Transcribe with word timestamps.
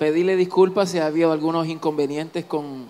pedirle 0.00 0.34
disculpas 0.34 0.88
si 0.88 0.98
ha 0.98 1.04
habido 1.04 1.30
algunos 1.30 1.66
inconvenientes 1.66 2.46
con 2.46 2.86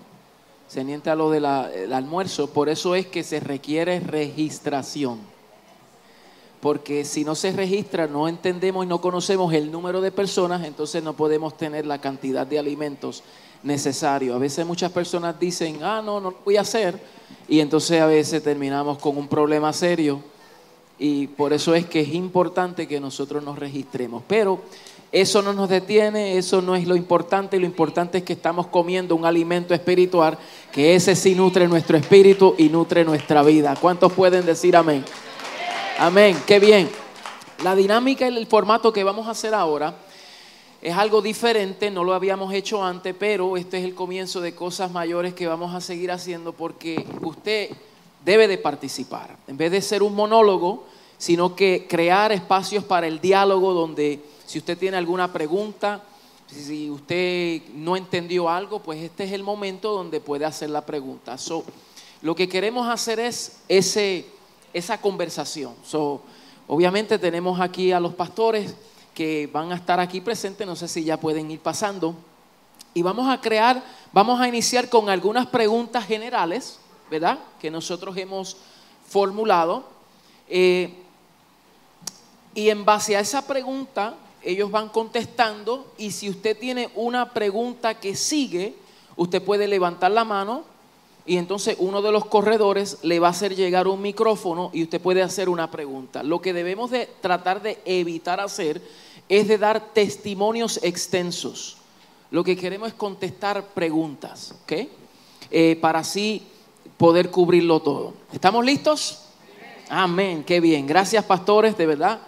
teniente 0.73 1.09
a 1.09 1.15
lo 1.15 1.29
del 1.29 1.43
almuerzo. 1.43 2.47
Por 2.51 2.69
eso 2.69 2.95
es 2.95 3.05
que 3.05 3.21
se 3.21 3.41
requiere 3.41 3.99
registración. 3.99 5.19
Porque 6.61 7.03
si 7.03 7.25
no 7.25 7.35
se 7.35 7.51
registra, 7.51 8.07
no 8.07 8.29
entendemos 8.29 8.85
y 8.85 8.87
no 8.87 9.01
conocemos 9.01 9.53
el 9.53 9.73
número 9.73 9.99
de 9.99 10.13
personas, 10.13 10.63
entonces 10.63 11.03
no 11.03 11.11
podemos 11.11 11.57
tener 11.57 11.85
la 11.85 11.99
cantidad 11.99 12.47
de 12.47 12.59
alimentos 12.59 13.23
necesario. 13.61 14.33
A 14.33 14.37
veces 14.37 14.65
muchas 14.65 14.93
personas 14.93 15.37
dicen, 15.37 15.83
ah, 15.83 16.01
no, 16.01 16.21
no 16.21 16.31
lo 16.31 16.37
voy 16.45 16.55
a 16.55 16.61
hacer, 16.61 16.97
y 17.49 17.59
entonces 17.59 17.99
a 17.99 18.05
veces 18.05 18.41
terminamos 18.41 18.99
con 18.99 19.17
un 19.17 19.27
problema 19.27 19.73
serio. 19.73 20.23
Y 20.97 21.27
por 21.27 21.51
eso 21.51 21.75
es 21.75 21.87
que 21.87 21.99
es 21.99 22.13
importante 22.13 22.87
que 22.87 23.01
nosotros 23.01 23.43
nos 23.43 23.59
registremos. 23.59 24.23
Pero 24.29 24.61
eso 25.11 25.41
no 25.41 25.51
nos 25.51 25.67
detiene, 25.67 26.37
eso 26.37 26.61
no 26.61 26.75
es 26.75 26.87
lo 26.87 26.95
importante, 26.95 27.59
lo 27.59 27.65
importante 27.65 28.19
es 28.19 28.23
que 28.23 28.33
estamos 28.33 28.67
comiendo 28.67 29.15
un 29.15 29.25
alimento 29.25 29.73
espiritual, 29.73 30.37
que 30.71 30.95
ese 30.95 31.15
sí 31.15 31.35
nutre 31.35 31.67
nuestro 31.67 31.97
espíritu 31.97 32.55
y 32.57 32.69
nutre 32.69 33.03
nuestra 33.03 33.43
vida. 33.43 33.75
¿Cuántos 33.79 34.13
pueden 34.13 34.45
decir 34.45 34.75
amén? 34.75 35.03
Amén, 35.99 36.37
qué 36.47 36.59
bien. 36.59 36.89
La 37.63 37.75
dinámica 37.75 38.27
y 38.27 38.35
el 38.35 38.47
formato 38.47 38.93
que 38.93 39.03
vamos 39.03 39.27
a 39.27 39.31
hacer 39.31 39.53
ahora 39.53 39.95
es 40.81 40.95
algo 40.95 41.21
diferente, 41.21 41.91
no 41.91 42.03
lo 42.03 42.13
habíamos 42.13 42.53
hecho 42.53 42.83
antes, 42.83 43.13
pero 43.17 43.57
este 43.57 43.79
es 43.79 43.83
el 43.83 43.93
comienzo 43.93 44.39
de 44.39 44.55
cosas 44.55 44.91
mayores 44.91 45.33
que 45.33 45.45
vamos 45.45 45.75
a 45.75 45.81
seguir 45.81 46.09
haciendo 46.09 46.53
porque 46.53 47.05
usted 47.21 47.69
debe 48.23 48.47
de 48.47 48.57
participar. 48.57 49.35
En 49.47 49.57
vez 49.57 49.71
de 49.71 49.81
ser 49.81 50.01
un 50.01 50.15
monólogo, 50.15 50.85
sino 51.17 51.55
que 51.55 51.85
crear 51.87 52.31
espacios 52.31 52.83
para 52.83 53.05
el 53.05 53.19
diálogo 53.19 53.73
donde 53.73 54.30
si 54.51 54.57
usted 54.57 54.77
tiene 54.77 54.97
alguna 54.97 55.31
pregunta, 55.31 56.03
si 56.45 56.89
usted 56.89 57.61
no 57.73 57.95
entendió 57.95 58.49
algo, 58.49 58.79
pues 58.79 59.01
este 59.01 59.23
es 59.23 59.31
el 59.31 59.43
momento 59.43 59.93
donde 59.93 60.19
puede 60.19 60.43
hacer 60.43 60.69
la 60.69 60.85
pregunta. 60.85 61.37
lo 62.21 62.35
que 62.35 62.49
queremos 62.49 62.85
hacer 62.89 63.21
es 63.21 63.61
ese, 63.69 64.25
esa 64.73 64.99
conversación. 64.99 65.73
obviamente 66.67 67.17
tenemos 67.17 67.61
aquí 67.61 67.93
a 67.93 68.01
los 68.01 68.13
pastores 68.13 68.75
que 69.13 69.49
van 69.53 69.71
a 69.71 69.75
estar 69.75 70.01
aquí 70.01 70.19
presentes, 70.19 70.67
no 70.67 70.75
sé 70.75 70.89
si 70.89 71.05
ya 71.05 71.15
pueden 71.15 71.49
ir 71.49 71.61
pasando. 71.61 72.13
Y 72.93 73.03
vamos 73.03 73.29
a 73.29 73.39
crear, 73.39 73.81
vamos 74.11 74.41
a 74.41 74.49
iniciar 74.49 74.89
con 74.89 75.07
algunas 75.07 75.47
preguntas 75.47 76.05
generales, 76.05 76.77
¿verdad? 77.09 77.39
Que 77.61 77.71
nosotros 77.71 78.17
hemos 78.17 78.57
formulado. 79.07 79.85
Eh, 80.49 80.93
y 82.53 82.67
en 82.67 82.83
base 82.83 83.15
a 83.15 83.21
esa 83.21 83.47
pregunta, 83.47 84.17
ellos 84.43 84.71
van 84.71 84.89
contestando 84.89 85.91
y 85.97 86.11
si 86.11 86.29
usted 86.29 86.57
tiene 86.57 86.89
una 86.95 87.31
pregunta 87.33 87.99
que 87.99 88.15
sigue, 88.15 88.75
usted 89.15 89.41
puede 89.41 89.67
levantar 89.67 90.11
la 90.11 90.23
mano 90.23 90.63
y 91.25 91.37
entonces 91.37 91.75
uno 91.79 92.01
de 92.01 92.11
los 92.11 92.25
corredores 92.25 92.97
le 93.03 93.19
va 93.19 93.27
a 93.27 93.31
hacer 93.31 93.55
llegar 93.55 93.87
un 93.87 94.01
micrófono 94.01 94.71
y 94.73 94.83
usted 94.83 94.99
puede 94.99 95.21
hacer 95.21 95.49
una 95.49 95.69
pregunta. 95.69 96.23
Lo 96.23 96.41
que 96.41 96.53
debemos 96.53 96.89
de 96.89 97.07
tratar 97.21 97.61
de 97.61 97.79
evitar 97.85 98.39
hacer 98.39 98.81
es 99.29 99.47
de 99.47 99.57
dar 99.57 99.93
testimonios 99.93 100.79
extensos. 100.81 101.77
Lo 102.31 102.43
que 102.43 102.57
queremos 102.57 102.89
es 102.89 102.93
contestar 102.95 103.67
preguntas, 103.67 104.55
¿ok? 104.63 104.73
Eh, 105.51 105.77
para 105.79 105.99
así 105.99 106.43
poder 106.97 107.29
cubrirlo 107.29 107.81
todo. 107.81 108.13
¿Estamos 108.33 108.65
listos? 108.65 109.25
Amén, 109.89 110.43
qué 110.43 110.59
bien. 110.59 110.87
Gracias 110.87 111.23
pastores, 111.25 111.77
de 111.77 111.85
verdad 111.85 112.21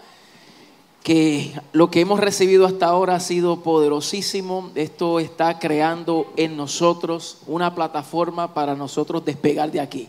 que 1.03 1.53
lo 1.73 1.91
que 1.91 1.99
hemos 1.99 2.21
recibido 2.21 2.65
hasta 2.65 2.85
ahora 2.85 3.15
ha 3.15 3.19
sido 3.19 3.59
poderosísimo. 3.59 4.71
Esto 4.73 5.19
está 5.19 5.59
creando 5.59 6.31
en 6.37 6.55
nosotros 6.55 7.39
una 7.45 7.75
plataforma 7.75 8.53
para 8.53 8.73
nosotros 8.73 9.25
despegar 9.25 9.69
de 9.71 9.81
aquí. 9.81 10.07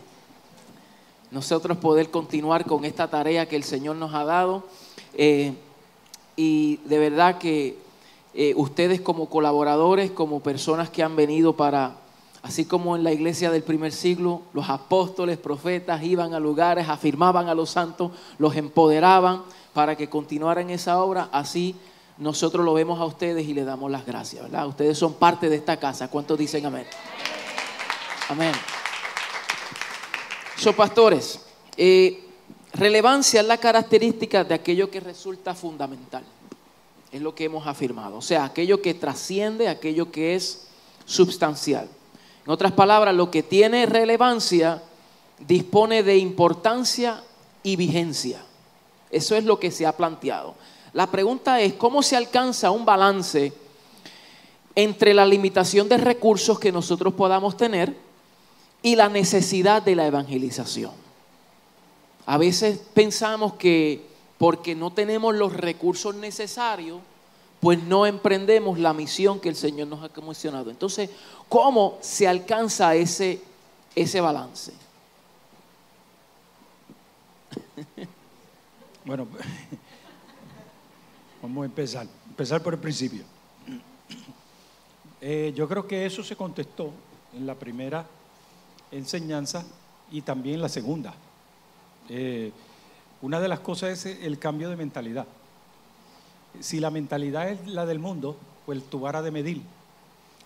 Nosotros 1.31 1.77
poder 1.77 2.09
continuar 2.11 2.65
con 2.65 2.85
esta 2.85 3.09
tarea 3.09 3.45
que 3.45 3.57
el 3.57 3.65
Señor 3.65 3.97
nos 3.97 4.13
ha 4.13 4.23
dado. 4.23 4.63
Eh, 5.15 5.53
y 6.37 6.77
de 6.85 6.97
verdad 6.97 7.39
que 7.39 7.77
eh, 8.33 8.53
ustedes 8.55 9.01
como 9.01 9.27
colaboradores, 9.27 10.11
como 10.11 10.39
personas 10.39 10.89
que 10.89 11.03
han 11.03 11.17
venido 11.17 11.57
para, 11.57 11.97
así 12.45 12.65
como 12.65 12.95
en 12.95 13.03
la 13.03 13.11
iglesia 13.11 13.49
del 13.49 13.63
primer 13.63 13.91
siglo, 13.91 14.43
los 14.53 14.69
apóstoles, 14.69 15.39
profetas 15.39 16.03
iban 16.03 16.35
a 16.35 16.39
lugares, 16.39 16.87
afirmaban 16.87 17.49
a 17.49 17.55
los 17.55 17.71
santos, 17.71 18.11
los 18.37 18.55
empoderaban 18.55 19.41
para 19.73 19.97
que 19.97 20.09
continuaran 20.09 20.69
esa 20.69 21.01
obra, 21.01 21.27
así 21.31 21.75
nosotros 22.19 22.63
lo 22.63 22.75
vemos 22.75 23.01
a 23.01 23.05
ustedes 23.05 23.47
y 23.47 23.55
le 23.55 23.63
damos 23.63 23.89
las 23.89 24.05
gracias, 24.05 24.43
¿verdad? 24.43 24.67
Ustedes 24.67 24.95
son 24.95 25.15
parte 25.15 25.49
de 25.49 25.55
esta 25.55 25.77
casa. 25.77 26.07
¿Cuántos 26.07 26.37
dicen 26.37 26.63
amén? 26.67 26.85
Amén. 28.29 28.53
So, 30.55 30.71
pastores, 30.73 31.39
eh, 31.75 32.27
relevancia 32.73 33.41
es 33.41 33.47
la 33.47 33.57
característica 33.57 34.43
de 34.43 34.53
aquello 34.53 34.91
que 34.91 34.99
resulta 34.99 35.55
fundamental. 35.55 36.23
Es 37.11 37.23
lo 37.23 37.33
que 37.33 37.45
hemos 37.45 37.65
afirmado. 37.65 38.17
O 38.17 38.21
sea, 38.21 38.45
aquello 38.45 38.83
que 38.83 38.93
trasciende, 38.93 39.67
aquello 39.67 40.11
que 40.11 40.35
es 40.35 40.67
substancial. 41.05 41.89
En 42.45 42.51
otras 42.51 42.73
palabras, 42.73 43.15
lo 43.15 43.31
que 43.31 43.43
tiene 43.43 43.85
relevancia 43.85 44.83
dispone 45.39 46.03
de 46.03 46.17
importancia 46.17 47.23
y 47.63 47.75
vigencia. 47.75 48.43
Eso 49.09 49.35
es 49.35 49.43
lo 49.43 49.59
que 49.59 49.71
se 49.71 49.85
ha 49.85 49.97
planteado. 49.97 50.55
La 50.93 51.07
pregunta 51.07 51.59
es, 51.59 51.73
¿cómo 51.73 52.03
se 52.03 52.15
alcanza 52.15 52.71
un 52.71 52.85
balance 52.85 53.51
entre 54.75 55.13
la 55.13 55.25
limitación 55.25 55.89
de 55.89 55.97
recursos 55.97 56.59
que 56.59 56.71
nosotros 56.71 57.13
podamos 57.13 57.57
tener 57.57 57.95
y 58.81 58.95
la 58.95 59.09
necesidad 59.09 59.81
de 59.81 59.95
la 59.95 60.05
evangelización? 60.05 60.91
A 62.25 62.37
veces 62.37 62.79
pensamos 62.93 63.53
que 63.53 64.05
porque 64.37 64.75
no 64.75 64.91
tenemos 64.91 65.33
los 65.35 65.53
recursos 65.53 66.15
necesarios, 66.15 66.99
pues 67.65 67.81
no 67.81 68.05
emprendemos 68.05 68.77
la 68.77 68.93
misión 68.93 69.39
que 69.39 69.49
el 69.49 69.55
Señor 69.55 69.87
nos 69.87 70.03
ha 70.03 70.09
comisionado. 70.09 70.69
Entonces, 70.69 71.09
¿cómo 71.49 71.97
se 71.99 72.27
alcanza 72.27 72.93
ese, 72.93 73.41
ese 73.95 74.21
balance? 74.21 74.71
Bueno, 79.03 79.27
vamos 81.41 81.63
a 81.63 81.65
empezar. 81.65 82.05
Empezar 82.29 82.61
por 82.61 82.75
el 82.75 82.79
principio. 82.79 83.23
Eh, 85.19 85.51
yo 85.55 85.67
creo 85.67 85.87
que 85.87 86.05
eso 86.05 86.23
se 86.23 86.35
contestó 86.35 86.91
en 87.33 87.47
la 87.47 87.55
primera 87.55 88.05
enseñanza 88.91 89.65
y 90.11 90.21
también 90.21 90.55
en 90.55 90.61
la 90.61 90.69
segunda. 90.69 91.15
Eh, 92.09 92.51
una 93.23 93.39
de 93.39 93.47
las 93.47 93.59
cosas 93.59 94.05
es 94.05 94.23
el 94.23 94.37
cambio 94.37 94.69
de 94.69 94.75
mentalidad. 94.75 95.25
Si 96.59 96.79
la 96.79 96.89
mentalidad 96.89 97.49
es 97.49 97.67
la 97.67 97.85
del 97.85 97.99
mundo, 97.99 98.37
pues 98.65 98.83
tu 98.89 98.99
vara 98.99 99.21
de 99.21 99.31
medir 99.31 99.61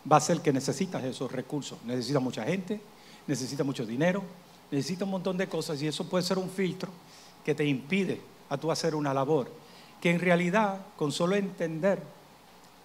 va 0.09 0.17
a 0.17 0.21
ser 0.21 0.41
que 0.41 0.53
necesitas 0.53 1.03
esos 1.03 1.31
recursos. 1.31 1.77
Necesita 1.85 2.19
mucha 2.19 2.43
gente, 2.43 2.79
necesita 3.27 3.63
mucho 3.63 3.85
dinero, 3.85 4.23
necesita 4.71 5.05
un 5.05 5.11
montón 5.11 5.37
de 5.37 5.47
cosas 5.47 5.81
y 5.81 5.87
eso 5.87 6.07
puede 6.07 6.23
ser 6.23 6.37
un 6.37 6.49
filtro 6.49 6.89
que 7.43 7.55
te 7.55 7.65
impide 7.65 8.21
a 8.49 8.57
tú 8.57 8.71
hacer 8.71 8.95
una 8.95 9.13
labor, 9.13 9.51
que 10.01 10.11
en 10.11 10.19
realidad 10.19 10.79
con 10.95 11.11
solo 11.11 11.35
entender 11.35 12.01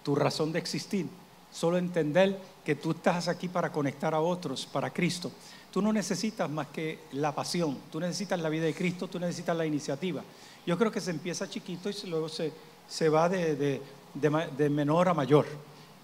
tu 0.03 0.15
razón 0.15 0.51
de 0.51 0.59
existir, 0.59 1.07
solo 1.51 1.77
entender 1.77 2.39
que 2.63 2.75
tú 2.75 2.91
estás 2.91 3.27
aquí 3.27 3.47
para 3.47 3.71
conectar 3.71 4.13
a 4.13 4.19
otros, 4.19 4.65
para 4.65 4.91
Cristo, 4.91 5.31
tú 5.71 5.81
no 5.81 5.91
necesitas 5.91 6.49
más 6.49 6.67
que 6.67 6.99
la 7.13 7.33
pasión, 7.33 7.77
tú 7.91 7.99
necesitas 7.99 8.39
la 8.39 8.49
vida 8.49 8.65
de 8.65 8.73
Cristo, 8.73 9.07
tú 9.07 9.19
necesitas 9.19 9.55
la 9.55 9.65
iniciativa. 9.65 10.23
Yo 10.65 10.77
creo 10.77 10.91
que 10.91 11.01
se 11.01 11.11
empieza 11.11 11.49
chiquito 11.49 11.89
y 11.89 12.07
luego 12.07 12.29
se, 12.29 12.51
se 12.87 13.09
va 13.09 13.29
de, 13.29 13.81
de 14.13 14.69
menor 14.69 15.09
a 15.09 15.13
mayor, 15.13 15.45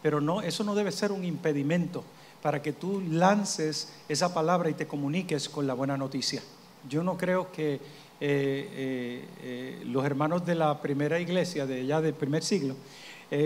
pero 0.01 0.19
no, 0.19 0.41
eso 0.41 0.63
no 0.63 0.75
debe 0.75 0.91
ser 0.91 1.11
un 1.11 1.23
impedimento 1.23 2.03
para 2.41 2.61
que 2.61 2.73
tú 2.73 3.01
lances 3.09 3.93
esa 4.09 4.33
palabra 4.33 4.69
y 4.69 4.73
te 4.73 4.87
comuniques 4.87 5.47
con 5.47 5.67
la 5.67 5.73
buena 5.73 5.97
noticia. 5.97 6.41
Yo 6.89 7.03
no 7.03 7.17
creo 7.17 7.51
que 7.51 7.73
eh, 7.73 7.79
eh, 8.19 9.25
eh, 9.41 9.83
los 9.85 10.05
hermanos 10.05 10.45
de 10.45 10.55
la 10.55 10.79
primera 10.81 11.19
iglesia, 11.19 11.65
de 11.65 11.85
ya 11.85 12.01
del 12.01 12.13
primer 12.13 12.43
siglo, 12.43 12.75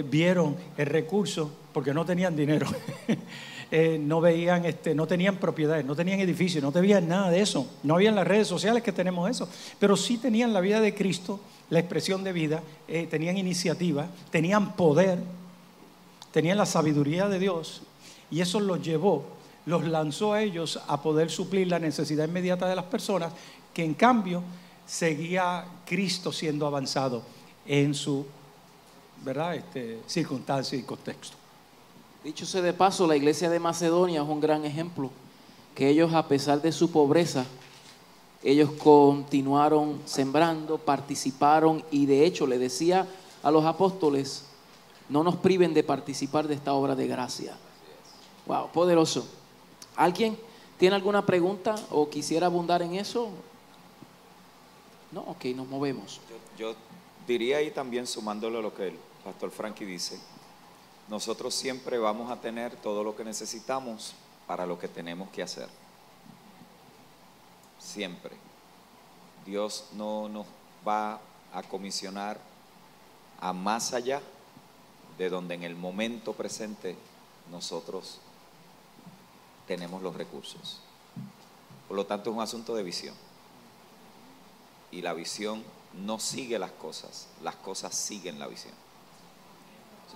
vieron 0.09 0.55
el 0.77 0.87
recurso 0.87 1.51
porque 1.71 1.93
no 1.93 2.05
tenían 2.05 2.35
dinero. 2.35 2.65
no 3.99 4.19
veían, 4.19 4.65
este, 4.65 4.95
no 4.95 5.05
tenían 5.05 5.37
propiedades, 5.37 5.85
no 5.85 5.95
tenían 5.95 6.19
edificios, 6.19 6.63
no 6.63 6.71
tenían 6.71 7.07
nada 7.07 7.29
de 7.29 7.41
eso. 7.41 7.69
No 7.83 7.93
habían 7.93 8.15
las 8.15 8.27
redes 8.27 8.47
sociales 8.47 8.81
que 8.81 8.91
tenemos 8.91 9.29
eso, 9.29 9.47
pero 9.79 9.95
sí 9.95 10.17
tenían 10.17 10.53
la 10.53 10.59
vida 10.59 10.79
de 10.81 10.95
Cristo, 10.95 11.39
la 11.69 11.79
expresión 11.79 12.23
de 12.23 12.33
vida, 12.33 12.63
tenían 13.09 13.37
iniciativa, 13.37 14.07
tenían 14.29 14.75
poder, 14.75 15.19
tenían 16.31 16.57
la 16.57 16.65
sabiduría 16.65 17.27
de 17.27 17.39
Dios 17.39 17.81
y 18.29 18.41
eso 18.41 18.59
los 18.59 18.81
llevó, 18.81 19.25
los 19.65 19.85
lanzó 19.85 20.33
a 20.33 20.41
ellos 20.41 20.79
a 20.87 21.01
poder 21.01 21.31
suplir 21.31 21.67
la 21.67 21.79
necesidad 21.79 22.27
inmediata 22.27 22.67
de 22.67 22.75
las 22.75 22.85
personas 22.85 23.33
que 23.73 23.83
en 23.83 23.93
cambio 23.93 24.43
seguía 24.85 25.65
Cristo 25.85 26.31
siendo 26.31 26.67
avanzado 26.67 27.23
en 27.65 27.95
su 27.95 28.25
¿verdad? 29.23 29.55
Este, 29.55 29.99
circunstancia 30.05 30.77
y 30.77 30.83
contexto. 30.83 31.35
Dicho 32.23 32.45
sea 32.45 32.61
de 32.61 32.73
paso, 32.73 33.07
la 33.07 33.15
iglesia 33.15 33.49
de 33.49 33.59
Macedonia 33.59 34.21
es 34.21 34.27
un 34.27 34.39
gran 34.39 34.65
ejemplo, 34.65 35.11
que 35.73 35.89
ellos 35.89 36.13
a 36.13 36.27
pesar 36.27 36.61
de 36.61 36.71
su 36.71 36.91
pobreza, 36.91 37.45
ellos 38.45 38.69
continuaron 38.73 39.99
sembrando, 40.05 40.77
participaron 40.77 41.83
y 41.89 42.05
de 42.05 42.27
hecho 42.27 42.45
le 42.45 42.59
decía 42.59 43.07
a 43.41 43.49
los 43.49 43.65
apóstoles, 43.65 44.45
no 45.09 45.23
nos 45.23 45.37
priven 45.37 45.73
de 45.73 45.83
participar 45.83 46.47
de 46.47 46.53
esta 46.53 46.73
obra 46.73 46.95
de 46.95 47.07
gracia. 47.07 47.57
Wow, 48.45 48.69
poderoso. 48.71 49.27
¿Alguien 49.95 50.37
tiene 50.77 50.95
alguna 50.95 51.25
pregunta 51.25 51.73
o 51.89 52.07
quisiera 52.07 52.45
abundar 52.45 52.83
en 52.83 52.93
eso? 52.93 53.29
No, 55.11 55.21
ok, 55.21 55.45
nos 55.55 55.67
movemos. 55.67 56.21
Yo, 56.55 56.75
diría 57.25 57.57
ahí 57.57 57.71
también 57.71 58.05
sumándolo 58.05 58.59
a 58.59 58.61
lo 58.61 58.75
que 58.75 58.89
el 58.89 58.99
pastor 59.23 59.49
Frankie 59.49 59.85
dice, 59.85 60.19
nosotros 61.07 61.55
siempre 61.55 61.97
vamos 61.97 62.29
a 62.29 62.39
tener 62.39 62.75
todo 62.75 63.03
lo 63.03 63.15
que 63.15 63.23
necesitamos 63.23 64.13
para 64.45 64.67
lo 64.67 64.77
que 64.77 64.87
tenemos 64.87 65.29
que 65.29 65.41
hacer. 65.41 65.67
Siempre. 67.85 68.35
Dios 69.45 69.85
no 69.93 70.27
nos 70.27 70.47
va 70.85 71.21
a 71.53 71.61
comisionar 71.61 72.39
a 73.39 73.53
más 73.53 73.93
allá 73.93 74.21
de 75.19 75.29
donde 75.29 75.53
en 75.53 75.63
el 75.63 75.75
momento 75.75 76.33
presente 76.33 76.95
nosotros 77.51 78.19
tenemos 79.67 80.01
los 80.01 80.15
recursos. 80.15 80.81
Por 81.87 81.95
lo 81.95 82.07
tanto, 82.07 82.31
es 82.31 82.35
un 82.35 82.41
asunto 82.41 82.75
de 82.75 82.81
visión. 82.81 83.13
Y 84.91 85.03
la 85.03 85.13
visión 85.13 85.63
no 85.93 86.19
sigue 86.19 86.57
las 86.57 86.71
cosas, 86.71 87.27
las 87.43 87.55
cosas 87.55 87.93
siguen 87.93 88.39
la 88.39 88.47
visión. 88.47 88.73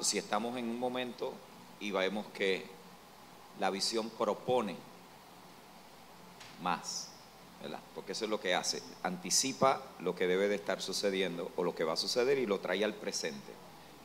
si 0.01 0.17
estamos 0.17 0.57
en 0.57 0.67
un 0.69 0.79
momento 0.79 1.33
y 1.79 1.91
vemos 1.91 2.25
que 2.33 2.65
la 3.59 3.69
visión 3.69 4.09
propone 4.09 4.75
más, 6.63 7.08
porque 7.93 8.13
eso 8.13 8.25
es 8.25 8.31
lo 8.31 8.39
que 8.39 8.55
hace, 8.55 8.81
anticipa 9.03 9.81
lo 9.99 10.15
que 10.15 10.27
debe 10.27 10.47
de 10.47 10.55
estar 10.55 10.81
sucediendo 10.81 11.51
o 11.55 11.63
lo 11.63 11.75
que 11.75 11.83
va 11.83 11.93
a 11.93 11.97
suceder 11.97 12.37
y 12.37 12.45
lo 12.45 12.59
trae 12.59 12.83
al 12.83 12.93
presente. 12.93 13.51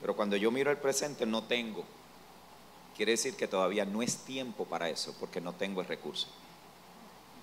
Pero 0.01 0.17
cuando 0.17 0.37
yo 0.37 0.51
miro 0.51 0.71
el 0.71 0.79
presente 0.79 1.25
no 1.25 1.45
tengo, 1.45 1.85
quiere 2.97 3.12
decir 3.12 3.37
que 3.37 3.49
todavía 3.49 3.85
no 3.85 4.03
es 4.03 4.19
tiempo 4.19 4.65
para 4.65 4.91
eso, 4.91 5.15
porque 5.21 5.41
no 5.41 5.53
tengo 5.53 5.81
el 5.81 5.87
recurso. 5.87 6.29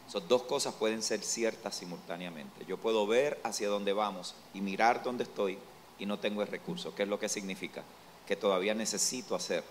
Esas 0.07 0.27
dos 0.27 0.43
cosas 0.43 0.73
pueden 0.73 1.01
ser 1.01 1.23
ciertas 1.23 1.75
simultáneamente. 1.75 2.65
Yo 2.65 2.77
puedo 2.77 3.07
ver 3.07 3.39
hacia 3.43 3.69
dónde 3.69 3.93
vamos 3.93 4.35
y 4.53 4.59
mirar 4.59 5.03
dónde 5.03 5.23
estoy 5.23 5.57
y 5.97 6.05
no 6.05 6.19
tengo 6.19 6.41
el 6.41 6.49
recurso. 6.49 6.93
¿Qué 6.93 7.03
es 7.03 7.09
lo 7.09 7.19
que 7.19 7.29
significa? 7.29 7.83
Que 8.27 8.35
todavía 8.35 8.73
necesito 8.73 9.35
hacer 9.35 9.63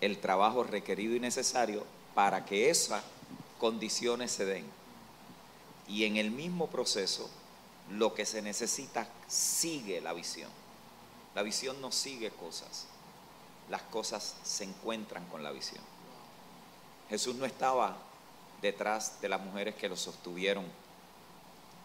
el 0.00 0.18
trabajo 0.18 0.62
requerido 0.62 1.16
y 1.16 1.20
necesario 1.20 1.84
para 2.14 2.44
que 2.44 2.70
esas 2.70 3.02
condiciones 3.58 4.30
se 4.30 4.44
den. 4.44 4.79
Y 5.90 6.04
en 6.04 6.16
el 6.16 6.30
mismo 6.30 6.68
proceso, 6.68 7.28
lo 7.90 8.14
que 8.14 8.24
se 8.24 8.42
necesita 8.42 9.08
sigue 9.26 10.00
la 10.00 10.12
visión. 10.12 10.48
La 11.34 11.42
visión 11.42 11.80
no 11.80 11.90
sigue 11.90 12.30
cosas, 12.30 12.86
las 13.68 13.82
cosas 13.82 14.36
se 14.44 14.64
encuentran 14.64 15.26
con 15.26 15.42
la 15.42 15.50
visión. 15.50 15.82
Jesús 17.08 17.34
no 17.34 17.44
estaba 17.44 17.96
detrás 18.62 19.20
de 19.20 19.28
las 19.28 19.40
mujeres 19.40 19.74
que 19.74 19.88
lo 19.88 19.96
sostuvieron 19.96 20.64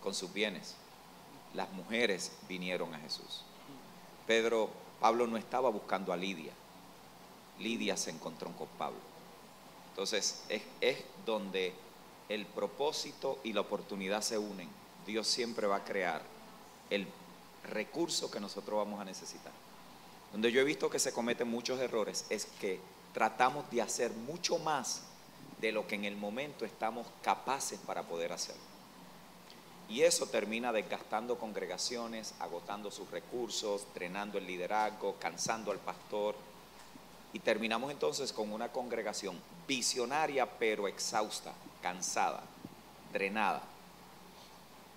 con 0.03 0.13
sus 0.13 0.31
bienes. 0.31 0.75
Las 1.55 1.71
mujeres 1.71 2.31
vinieron 2.47 2.93
a 2.93 2.99
Jesús. 2.99 3.41
Pedro, 4.27 4.69
Pablo 4.99 5.25
no 5.25 5.37
estaba 5.37 5.69
buscando 5.69 6.13
a 6.13 6.17
Lidia. 6.17 6.53
Lidia 7.57 7.97
se 7.97 8.11
encontró 8.11 8.51
con 8.51 8.67
Pablo. 8.77 8.99
Entonces 9.89 10.43
es, 10.49 10.61
es 10.79 10.97
donde 11.25 11.73
el 12.29 12.45
propósito 12.45 13.39
y 13.43 13.53
la 13.53 13.61
oportunidad 13.61 14.21
se 14.21 14.37
unen. 14.37 14.69
Dios 15.05 15.27
siempre 15.27 15.67
va 15.67 15.77
a 15.77 15.83
crear 15.83 16.21
el 16.89 17.07
recurso 17.71 18.31
que 18.31 18.39
nosotros 18.39 18.77
vamos 18.77 18.99
a 18.99 19.05
necesitar. 19.05 19.51
Donde 20.31 20.51
yo 20.51 20.61
he 20.61 20.65
visto 20.65 20.89
que 20.89 20.99
se 20.99 21.13
cometen 21.13 21.47
muchos 21.47 21.79
errores 21.79 22.25
es 22.29 22.45
que 22.59 22.79
tratamos 23.13 23.69
de 23.71 23.81
hacer 23.81 24.11
mucho 24.11 24.57
más 24.59 25.03
de 25.61 25.71
lo 25.71 25.87
que 25.87 25.95
en 25.95 26.05
el 26.05 26.17
momento 26.17 26.65
estamos 26.65 27.07
capaces 27.21 27.79
para 27.79 28.03
poder 28.03 28.33
hacer. 28.33 28.55
Y 29.87 30.01
eso 30.01 30.25
termina 30.27 30.73
desgastando 30.73 31.37
congregaciones, 31.37 32.33
agotando 32.39 32.89
sus 32.89 33.09
recursos, 33.11 33.85
drenando 33.93 34.37
el 34.37 34.47
liderazgo, 34.47 35.15
cansando 35.19 35.71
al 35.71 35.77
pastor. 35.79 36.35
Y 37.35 37.39
terminamos 37.39 37.91
entonces 37.91 38.31
con 38.31 38.53
una 38.53 38.71
congregación 38.71 39.37
visionaria 39.67 40.49
pero 40.57 40.87
exhausta, 40.87 41.51
cansada, 41.81 42.41
drenada. 43.11 43.61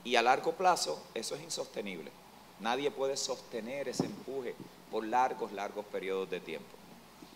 Y 0.05 0.15
a 0.15 0.23
largo 0.23 0.53
plazo 0.53 1.03
eso 1.15 1.35
es 1.35 1.43
insostenible. 1.43 2.13
Nadie 2.61 2.93
puede 2.93 3.17
sostener 3.17 3.89
ese 3.89 4.05
empuje 4.05 4.55
por 4.89 5.05
largos, 5.05 5.51
largos 5.51 5.85
periodos 5.87 6.31
de 6.31 6.39
tiempo. 6.39 6.69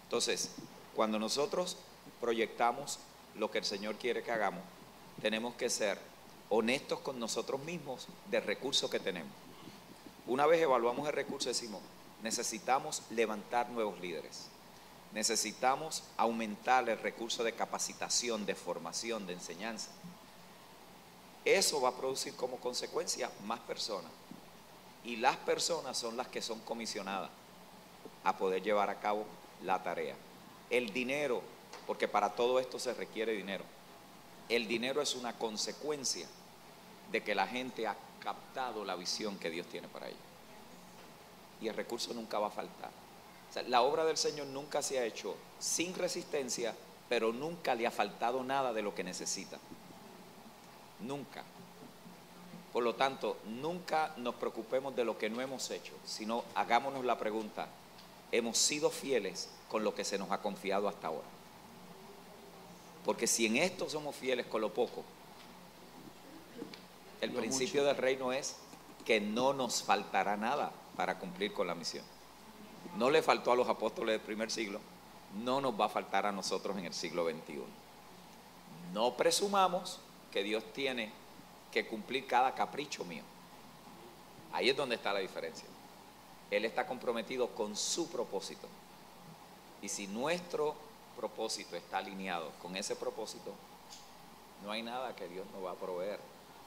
Entonces, 0.05 0.53
cuando 0.95 1.19
nosotros 1.19 1.79
proyectamos 2.21 3.01
lo 3.35 3.51
que 3.51 3.59
el 3.59 3.65
Señor 3.65 3.97
quiere 3.97 4.23
que 4.23 4.31
hagamos, 4.31 4.63
tenemos 5.21 5.57
que 5.57 5.69
ser 5.69 5.99
honestos 6.49 7.01
con 7.01 7.19
nosotros 7.19 7.61
mismos 7.65 8.07
del 8.31 8.45
recurso 8.45 8.89
que 8.89 9.01
tenemos. 9.01 9.33
Una 10.29 10.47
vez 10.47 10.63
evaluamos 10.63 11.09
el 11.09 11.13
recurso, 11.13 11.49
decimos, 11.49 11.83
necesitamos 12.23 13.03
levantar 13.11 13.69
nuevos 13.69 14.01
líderes. 14.01 14.52
Necesitamos 15.15 16.05
aumentar 16.17 16.89
el 16.89 16.99
recurso 16.99 17.45
de 17.45 17.53
capacitación, 17.53 18.47
de 18.47 18.55
formación, 18.55 19.27
de 19.27 19.35
enseñanza. 19.35 19.89
Eso 21.45 21.81
va 21.81 21.91
a 21.91 21.97
producir 21.97 22.35
como 22.35 22.57
consecuencia 22.59 23.31
más 23.45 23.61
personas. 23.61 24.11
Y 25.05 25.17
las 25.17 25.37
personas 25.39 25.99
son 25.99 26.17
las 26.17 26.29
que 26.29 26.41
son 26.41 26.61
comisionadas 26.61 27.31
a 28.25 28.37
poder 28.37 28.63
llevar 28.63 28.89
a 28.89 29.01
cabo 29.01 29.27
la 29.63 29.83
tarea. 29.83 30.15
El 30.71 30.93
dinero 30.93 31.43
porque 31.87 32.09
para 32.09 32.31
todo 32.31 32.59
esto 32.61 32.79
se 32.79 32.95
requiere 32.95 33.33
dinero. 33.33 33.65
El 34.49 34.69
dinero 34.69 35.03
es 35.03 35.15
una 35.15 35.37
consecuencia 35.39 36.27
de 37.11 37.23
que 37.23 37.35
la 37.35 37.47
gente 37.47 37.87
ha 37.87 37.97
captado 38.21 38.85
la 38.85 38.95
visión 38.95 39.39
que 39.39 39.51
Dios 39.51 39.67
tiene 39.67 39.89
para 39.89 40.09
ella. 40.09 40.17
Y 41.61 41.69
el 41.69 41.75
recurso 41.75 42.13
nunca 42.15 42.39
va 42.39 42.49
a 42.49 42.51
faltar. 42.51 42.91
La 43.69 43.83
obra 43.83 44.05
del 44.05 44.17
Señor 44.17 44.47
nunca 44.47 44.83
se 44.83 44.99
ha 44.99 45.05
hecho 45.05 45.37
sin 45.59 45.95
resistencia, 45.95 46.75
pero 47.09 47.33
nunca 47.33 47.75
le 47.75 47.87
ha 47.87 47.91
faltado 47.91 48.43
nada 48.43 48.73
de 48.73 48.83
lo 48.83 48.95
que 48.95 49.05
necesita. 49.05 49.59
Nunca. 51.01 51.45
Por 52.73 52.83
lo 52.83 52.95
tanto, 52.95 53.37
nunca 53.45 54.15
nos 54.17 54.37
preocupemos 54.37 54.97
de 54.97 55.05
lo 55.05 55.19
que 55.19 55.29
no 55.29 55.41
hemos 55.43 55.71
hecho, 55.71 55.93
sino 56.07 56.45
hagámonos 56.55 57.05
la 57.05 57.19
pregunta, 57.19 57.69
¿hemos 58.31 58.57
sido 58.57 58.89
fieles 58.89 59.51
con 59.69 59.85
lo 59.85 59.95
que 59.95 60.05
se 60.05 60.17
nos 60.17 60.31
ha 60.31 60.41
confiado 60.41 60.89
hasta 60.89 61.09
ahora? 61.09 61.29
Porque 63.05 63.27
si 63.27 63.45
en 63.47 63.57
esto 63.57 63.91
somos 63.91 64.17
fieles 64.17 64.47
con 64.47 64.63
lo 64.63 64.73
poco, 64.73 65.05
el 67.21 67.31
principio 67.33 67.85
del 67.85 67.97
reino 67.97 68.33
es 68.33 68.57
que 69.05 69.21
no 69.21 69.53
nos 69.53 69.83
faltará 69.83 70.37
nada 70.37 70.73
para 70.97 71.19
cumplir 71.19 71.53
con 71.53 71.67
la 71.67 71.75
misión. 71.75 72.05
No 72.97 73.11
le 73.11 73.23
faltó 73.23 73.53
a 73.53 73.57
los 73.57 73.69
apóstoles 73.69 74.15
del 74.15 74.21
primer 74.21 74.51
siglo, 74.51 74.81
no 75.43 75.61
nos 75.61 75.79
va 75.81 75.87
a 75.87 75.89
faltar 75.89 76.27
a 76.27 76.33
nosotros 76.33 76.77
en 76.77 76.85
el 76.85 76.95
siglo 76.95 77.25
XXI. 77.25 77.63
No 78.93 79.17
presumamos 79.17 79.99
que 80.31 80.43
Dios 80.43 80.65
tiene 80.73 81.11
que 81.71 81.87
cumplir 81.87 82.27
cada 82.27 82.55
capricho 82.55 83.05
mío. 83.05 83.23
Ahí 84.53 84.69
es 84.69 84.77
donde 84.77 84.97
está 84.97 85.13
la 85.13 85.21
diferencia. 85.21 85.67
Él 86.51 86.67
está 86.67 86.87
comprometido 86.87 87.49
con 87.49 87.75
su 87.77 88.11
propósito. 88.11 88.69
Y 89.81 89.89
si 89.89 90.07
nuestro 90.07 90.75
propósito 91.17 91.77
está 91.77 91.99
alineado 91.99 92.51
con 92.61 92.77
ese 92.77 92.95
propósito, 92.95 93.55
no 94.63 94.71
hay 94.71 94.83
nada 94.83 95.17
que 95.17 95.29
Dios 95.29 95.47
no 95.55 95.63
va 95.63 95.73
a 95.73 95.77
proveer. 95.77 96.21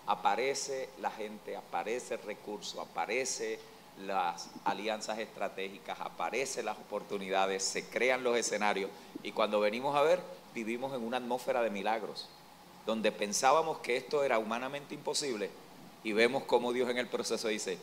Aparece 0.08 0.89
la 1.00 1.12
gente, 1.12 1.55
aparece 1.55 2.15
el 2.15 2.24
recurso, 2.24 2.82
aparece 2.82 3.60
las 3.99 4.49
alianzas 4.63 5.19
estratégicas, 5.19 5.99
aparecen 5.99 6.65
las 6.65 6.77
oportunidades, 6.77 7.63
se 7.63 7.87
crean 7.87 8.23
los 8.23 8.37
escenarios 8.37 8.89
y 9.23 9.31
cuando 9.31 9.59
venimos 9.59 9.95
a 9.95 10.01
ver, 10.01 10.21
vivimos 10.53 10.93
en 10.93 11.03
una 11.03 11.17
atmósfera 11.17 11.61
de 11.61 11.69
milagros, 11.69 12.29
donde 12.85 13.11
pensábamos 13.11 13.79
que 13.79 13.97
esto 13.97 14.23
era 14.23 14.37
humanamente 14.37 14.93
imposible 14.93 15.49
y 16.03 16.13
vemos 16.13 16.43
cómo 16.43 16.73
Dios 16.73 16.89
en 16.89 16.97
el 16.97 17.07
proceso 17.07 17.47
dice, 17.47 17.77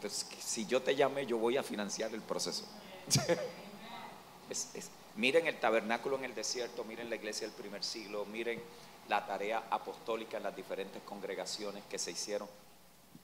pues, 0.00 0.26
si 0.38 0.66
yo 0.66 0.82
te 0.82 0.96
llamé, 0.96 1.26
yo 1.26 1.38
voy 1.38 1.56
a 1.56 1.62
financiar 1.62 2.12
el 2.14 2.22
proceso. 2.22 2.64
es, 4.50 4.90
Miren 5.16 5.46
el 5.46 5.60
tabernáculo 5.60 6.16
en 6.16 6.24
el 6.24 6.34
desierto, 6.34 6.82
miren 6.84 7.08
la 7.08 7.14
iglesia 7.14 7.46
del 7.46 7.54
primer 7.54 7.84
siglo, 7.84 8.24
miren 8.24 8.60
la 9.08 9.24
tarea 9.24 9.62
apostólica 9.70 10.38
en 10.38 10.42
las 10.42 10.56
diferentes 10.56 11.00
congregaciones 11.02 11.84
que 11.88 12.00
se 12.00 12.10
hicieron. 12.10 12.48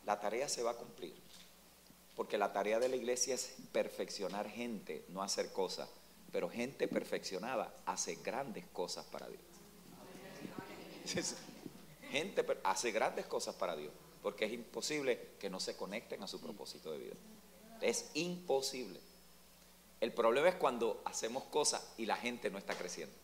La 0.07 0.21
tarea 0.21 0.49
se 0.49 0.63
va 0.63 0.71
a 0.71 0.75
cumplir, 0.75 1.13
porque 2.21 2.37
la 2.37 2.53
tarea 2.53 2.79
de 2.79 2.91
la 2.91 2.97
iglesia 2.97 3.35
es 3.35 3.55
perfeccionar 3.73 4.47
gente, 4.47 5.07
no 5.09 5.23
hacer 5.23 5.55
cosas. 5.55 5.89
Pero 6.31 6.51
gente 6.51 6.87
perfeccionada 6.87 7.75
hace 7.87 8.17
grandes 8.17 8.67
cosas 8.75 9.07
para 9.07 9.27
Dios. 9.27 9.41
Gente 12.11 12.45
hace 12.63 12.93
grandes 12.93 13.25
cosas 13.25 13.55
para 13.55 13.75
Dios, 13.75 13.91
porque 14.23 14.45
es 14.45 14.53
imposible 14.53 15.31
que 15.39 15.49
no 15.49 15.61
se 15.61 15.79
conecten 15.79 16.23
a 16.23 16.27
su 16.27 16.43
propósito 16.43 16.93
de 16.93 16.99
vida. 16.99 17.15
Es 17.81 18.11
imposible. 18.13 19.01
El 20.03 20.13
problema 20.13 20.51
es 20.51 20.57
cuando 20.57 21.01
hacemos 21.07 21.45
cosas 21.45 21.95
y 21.97 22.05
la 22.05 22.17
gente 22.17 22.51
no 22.51 22.59
está 22.59 22.77
creciendo. 22.77 23.17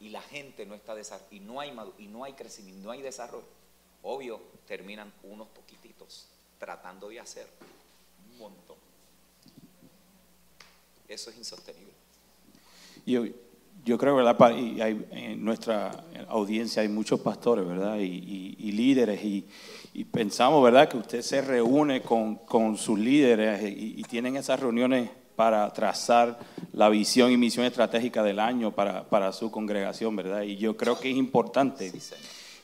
Y 0.00 0.10
la 0.10 0.20
gente 0.20 0.66
no 0.66 0.74
está 0.74 0.94
desarrollando. 0.94 1.34
Y 1.34 1.40
no 1.40 1.60
hay, 1.60 1.72
y 1.96 2.08
no 2.08 2.24
hay 2.24 2.34
crecimiento, 2.34 2.84
no 2.84 2.90
hay 2.90 3.00
desarrollo. 3.00 3.46
Obvio, 4.02 4.38
terminan 4.66 5.14
unos 5.22 5.48
poquititos 5.48 6.28
tratando 6.58 7.08
de 7.08 7.20
hacer 7.20 7.46
un 8.30 8.38
montón. 8.38 8.76
Eso 11.08 11.30
es 11.30 11.38
insostenible. 11.38 11.92
Yo, 13.06 13.24
yo 13.84 13.96
creo, 13.96 14.16
¿verdad? 14.16 14.56
Y 14.56 14.80
hay, 14.80 15.06
en 15.10 15.44
nuestra 15.44 16.04
audiencia 16.28 16.82
hay 16.82 16.88
muchos 16.88 17.20
pastores, 17.20 17.66
¿verdad? 17.66 17.96
Y, 17.98 18.72
líderes. 18.72 19.24
Y, 19.24 19.46
pensamos, 20.12 20.62
¿verdad? 20.62 20.88
Que 20.88 20.98
usted 20.98 21.22
se 21.22 21.40
reúne 21.40 22.02
con, 22.02 22.36
con 22.36 22.76
sus 22.76 22.98
líderes 22.98 23.62
y, 23.64 24.02
tienen 24.02 24.36
esas 24.36 24.60
reuniones 24.60 25.10
para 25.36 25.72
trazar 25.72 26.38
la 26.72 26.88
visión 26.88 27.30
y 27.30 27.36
misión 27.36 27.64
estratégica 27.64 28.22
del 28.22 28.40
año 28.40 28.74
para, 28.74 29.08
para 29.08 29.32
su 29.32 29.50
congregación, 29.50 30.16
¿verdad? 30.16 30.42
Y 30.42 30.56
yo 30.56 30.76
creo 30.76 30.98
que 30.98 31.10
es 31.10 31.16
importante 31.16 31.92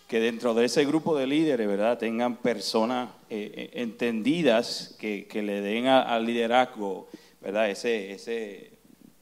que 0.09 0.21
dentro 0.21 0.55
de 0.55 0.67
ese 0.67 0.85
grupo 0.85 1.17
de 1.17 1.27
líderes, 1.27 1.67
¿verdad? 1.67 1.99
Tengan 1.99 2.37
personas 2.37 3.11
eh, 3.31 3.53
eh, 3.55 3.71
entendidas 3.83 4.95
que, 4.99 5.27
que, 5.27 5.43
le 5.43 5.61
den 5.61 5.87
al 5.87 6.25
liderazgo, 6.25 7.09
¿verdad? 7.41 7.71
Ese, 7.71 8.13
ese 8.13 8.73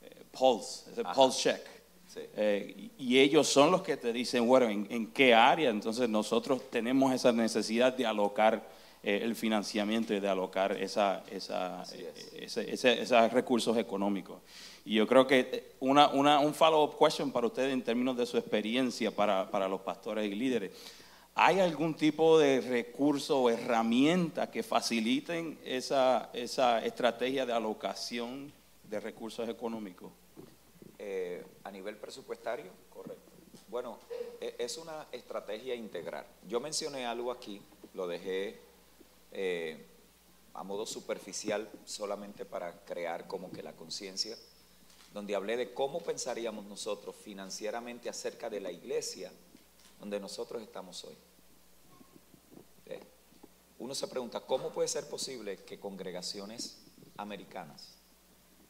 eh, 0.03 0.25
pulse, 0.31 0.91
ese 0.91 1.05
pulse 1.05 1.55
check. 1.55 2.99
y 2.99 3.19
ellos 3.19 3.49
son 3.49 3.71
los 3.71 3.83
que 3.83 3.97
te 3.97 4.13
dicen, 4.13 4.47
bueno, 4.47 4.69
¿en, 4.69 4.87
¿en, 4.91 5.07
qué 5.13 5.35
área? 5.35 5.71
Entonces 5.71 6.09
nosotros 6.09 6.71
tenemos 6.71 7.13
esa 7.13 7.33
necesidad 7.33 7.97
de 7.97 8.07
alocar 8.07 8.63
eh, 9.05 9.21
el 9.25 9.35
financiamiento 9.35 10.15
y 10.15 10.21
de 10.21 10.29
alocar 10.29 10.81
esa, 10.81 11.25
esa, 11.29 11.83
eh, 11.93 12.47
esos 12.47 13.33
recursos 13.33 13.77
económicos. 13.77 14.41
Y 14.85 14.95
yo 14.97 15.07
creo 15.07 15.27
que 15.27 15.41
eh, 15.41 15.73
una, 15.81 16.09
una, 16.09 16.41
un 16.41 16.55
follow-up 16.55 16.99
question 16.99 17.31
para 17.31 17.47
ustedes 17.47 17.73
en 17.73 17.83
términos 17.83 18.17
de 18.17 18.27
su 18.27 18.37
experiencia 18.37 19.11
para, 19.11 19.51
para 19.51 19.69
los 19.69 19.81
pastores 19.81 20.31
y 20.31 20.35
líderes. 20.35 20.73
¿Hay 21.35 21.61
algún 21.61 21.95
tipo 21.95 22.39
de 22.39 22.61
recurso 22.61 23.41
o 23.43 23.51
herramienta 23.51 24.51
que 24.51 24.63
faciliten 24.63 25.59
esa, 25.65 26.31
esa 26.35 26.85
estrategia 26.85 27.47
de 27.47 27.53
alocación 27.53 28.53
de 28.89 29.01
recursos 29.01 29.49
económicos? 29.49 30.11
a 31.65 31.71
nivel 31.73 31.97
presupuestario, 31.97 32.71
correcto. 32.89 33.33
Bueno, 33.73 33.99
e, 34.39 34.55
es 34.59 34.77
una 34.77 35.07
estrategia 35.13 35.75
integral. 35.75 36.27
Yo 36.47 36.61
mencioné 36.61 37.07
algo 37.07 37.33
aquí, 37.33 37.63
lo 37.95 38.07
dejé 38.07 38.61
eh, 39.33 39.87
a 40.53 40.63
modo 40.63 40.85
superficial 40.85 41.71
solamente 41.87 42.45
para 42.45 42.85
crear 42.85 43.27
como 43.27 43.51
que 43.51 43.63
la 43.63 43.73
conciencia, 43.73 44.37
donde 45.13 45.35
hablé 45.35 45.57
de 45.57 45.75
cómo 45.75 46.01
pensaríamos 46.01 46.65
nosotros 46.67 47.15
financieramente 47.17 48.09
acerca 48.09 48.49
de 48.49 48.61
la 48.61 48.71
iglesia 48.71 49.31
donde 49.99 50.19
nosotros 50.19 50.63
estamos 50.63 51.05
hoy. 51.05 51.17
Uno 53.79 53.97
se 53.97 54.07
pregunta, 54.07 54.41
¿cómo 54.41 54.71
puede 54.71 54.87
ser 54.87 55.09
posible 55.09 55.57
que 55.65 55.81
congregaciones 55.81 56.79
americanas 57.17 57.97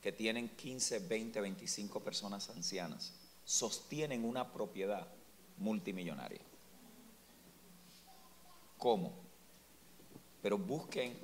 que 0.01 0.11
tienen 0.11 0.49
15, 0.49 1.01
20, 1.01 1.41
25 1.41 2.01
personas 2.01 2.49
ancianas 2.49 3.13
sostienen 3.45 4.25
una 4.25 4.53
propiedad 4.53 5.07
multimillonaria? 5.59 6.41
¿Cómo? 8.79 9.23
pero 10.43 10.59
busquen 10.59 11.17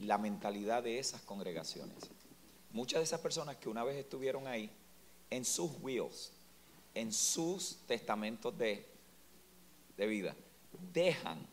la 0.00 0.18
mentalidad 0.18 0.82
de 0.82 0.98
esas 0.98 1.20
congregaciones. 1.22 1.96
Muchas 2.70 3.00
de 3.00 3.04
esas 3.04 3.20
personas 3.20 3.56
que 3.56 3.68
una 3.68 3.84
vez 3.84 3.96
estuvieron 3.96 4.46
ahí, 4.46 4.70
en 5.30 5.44
sus 5.44 5.70
wills, 5.80 6.32
en 6.94 7.12
sus 7.12 7.78
testamentos 7.86 8.56
de, 8.56 8.86
de 9.96 10.06
vida, 10.06 10.34
dejan 10.92 11.46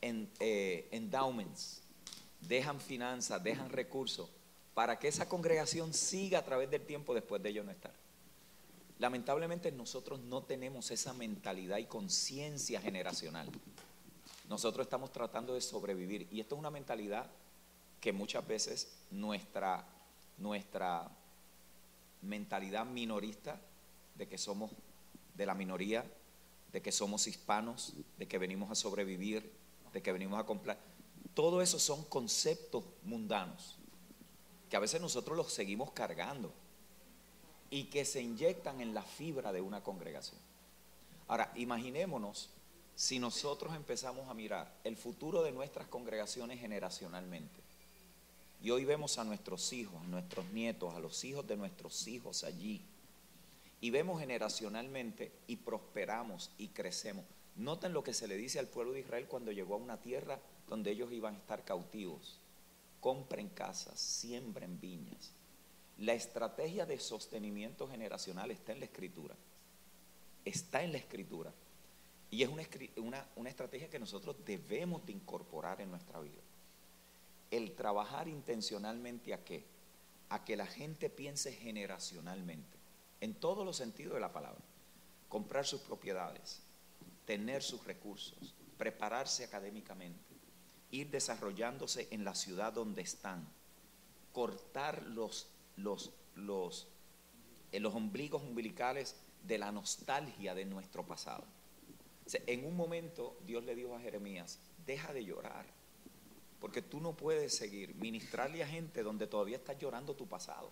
eh, 0.00 0.88
endowments, 0.92 1.82
dejan 2.40 2.80
finanzas, 2.80 3.42
dejan 3.42 3.70
recursos 3.70 4.28
para 4.74 4.98
que 4.98 5.08
esa 5.08 5.28
congregación 5.28 5.92
siga 5.92 6.38
a 6.38 6.44
través 6.44 6.70
del 6.70 6.86
tiempo 6.86 7.12
después 7.12 7.42
de 7.42 7.48
ellos 7.48 7.64
no 7.64 7.72
estar. 7.72 7.92
Lamentablemente 9.00 9.72
nosotros 9.72 10.20
no 10.20 10.42
tenemos 10.42 10.90
esa 10.90 11.12
mentalidad 11.12 11.78
y 11.78 11.86
conciencia 11.86 12.80
generacional. 12.80 13.48
Nosotros 14.48 14.86
estamos 14.86 15.12
tratando 15.12 15.54
de 15.54 15.60
sobrevivir 15.60 16.28
y 16.30 16.40
esto 16.40 16.54
es 16.54 16.58
una 16.60 16.70
mentalidad 16.70 17.26
que 18.00 18.12
muchas 18.12 18.46
veces 18.46 18.98
nuestra, 19.10 19.84
nuestra 20.38 21.10
mentalidad 22.22 22.86
minorista 22.86 23.60
de 24.14 24.28
que 24.28 24.38
somos 24.38 24.70
de 25.34 25.46
la 25.46 25.54
minoría, 25.54 26.04
de 26.72 26.82
que 26.82 26.92
somos 26.92 27.26
hispanos, 27.26 27.94
de 28.18 28.26
que 28.26 28.38
venimos 28.38 28.70
a 28.70 28.74
sobrevivir, 28.74 29.52
de 29.92 30.02
que 30.02 30.12
venimos 30.12 30.38
a 30.38 30.44
comprar. 30.44 30.78
Todo 31.34 31.62
eso 31.62 31.78
son 31.78 32.04
conceptos 32.04 32.84
mundanos 33.04 33.78
que 34.68 34.76
a 34.76 34.80
veces 34.80 35.00
nosotros 35.00 35.36
los 35.36 35.52
seguimos 35.52 35.92
cargando 35.92 36.52
y 37.70 37.84
que 37.84 38.04
se 38.04 38.20
inyectan 38.20 38.80
en 38.80 38.94
la 38.94 39.02
fibra 39.02 39.52
de 39.52 39.60
una 39.60 39.82
congregación. 39.82 40.40
Ahora, 41.26 41.52
imaginémonos 41.56 42.50
si 42.94 43.18
nosotros 43.18 43.74
empezamos 43.74 44.28
a 44.28 44.34
mirar 44.34 44.74
el 44.84 44.96
futuro 44.96 45.42
de 45.42 45.52
nuestras 45.52 45.86
congregaciones 45.86 46.60
generacionalmente, 46.60 47.60
y 48.62 48.70
hoy 48.70 48.84
vemos 48.84 49.18
a 49.18 49.24
nuestros 49.24 49.72
hijos, 49.72 50.02
a 50.02 50.06
nuestros 50.06 50.50
nietos, 50.50 50.94
a 50.94 51.00
los 51.00 51.24
hijos 51.24 51.46
de 51.46 51.56
nuestros 51.56 52.06
hijos 52.08 52.44
allí, 52.44 52.82
y 53.80 53.90
vemos 53.90 54.20
generacionalmente 54.20 55.32
y 55.46 55.56
prosperamos 55.56 56.50
y 56.58 56.68
crecemos. 56.68 57.24
Noten 57.56 57.92
lo 57.92 58.02
que 58.02 58.14
se 58.14 58.28
le 58.28 58.36
dice 58.36 58.58
al 58.58 58.68
pueblo 58.68 58.92
de 58.92 59.00
Israel 59.00 59.26
cuando 59.28 59.52
llegó 59.52 59.74
a 59.74 59.78
una 59.78 60.00
tierra 60.00 60.40
donde 60.68 60.90
ellos 60.90 61.12
iban 61.12 61.34
a 61.34 61.38
estar 61.38 61.64
cautivos. 61.64 62.40
Compren 63.00 63.48
casas, 63.48 63.98
siembren 64.00 64.80
viñas. 64.80 65.32
La 65.98 66.14
estrategia 66.14 66.86
de 66.86 66.98
sostenimiento 66.98 67.88
generacional 67.88 68.50
está 68.50 68.72
en 68.72 68.80
la 68.80 68.84
escritura. 68.86 69.34
Está 70.44 70.82
en 70.82 70.92
la 70.92 70.98
escritura. 70.98 71.52
Y 72.30 72.42
es 72.42 72.48
una, 72.48 73.26
una, 73.36 73.48
estrategia 73.48 73.88
que 73.88 73.98
nosotros 73.98 74.36
debemos 74.44 75.04
de 75.06 75.12
incorporar 75.12 75.80
en 75.80 75.90
nuestra 75.90 76.20
vida. 76.20 76.42
El 77.50 77.74
trabajar 77.74 78.28
intencionalmente 78.28 79.32
a 79.32 79.44
qué? 79.44 79.66
A 80.28 80.44
que 80.44 80.56
la 80.56 80.66
gente 80.66 81.08
piense 81.10 81.52
generacionalmente, 81.52 82.76
en 83.20 83.34
todos 83.34 83.64
los 83.64 83.76
sentidos 83.76 84.14
de 84.14 84.20
la 84.20 84.32
palabra. 84.32 84.62
Comprar 85.28 85.66
sus 85.66 85.80
propiedades, 85.80 86.62
tener 87.24 87.62
sus 87.62 87.84
recursos, 87.84 88.54
prepararse 88.76 89.44
académicamente, 89.44 90.36
ir 90.90 91.10
desarrollándose 91.10 92.08
en 92.10 92.24
la 92.24 92.34
ciudad 92.34 92.72
donde 92.72 93.02
están, 93.02 93.48
cortar 94.32 95.02
los, 95.02 95.50
los, 95.76 96.12
los, 96.34 96.88
eh, 97.72 97.80
los 97.80 97.94
ombligos 97.94 98.42
umbilicales 98.42 99.16
de 99.42 99.58
la 99.58 99.72
nostalgia 99.72 100.54
de 100.54 100.64
nuestro 100.64 101.06
pasado 101.06 101.44
en 102.46 102.64
un 102.64 102.76
momento 102.76 103.38
Dios 103.46 103.64
le 103.64 103.74
dijo 103.74 103.94
a 103.94 104.00
Jeremías, 104.00 104.60
deja 104.84 105.12
de 105.12 105.24
llorar, 105.24 105.66
porque 106.60 106.82
tú 106.82 107.00
no 107.00 107.16
puedes 107.16 107.56
seguir 107.56 107.94
ministrarle 107.94 108.62
a 108.62 108.66
gente 108.66 109.02
donde 109.02 109.26
todavía 109.26 109.56
estás 109.56 109.78
llorando 109.78 110.14
tu 110.14 110.26
pasado. 110.26 110.70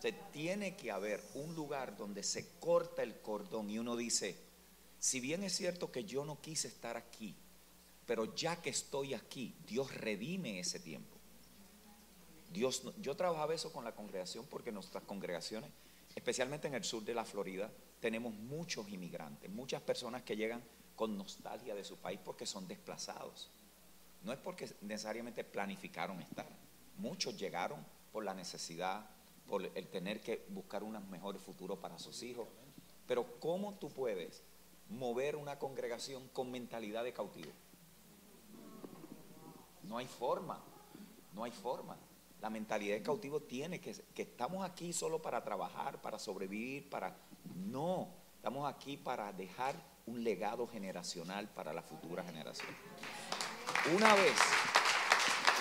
Se 0.00 0.12
tiene 0.12 0.76
que 0.76 0.90
haber 0.90 1.22
un 1.34 1.54
lugar 1.54 1.96
donde 1.96 2.22
se 2.22 2.58
corta 2.58 3.02
el 3.02 3.20
cordón 3.20 3.70
y 3.70 3.78
uno 3.78 3.96
dice, 3.96 4.36
si 4.98 5.20
bien 5.20 5.42
es 5.44 5.54
cierto 5.54 5.90
que 5.90 6.04
yo 6.04 6.24
no 6.24 6.40
quise 6.40 6.68
estar 6.68 6.96
aquí, 6.96 7.34
pero 8.06 8.34
ya 8.34 8.60
que 8.60 8.70
estoy 8.70 9.14
aquí, 9.14 9.54
Dios 9.66 9.94
redime 9.94 10.60
ese 10.60 10.80
tiempo. 10.80 11.16
Dios, 12.52 12.82
yo 13.00 13.16
trabajaba 13.16 13.54
eso 13.54 13.72
con 13.72 13.84
la 13.84 13.94
congregación 13.94 14.46
porque 14.46 14.72
nuestras 14.72 15.04
congregaciones, 15.04 15.70
especialmente 16.14 16.68
en 16.68 16.74
el 16.74 16.84
sur 16.84 17.02
de 17.02 17.14
la 17.14 17.24
Florida, 17.24 17.70
tenemos 18.00 18.34
muchos 18.34 18.88
inmigrantes, 18.88 19.50
muchas 19.50 19.82
personas 19.82 20.22
que 20.22 20.36
llegan 20.36 20.62
con 20.94 21.16
nostalgia 21.16 21.74
de 21.74 21.84
su 21.84 21.96
país 21.96 22.20
porque 22.22 22.46
son 22.46 22.68
desplazados. 22.68 23.50
No 24.24 24.32
es 24.32 24.38
porque 24.38 24.68
necesariamente 24.80 25.44
planificaron 25.44 26.20
estar. 26.20 26.46
Muchos 26.96 27.36
llegaron 27.38 27.84
por 28.12 28.24
la 28.24 28.34
necesidad, 28.34 29.06
por 29.46 29.62
el 29.62 29.86
tener 29.88 30.20
que 30.20 30.46
buscar 30.48 30.82
un 30.82 30.98
mejor 31.10 31.38
futuro 31.38 31.76
para 31.78 31.98
sus 31.98 32.22
hijos. 32.22 32.48
Pero 33.06 33.38
¿cómo 33.38 33.74
tú 33.74 33.90
puedes 33.90 34.42
mover 34.88 35.36
una 35.36 35.58
congregación 35.58 36.26
con 36.28 36.50
mentalidad 36.50 37.04
de 37.04 37.12
cautivo? 37.12 37.50
No 39.82 39.98
hay 39.98 40.06
forma, 40.06 40.58
no 41.34 41.44
hay 41.44 41.50
forma. 41.50 41.96
La 42.40 42.48
mentalidad 42.48 42.96
de 42.96 43.02
cautivo 43.02 43.40
tiene 43.40 43.80
que, 43.80 43.94
que 44.14 44.22
estamos 44.22 44.64
aquí 44.64 44.92
solo 44.92 45.20
para 45.20 45.44
trabajar, 45.44 46.00
para 46.00 46.18
sobrevivir, 46.18 46.88
para... 46.88 47.14
No, 47.54 48.08
estamos 48.36 48.72
aquí 48.72 48.96
para 48.96 49.32
dejar 49.32 49.74
un 50.06 50.22
legado 50.22 50.66
generacional 50.66 51.48
para 51.48 51.72
la 51.72 51.82
futura 51.82 52.22
generación. 52.22 52.68
Una 53.92 54.14
vez, 54.14 54.38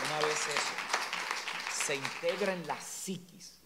una 0.08 0.20
vez 0.26 0.48
eso 0.48 1.86
se 1.86 1.96
integra 1.96 2.54
en 2.54 2.66
la 2.66 2.80
psiquis 2.80 3.60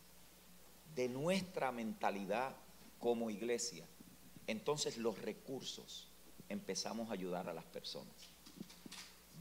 de 0.96 1.08
nuestra 1.08 1.72
mentalidad 1.72 2.56
como 2.98 3.30
iglesia, 3.30 3.86
entonces 4.48 4.98
los 4.98 5.22
recursos 5.22 6.08
empezamos 6.50 7.12
a 7.12 7.14
ayudar 7.14 7.48
a 7.48 7.54
las 7.54 7.66
personas. 7.66 8.16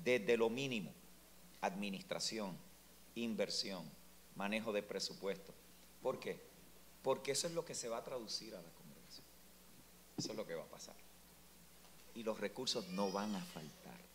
Desde 0.05 0.37
lo 0.37 0.51
mínimo, 0.51 0.93
administración, 1.63 2.55
inversión, 3.15 3.85
manejo 4.35 4.71
de 4.71 4.83
presupuesto. 4.83 5.55
¿Por 6.03 6.21
qué? 6.21 6.39
Porque 7.03 7.33
eso 7.33 7.47
es 7.47 7.55
lo 7.55 7.65
que 7.65 7.75
se 7.75 7.89
va 7.89 7.99
a 7.99 8.05
traducir 8.05 8.55
a 8.55 8.61
la 8.61 8.69
congregación. 8.69 9.25
Eso 10.19 10.33
es 10.33 10.37
lo 10.37 10.47
que 10.47 10.55
va 10.55 10.65
a 10.65 10.67
pasar. 10.67 10.95
Y 12.15 12.23
los 12.23 12.39
recursos 12.39 12.87
no 12.89 13.11
van 13.11 13.35
a 13.35 13.41
faltar. 13.41 14.06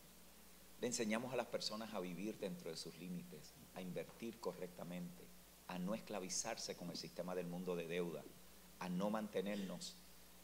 Le 0.82 0.88
enseñamos 0.88 1.32
a 1.32 1.38
las 1.38 1.46
personas 1.46 1.94
a 1.94 2.00
vivir 2.00 2.40
dentro 2.40 2.72
de 2.72 2.76
sus 2.76 2.98
límites, 2.98 3.54
a 3.76 3.82
invertir 3.82 4.40
correctamente, 4.40 5.24
a 5.68 5.78
no 5.78 5.94
esclavizarse 5.94 6.76
con 6.76 6.90
el 6.90 6.98
sistema 6.98 7.36
del 7.36 7.46
mundo 7.46 7.76
de 7.76 7.88
deuda, 7.88 8.24
a 8.80 8.90
no 8.90 9.12
mantenernos 9.12 9.96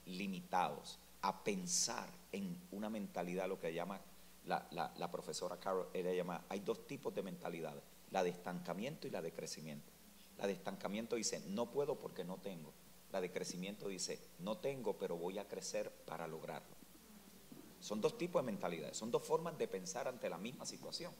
limitados, 0.05 0.99
a 1.21 1.43
pensar 1.43 2.07
en 2.31 2.61
una 2.71 2.87
mentalidad, 2.87 3.49
lo 3.49 3.59
que 3.59 3.73
llama 3.73 3.99
la, 4.45 5.09
profesora 5.11 5.59
Carol, 5.59 5.89
ella 5.91 6.13
llama, 6.13 6.45
hay 6.49 6.59
dos 6.59 6.85
tipos 6.85 7.13
de 7.15 7.23
mentalidades, 7.23 7.83
la 8.11 8.23
de 8.23 8.29
estancamiento 8.29 9.07
y 9.07 9.09
la 9.09 9.23
de 9.23 9.33
crecimiento. 9.33 9.91
La 10.37 10.45
de 10.45 10.53
estancamiento 10.53 11.15
dice, 11.15 11.41
no 11.47 11.71
puedo 11.71 11.97
porque 11.97 12.23
no 12.23 12.37
tengo. 12.37 12.71
La 13.11 13.21
de 13.21 13.31
crecimiento 13.31 13.87
dice, 13.87 14.19
no 14.37 14.59
tengo, 14.59 14.99
pero 14.99 15.17
voy 15.17 15.39
a 15.39 15.47
crecer 15.47 15.91
para 16.05 16.27
lograrlo. 16.27 16.76
Son 17.79 18.01
dos 18.01 18.17
tipos 18.17 18.41
de 18.41 18.51
mentalidades, 18.51 18.97
son 18.97 19.11
dos 19.11 19.23
formas 19.23 19.57
de 19.57 19.67
pensar 19.67 20.07
ante 20.07 20.29
la 20.29 20.37
misma 20.37 20.65
situación, 20.65 21.13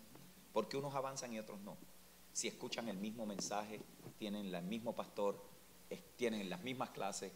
porque 0.54 0.78
unos 0.78 0.96
avanzan 0.96 1.34
y 1.34 1.40
otros 1.40 1.60
no. 1.62 1.78
Si 2.34 2.48
escuchan 2.48 2.90
el 2.90 2.98
mismo 2.98 3.26
mensaje, 3.26 3.80
tienen 4.18 4.54
el 4.54 4.64
mismo 4.64 4.96
pastor, 4.96 5.40
tienen 6.16 6.50
las 6.50 6.64
mismas 6.64 6.90
clases, 6.90 7.32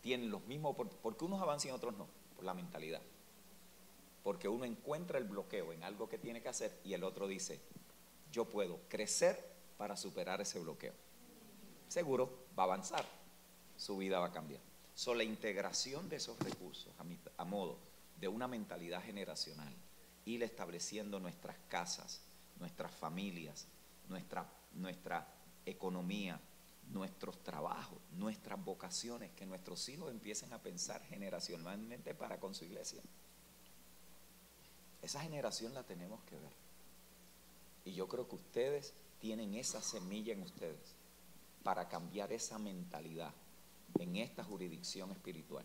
tienen 0.00 0.30
los 0.30 0.44
mismos, 0.46 0.76
porque 1.02 1.24
unos 1.24 1.40
avanzan 1.40 1.70
y 1.70 1.74
otros 1.74 1.96
no, 1.96 2.06
por 2.34 2.44
la 2.44 2.54
mentalidad. 2.54 3.02
Porque 4.22 4.48
uno 4.48 4.64
encuentra 4.64 5.18
el 5.18 5.24
bloqueo 5.24 5.72
en 5.72 5.84
algo 5.84 6.08
que 6.08 6.18
tiene 6.18 6.42
que 6.42 6.48
hacer 6.48 6.80
y 6.84 6.94
el 6.94 7.04
otro 7.04 7.28
dice, 7.28 7.60
yo 8.32 8.44
puedo 8.44 8.80
crecer 8.88 9.56
para 9.78 9.96
superar 9.96 10.40
ese 10.40 10.58
bloqueo. 10.58 10.92
Seguro 11.88 12.46
va 12.58 12.64
a 12.64 12.66
avanzar, 12.66 13.04
su 13.76 13.96
vida 13.96 14.18
va 14.18 14.26
a 14.26 14.32
cambiar. 14.32 14.60
So, 14.94 15.14
la 15.14 15.24
integración 15.24 16.08
de 16.08 16.16
esos 16.16 16.38
recursos 16.38 16.92
a, 16.98 17.42
a 17.42 17.44
modo 17.44 17.78
de 18.20 18.28
una 18.28 18.48
mentalidad 18.48 19.02
generacional, 19.02 19.74
ir 20.24 20.42
estableciendo 20.42 21.20
nuestras 21.20 21.56
casas, 21.68 22.20
nuestras 22.58 22.94
familias, 22.94 23.66
nuestra, 24.08 24.50
nuestra 24.74 25.26
economía, 25.64 26.40
nuestros 26.92 27.42
trabajos, 27.42 27.98
nuestras 28.12 28.62
vocaciones, 28.64 29.32
que 29.32 29.46
nuestros 29.46 29.88
hijos 29.88 30.10
empiecen 30.10 30.52
a 30.52 30.62
pensar 30.62 31.02
generacionalmente 31.04 32.14
para 32.14 32.38
con 32.38 32.54
su 32.54 32.64
iglesia. 32.64 33.02
Esa 35.02 35.20
generación 35.20 35.74
la 35.74 35.82
tenemos 35.84 36.22
que 36.24 36.36
ver. 36.36 36.52
Y 37.84 37.92
yo 37.92 38.08
creo 38.08 38.28
que 38.28 38.36
ustedes 38.36 38.94
tienen 39.20 39.54
esa 39.54 39.80
semilla 39.80 40.32
en 40.32 40.42
ustedes 40.42 40.94
para 41.62 41.88
cambiar 41.88 42.32
esa 42.32 42.58
mentalidad 42.58 43.32
en 43.98 44.16
esta 44.16 44.44
jurisdicción 44.44 45.10
espiritual, 45.12 45.64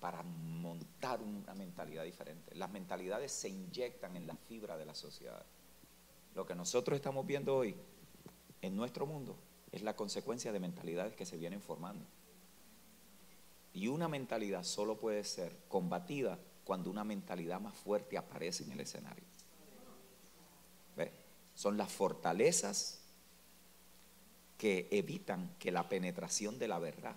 para 0.00 0.22
montar 0.22 1.20
una 1.20 1.54
mentalidad 1.54 2.04
diferente. 2.04 2.54
Las 2.54 2.70
mentalidades 2.70 3.32
se 3.32 3.48
inyectan 3.48 4.16
en 4.16 4.26
la 4.26 4.36
fibra 4.36 4.76
de 4.76 4.84
la 4.84 4.94
sociedad. 4.94 5.44
Lo 6.34 6.46
que 6.46 6.54
nosotros 6.54 6.96
estamos 6.96 7.26
viendo 7.26 7.56
hoy 7.56 7.74
en 8.60 8.76
nuestro 8.76 9.06
mundo 9.06 9.36
es 9.72 9.82
la 9.82 9.96
consecuencia 9.96 10.52
de 10.52 10.60
mentalidades 10.60 11.14
que 11.16 11.26
se 11.26 11.36
vienen 11.36 11.60
formando. 11.60 12.04
Y 13.72 13.88
una 13.88 14.08
mentalidad 14.08 14.62
solo 14.62 14.96
puede 14.96 15.24
ser 15.24 15.56
combatida 15.68 16.38
cuando 16.64 16.90
una 16.90 17.04
mentalidad 17.04 17.60
más 17.60 17.74
fuerte 17.74 18.18
aparece 18.18 18.64
en 18.64 18.72
el 18.72 18.80
escenario. 18.80 19.24
¿Ve? 20.96 21.12
Son 21.54 21.76
las 21.76 21.92
fortalezas 21.92 23.00
que 24.58 24.88
evitan 24.90 25.54
que 25.58 25.70
la 25.70 25.88
penetración 25.88 26.58
de 26.58 26.68
la 26.68 26.78
verdad 26.78 27.16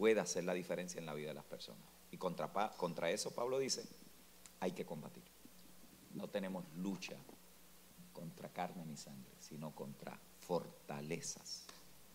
pueda 0.00 0.22
hacer 0.22 0.44
la 0.44 0.54
diferencia 0.54 0.98
en 0.98 1.04
la 1.04 1.12
vida 1.12 1.28
de 1.28 1.34
las 1.34 1.44
personas. 1.44 1.84
Y 2.10 2.16
contra, 2.16 2.50
contra 2.78 3.10
eso 3.10 3.32
Pablo 3.32 3.58
dice, 3.58 3.84
hay 4.58 4.72
que 4.72 4.86
combatir. 4.86 5.22
No 6.14 6.26
tenemos 6.26 6.64
lucha 6.76 7.16
contra 8.14 8.48
carne 8.48 8.86
ni 8.86 8.96
sangre, 8.96 9.34
sino 9.38 9.74
contra 9.74 10.18
fortalezas, 10.38 11.66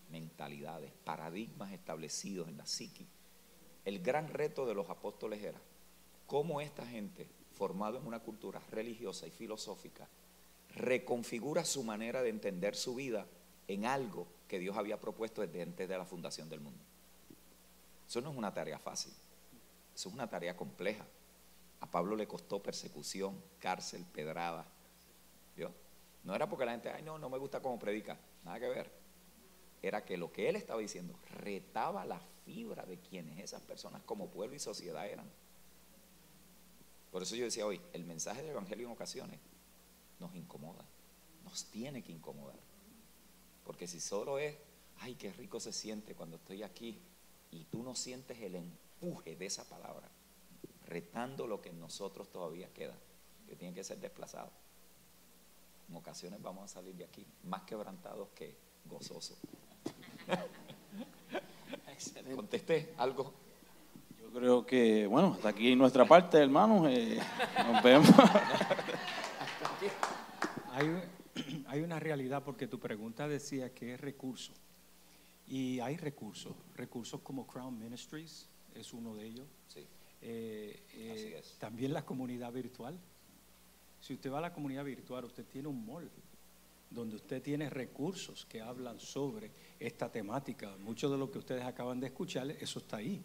mentalidades, 0.10 0.93
paradigmas 1.04 1.74
establecidos 1.74 2.48
en 2.48 2.58
la 2.58 2.65
psiqui. 2.65 3.06
El 3.86 4.02
gran 4.02 4.30
reto 4.30 4.65
de 4.65 4.74
los 4.74 4.89
apóstoles 4.89 5.43
era 5.43 5.62
cómo 6.26 6.62
esta 6.62 6.88
gente, 6.88 7.30
formada 7.54 8.00
en 8.00 8.08
una 8.08 8.19
cultura 8.19 8.60
religiosa 8.71 9.28
y 9.28 9.32
filosófica, 9.32 10.08
reconfigura 10.74 11.63
su 11.63 11.84
manera 11.84 12.24
de 12.24 12.30
entender 12.30 12.76
su 12.76 12.95
vida 12.95 13.28
en 13.67 13.86
algo 13.86 14.26
que 14.48 14.58
Dios 14.58 14.76
había 14.76 15.00
propuesto 15.00 15.41
desde 15.41 15.62
antes 15.62 15.88
de 15.88 15.98
la 16.00 16.06
fundación 16.06 16.50
del 16.50 16.62
mundo. 16.62 16.84
Eso 18.07 18.21
no 18.21 18.31
es 18.31 18.37
una 18.37 18.53
tarea 18.53 18.79
fácil, 18.79 19.13
eso 19.93 20.09
es 20.09 20.13
una 20.13 20.29
tarea 20.29 20.55
compleja. 20.55 21.05
A 21.79 21.89
Pablo 21.89 22.15
le 22.15 22.27
costó 22.27 22.61
persecución, 22.61 23.41
cárcel, 23.59 24.05
pedrada. 24.05 24.65
¿Vio? 25.55 25.71
No 26.23 26.35
era 26.35 26.49
porque 26.49 26.65
la 26.65 26.71
gente, 26.71 26.89
ay, 26.89 27.03
no, 27.03 27.19
no 27.19 27.29
me 27.29 27.37
gusta 27.37 27.61
cómo 27.61 27.77
predica. 27.77 28.17
Nada 28.43 28.59
que 28.59 28.69
ver. 28.69 28.91
Era 29.81 30.03
que 30.03 30.17
lo 30.17 30.31
que 30.31 30.49
él 30.49 30.55
estaba 30.55 30.79
diciendo 30.79 31.17
retaba 31.29 32.05
la 32.05 32.19
fibra 32.43 32.85
de 32.85 32.97
quienes 32.99 33.39
esas 33.39 33.61
personas 33.61 34.01
como 34.03 34.29
pueblo 34.29 34.55
y 34.55 34.59
sociedad 34.59 35.07
eran. 35.07 35.29
Por 37.11 37.23
eso 37.23 37.35
yo 37.35 37.45
decía 37.45 37.65
hoy, 37.65 37.79
el 37.93 38.03
mensaje 38.03 38.41
del 38.41 38.51
Evangelio 38.51 38.87
en 38.87 38.93
ocasiones 38.93 39.39
nos 40.19 40.35
incomoda, 40.35 40.83
nos 41.43 41.65
tiene 41.65 42.03
que 42.03 42.11
incomodar. 42.11 42.59
Porque 43.63 43.87
si 43.87 43.99
solo 43.99 44.39
es, 44.39 44.55
ay, 44.99 45.15
qué 45.15 45.31
rico 45.31 45.59
se 45.59 45.71
siente 45.71 46.15
cuando 46.15 46.37
estoy 46.37 46.63
aquí 46.63 46.99
y 47.55 47.65
tú 47.65 47.83
no 47.83 47.95
sientes 47.95 48.39
el 48.41 48.55
empuje 48.55 49.35
de 49.35 49.45
esa 49.45 49.67
palabra, 49.67 50.09
retando 50.85 51.47
lo 51.47 51.61
que 51.61 51.69
en 51.69 51.79
nosotros 51.79 52.29
todavía 52.29 52.71
queda, 52.73 52.97
que 53.47 53.55
tiene 53.55 53.73
que 53.73 53.83
ser 53.83 53.99
desplazado 53.99 54.51
en 55.89 55.95
ocasiones 55.95 56.41
vamos 56.41 56.65
a 56.65 56.67
salir 56.67 56.93
de 56.95 57.05
aquí 57.05 57.25
más 57.43 57.61
quebrantados 57.63 58.27
que 58.35 58.57
gozosos. 58.85 59.37
¿Contesté 62.35 62.93
algo? 62.97 63.33
Yo 64.19 64.29
creo 64.31 64.65
que, 64.65 65.05
bueno, 65.07 65.33
hasta 65.35 65.49
aquí 65.49 65.75
nuestra 65.75 66.05
parte, 66.05 66.39
hermanos. 66.39 66.87
Eh, 66.89 67.19
nos 67.71 67.83
vemos. 67.83 68.09
hay, 70.71 71.03
hay 71.67 71.81
una 71.81 71.99
realidad 71.99 72.41
porque 72.43 72.67
tu 72.67 72.79
pregunta 72.79 73.27
decía 73.27 73.71
que 73.73 73.93
es 73.93 74.01
recurso. 74.01 74.53
Y 75.47 75.79
hay 75.79 75.97
recursos, 75.97 76.55
recursos 76.75 77.21
como 77.21 77.45
Crown 77.45 77.77
Ministries 77.77 78.47
es 78.73 78.93
uno 78.93 79.15
de 79.15 79.25
ellos. 79.25 79.47
Sí. 79.67 79.86
Eh, 80.21 80.84
eh, 80.93 81.43
también 81.60 81.93
la 81.93 82.03
comunidad 82.03 82.51
virtual 82.51 82.97
si 84.05 84.13
usted 84.13 84.31
va 84.31 84.38
a 84.38 84.41
la 84.41 84.53
comunidad 84.53 84.86
virtual, 84.86 85.25
usted 85.25 85.45
tiene 85.45 85.67
un 85.67 85.84
mall 85.84 86.08
donde 86.91 87.15
usted 87.15 87.41
tiene 87.41 87.71
recursos 87.71 88.45
que 88.45 88.62
hablan 88.62 88.99
sobre 88.99 89.49
esta 89.79 90.12
temática. 90.12 90.77
Mucho 90.77 91.10
de 91.10 91.17
lo 91.17 91.31
que 91.31 91.39
ustedes 91.39 91.63
acaban 91.63 91.99
de 91.99 92.05
escuchar, 92.05 92.51
eso 92.51 92.77
está 92.77 92.97
ahí. 92.97 93.19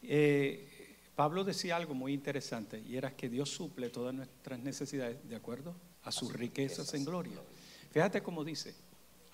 Eh, 0.00 0.96
Pablo 1.16 1.42
decía 1.42 1.74
algo 1.74 1.92
muy 1.92 2.12
interesante 2.12 2.80
y 2.86 2.96
era 2.96 3.16
que 3.16 3.28
Dios 3.28 3.50
suple 3.50 3.90
todas 3.90 4.14
nuestras 4.14 4.60
necesidades 4.60 5.28
de 5.28 5.34
acuerdo 5.34 5.74
a 6.04 6.12
sus 6.12 6.32
riquezas 6.32 6.94
en 6.94 7.04
gloria. 7.04 7.42
Fíjate 7.90 8.22
cómo 8.22 8.44
dice, 8.44 8.76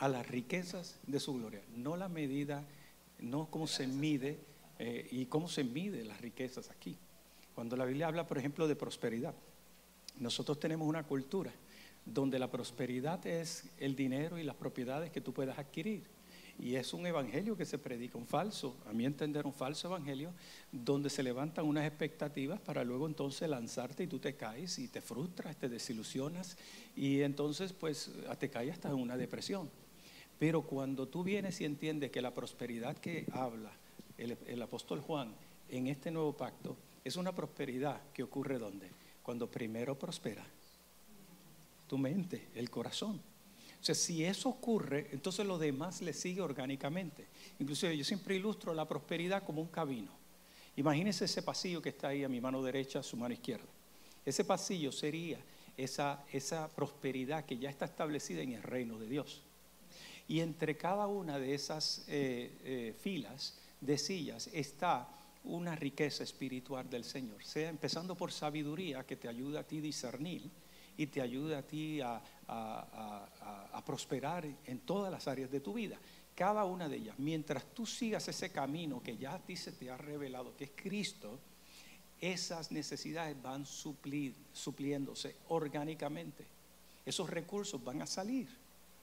a 0.01 0.09
las 0.09 0.27
riquezas 0.27 0.99
de 1.07 1.21
su 1.21 1.35
gloria, 1.35 1.61
no 1.77 1.95
la 1.95 2.09
medida, 2.09 2.65
no 3.19 3.51
cómo 3.51 3.67
se 3.67 3.87
mide 3.87 4.39
eh, 4.79 5.07
y 5.13 5.27
cómo 5.27 5.47
se 5.47 5.63
mide 5.63 6.05
las 6.05 6.21
riquezas 6.23 6.71
aquí. 6.71 6.97
Cuando 7.55 7.77
la 7.77 7.85
Biblia 7.85 8.07
habla, 8.07 8.27
por 8.27 8.39
ejemplo, 8.39 8.67
de 8.67 8.77
prosperidad, 8.77 9.35
nosotros 10.19 10.59
tenemos 10.59 10.89
una 10.89 11.03
cultura 11.03 11.53
donde 12.07 12.39
la 12.39 12.51
prosperidad 12.51 13.25
es 13.27 13.65
el 13.79 13.95
dinero 13.95 14.39
y 14.39 14.43
las 14.43 14.57
propiedades 14.57 15.11
que 15.11 15.21
tú 15.21 15.35
puedas 15.35 15.59
adquirir. 15.59 16.03
Y 16.59 16.77
es 16.77 16.95
un 16.95 17.07
evangelio 17.07 17.55
que 17.55 17.67
se 17.67 17.77
predica, 17.77 18.17
un 18.17 18.27
falso, 18.27 18.77
a 18.89 18.95
mi 18.95 19.05
entender, 19.05 19.45
un 19.45 19.53
falso 19.53 19.89
evangelio, 19.89 20.33
donde 20.73 21.11
se 21.11 21.23
levantan 21.23 21.67
unas 21.67 21.87
expectativas 21.87 22.59
para 22.59 22.85
luego 22.85 23.07
entonces 23.07 23.51
lanzarte 23.51 24.05
y 24.05 24.07
tú 24.07 24.19
te 24.19 24.35
caes 24.35 24.79
y 24.79 24.89
te 24.89 25.03
frustras, 25.03 25.57
te 25.57 25.69
desilusionas 25.69 26.57
y 26.97 27.21
entonces 27.21 27.75
pues 27.75 28.11
te 28.39 28.49
caes 28.49 28.73
hasta 28.73 28.89
en 28.89 28.95
una 28.95 29.19
depresión. 29.19 29.71
Pero 30.41 30.63
cuando 30.63 31.07
tú 31.07 31.23
vienes 31.23 31.61
y 31.61 31.67
entiendes 31.67 32.11
que 32.11 32.23
la 32.23 32.33
prosperidad 32.33 32.97
que 32.97 33.27
habla 33.33 33.71
el, 34.17 34.63
apóstol 34.63 35.03
Juan 35.03 35.35
en 35.69 35.87
este 35.87 36.11
nuevo 36.11 36.35
pacto 36.35 36.79
es 37.05 37.17
una 37.17 37.35
prosperidad 37.35 38.01
que 38.15 38.23
ocurre 38.23 38.59
donde? 38.59 38.91
Cuando 39.23 39.51
primero 39.51 39.99
prospera 39.99 40.43
tu 41.87 41.99
mente, 41.99 42.49
el 42.55 42.71
corazón. 42.71 43.21
O 43.83 43.85
sea, 43.85 43.95
si 43.95 44.25
eso 44.25 44.49
ocurre, 44.49 45.09
entonces 45.13 45.45
lo 45.45 45.59
demás 45.59 46.01
le 46.01 46.15
sigue 46.15 46.41
orgánicamente. 46.41 47.27
Inclusive 47.59 47.95
yo 47.99 48.05
siempre 48.05 48.35
ilustro 48.37 48.73
la 48.73 48.89
prosperidad 48.89 49.45
como 49.45 49.61
un 49.61 49.69
camino. 49.69 50.11
Imagínense 50.75 51.27
ese 51.27 51.43
pasillo 51.43 51.83
que 51.83 51.91
está 51.91 52.09
ahí 52.09 52.25
a 52.25 52.31
mi 52.31 52.41
mano 52.41 52.63
derecha, 52.63 53.01
a 53.01 53.03
su 53.03 53.19
mano 53.19 53.35
izquierda. 53.35 53.69
Ese 54.25 54.43
pasillo 54.47 54.91
sería 54.91 55.39
esa, 55.77 56.25
esa 56.33 56.67
prosperidad 56.69 57.45
que 57.45 57.59
ya 57.59 57.69
está 57.69 57.85
establecida 57.85 58.41
en 58.41 58.53
el 58.53 58.63
reino 58.63 58.99
de 58.99 59.07
Dios. 59.07 59.43
Y 60.31 60.43
entre 60.43 60.77
cada 60.77 61.09
una 61.09 61.41
de 61.41 61.55
esas 61.55 62.05
eh, 62.07 62.57
eh, 62.63 62.95
filas 63.01 63.59
de 63.81 63.99
sillas 63.99 64.49
está 64.53 65.09
una 65.43 65.75
riqueza 65.75 66.23
espiritual 66.23 66.89
del 66.89 67.03
Señor, 67.03 67.43
sea 67.43 67.69
empezando 67.69 68.15
por 68.15 68.31
sabiduría 68.31 69.05
que 69.05 69.17
te 69.17 69.27
ayuda 69.27 69.61
a 69.61 69.65
ti 69.65 69.81
discernir 69.81 70.49
y 70.97 71.09
te 71.09 71.21
ayuda 71.21 71.59
a 71.59 71.63
ti 71.63 72.01
a, 72.01 72.23
a, 72.47 73.83
prosperar 73.85 74.47
en 74.67 74.79
todas 74.81 75.11
las 75.11 75.27
áreas 75.27 75.51
de 75.51 75.59
tu 75.59 75.73
vida. 75.73 75.99
Cada 76.37 76.65
una 76.65 76.89
de 76.89 76.99
ellas, 76.99 77.19
mientras 77.19 77.65
tú 77.75 77.85
sigas 77.85 78.29
ese 78.29 78.53
camino 78.53 79.03
que 79.03 79.17
ya 79.17 79.35
a 79.35 79.41
ti 79.41 79.57
se 79.57 79.73
te 79.73 79.91
ha 79.91 79.97
revelado, 79.97 80.57
que 80.57 80.63
es 80.63 80.71
Cristo, 80.77 81.41
esas 82.21 82.71
necesidades 82.71 83.35
van 83.43 83.67
suplir, 83.67 84.37
supliéndose 84.53 85.35
orgánicamente. 85.49 86.47
Esos 87.05 87.29
recursos 87.29 87.83
van 87.83 88.03
a 88.03 88.07
salir. 88.07 88.60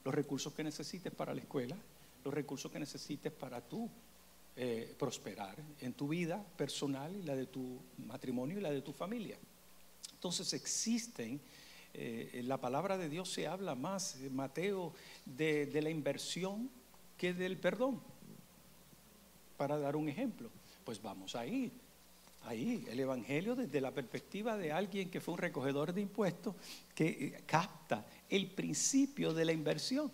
Los 0.08 0.16
recursos 0.16 0.54
que 0.54 0.64
necesites 0.64 1.12
para 1.12 1.34
la 1.34 1.42
escuela, 1.42 1.76
los 2.24 2.34
recursos 2.34 2.72
que 2.72 2.80
necesites 2.80 3.30
para 3.30 3.60
tú 3.60 3.90
eh, 4.56 4.96
prosperar 4.98 5.58
en 5.82 5.92
tu 5.96 6.08
vida 6.08 6.42
personal 6.56 7.14
y 7.14 7.24
la 7.24 7.36
de 7.36 7.48
tu 7.48 7.78
matrimonio 8.08 8.58
y 8.58 8.62
la 8.62 8.72
de 8.72 8.82
tu 8.82 8.94
familia. 8.94 9.38
Entonces 10.14 10.54
existen 10.54 11.42
eh, 11.94 12.42
la 12.46 12.56
palabra 12.56 12.98
de 12.98 13.10
Dios 13.10 13.30
se 13.30 13.48
habla 13.48 13.76
más, 13.76 14.16
eh, 14.22 14.30
Mateo, 14.30 14.94
de, 15.26 15.78
la 15.82 15.90
inversión 15.90 16.70
que 17.18 17.34
del 17.34 17.58
perdón. 17.58 18.00
Para 19.58 19.78
dar 19.78 19.98
un 19.98 20.08
ejemplo, 20.08 20.50
pues 20.86 21.02
vamos 21.02 21.36
ahí, 21.36 21.70
ahí, 22.46 22.86
el 22.88 23.02
Evangelio 23.02 23.58
desde 23.58 23.82
la 23.82 23.92
perspectiva 23.92 24.56
de 24.56 24.72
alguien 24.72 25.10
que 25.10 25.20
fue 25.20 25.34
un 25.34 25.40
recogedor 25.42 25.92
de 25.92 26.00
impuestos, 26.00 26.56
que 26.96 27.44
capta 27.46 28.06
el 28.30 28.52
principio 28.52 29.34
de 29.34 29.46
la 29.46 29.52
inversión. 29.52 30.12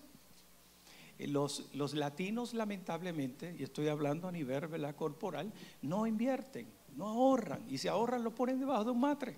Los, 1.19 1.73
los 1.73 1.93
latinos 1.93 2.54
lamentablemente, 2.54 3.56
y 3.58 3.63
estoy 3.63 3.88
hablando 3.88 4.28
a 4.28 4.32
nivel 4.32 4.67
corporal, 4.95 5.54
no 5.82 6.06
invierten, 6.06 6.67
no 6.97 7.08
ahorran, 7.08 7.63
y 7.69 7.78
si 7.78 7.88
ahorran 7.88 8.23
lo 8.23 8.36
ponen 8.36 8.60
debajo 8.60 8.84
de 8.84 8.91
un 8.91 8.99
matre. 8.99 9.36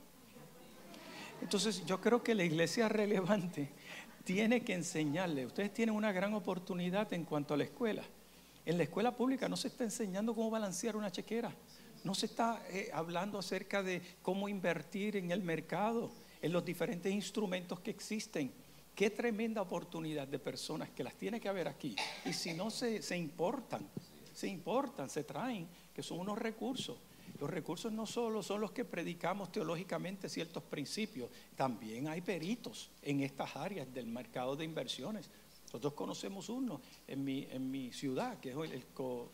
Entonces 1.41 1.85
yo 1.85 1.99
creo 2.01 2.23
que 2.23 2.33
la 2.33 2.43
iglesia 2.43 2.89
relevante 2.89 3.69
tiene 4.23 4.63
que 4.63 4.73
enseñarle. 4.73 5.45
Ustedes 5.45 5.73
tienen 5.73 5.95
una 5.95 6.11
gran 6.11 6.33
oportunidad 6.33 7.11
en 7.13 7.25
cuanto 7.25 7.53
a 7.53 7.57
la 7.57 7.65
escuela. 7.65 8.03
En 8.65 8.77
la 8.77 8.83
escuela 8.83 9.15
pública 9.15 9.47
no 9.47 9.55
se 9.55 9.67
está 9.67 9.83
enseñando 9.83 10.33
cómo 10.33 10.49
balancear 10.49 10.95
una 10.95 11.11
chequera. 11.11 11.53
No 12.03 12.15
se 12.15 12.25
está 12.25 12.61
eh, 12.69 12.89
hablando 12.93 13.38
acerca 13.38 13.83
de 13.83 14.01
cómo 14.21 14.49
invertir 14.49 15.15
en 15.17 15.31
el 15.31 15.41
mercado, 15.41 16.11
en 16.41 16.51
los 16.51 16.65
diferentes 16.65 17.11
instrumentos 17.13 17.79
que 17.79 17.91
existen. 17.91 18.51
Qué 18.95 19.10
tremenda 19.10 19.62
oportunidad 19.62 20.27
de 20.27 20.39
personas 20.39 20.89
que 20.89 21.03
las 21.03 21.15
tiene 21.15 21.41
que 21.41 21.49
haber 21.49 21.67
aquí. 21.67 21.95
Y 22.25 22.31
si 22.31 22.53
no 22.53 22.71
se, 22.71 23.01
se 23.01 23.17
importan, 23.17 23.86
se 24.34 24.47
importan, 24.47 25.10
se 25.10 25.25
traen, 25.25 25.67
que 25.93 26.01
son 26.01 26.19
unos 26.19 26.38
recursos. 26.38 26.97
Los 27.39 27.49
recursos 27.49 27.91
no 27.91 28.05
solo 28.05 28.41
son 28.41 28.62
los 28.62 28.71
que 28.71 28.86
predicamos 28.86 29.51
teológicamente 29.51 30.29
ciertos 30.29 30.63
principios, 30.63 31.29
también 31.58 32.08
hay 32.08 32.21
peritos 32.21 32.89
en 33.01 33.21
estas 33.21 33.58
áreas 33.58 33.93
del 33.93 34.08
mercado 34.08 34.55
de 34.55 34.63
inversiones. 34.63 35.29
Nosotros 35.75 35.93
conocemos 35.93 36.47
uno 36.47 36.79
en 37.05 37.21
mi, 37.21 37.49
en 37.51 37.69
mi 37.69 37.91
ciudad, 37.91 38.39
que 38.39 38.51
es 38.51 38.55
el, 38.55 38.81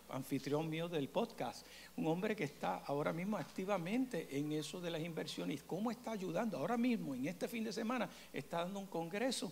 anfitrión 0.09 0.67
mío 0.67 0.89
del 0.89 1.07
podcast, 1.07 1.67
un 1.95 2.07
hombre 2.07 2.35
que 2.35 2.45
está 2.45 2.77
ahora 2.77 3.13
mismo 3.13 3.37
activamente 3.37 4.27
en 4.35 4.51
eso 4.51 4.81
de 4.81 4.89
las 4.89 5.01
inversiones. 5.01 5.61
¿Cómo 5.61 5.91
está 5.91 6.13
ayudando? 6.13 6.57
Ahora 6.57 6.77
mismo, 6.77 7.13
en 7.13 7.27
este 7.27 7.47
fin 7.47 7.63
de 7.63 7.71
semana, 7.71 8.09
está 8.33 8.63
dando 8.63 8.79
un 8.79 8.87
congreso, 8.87 9.51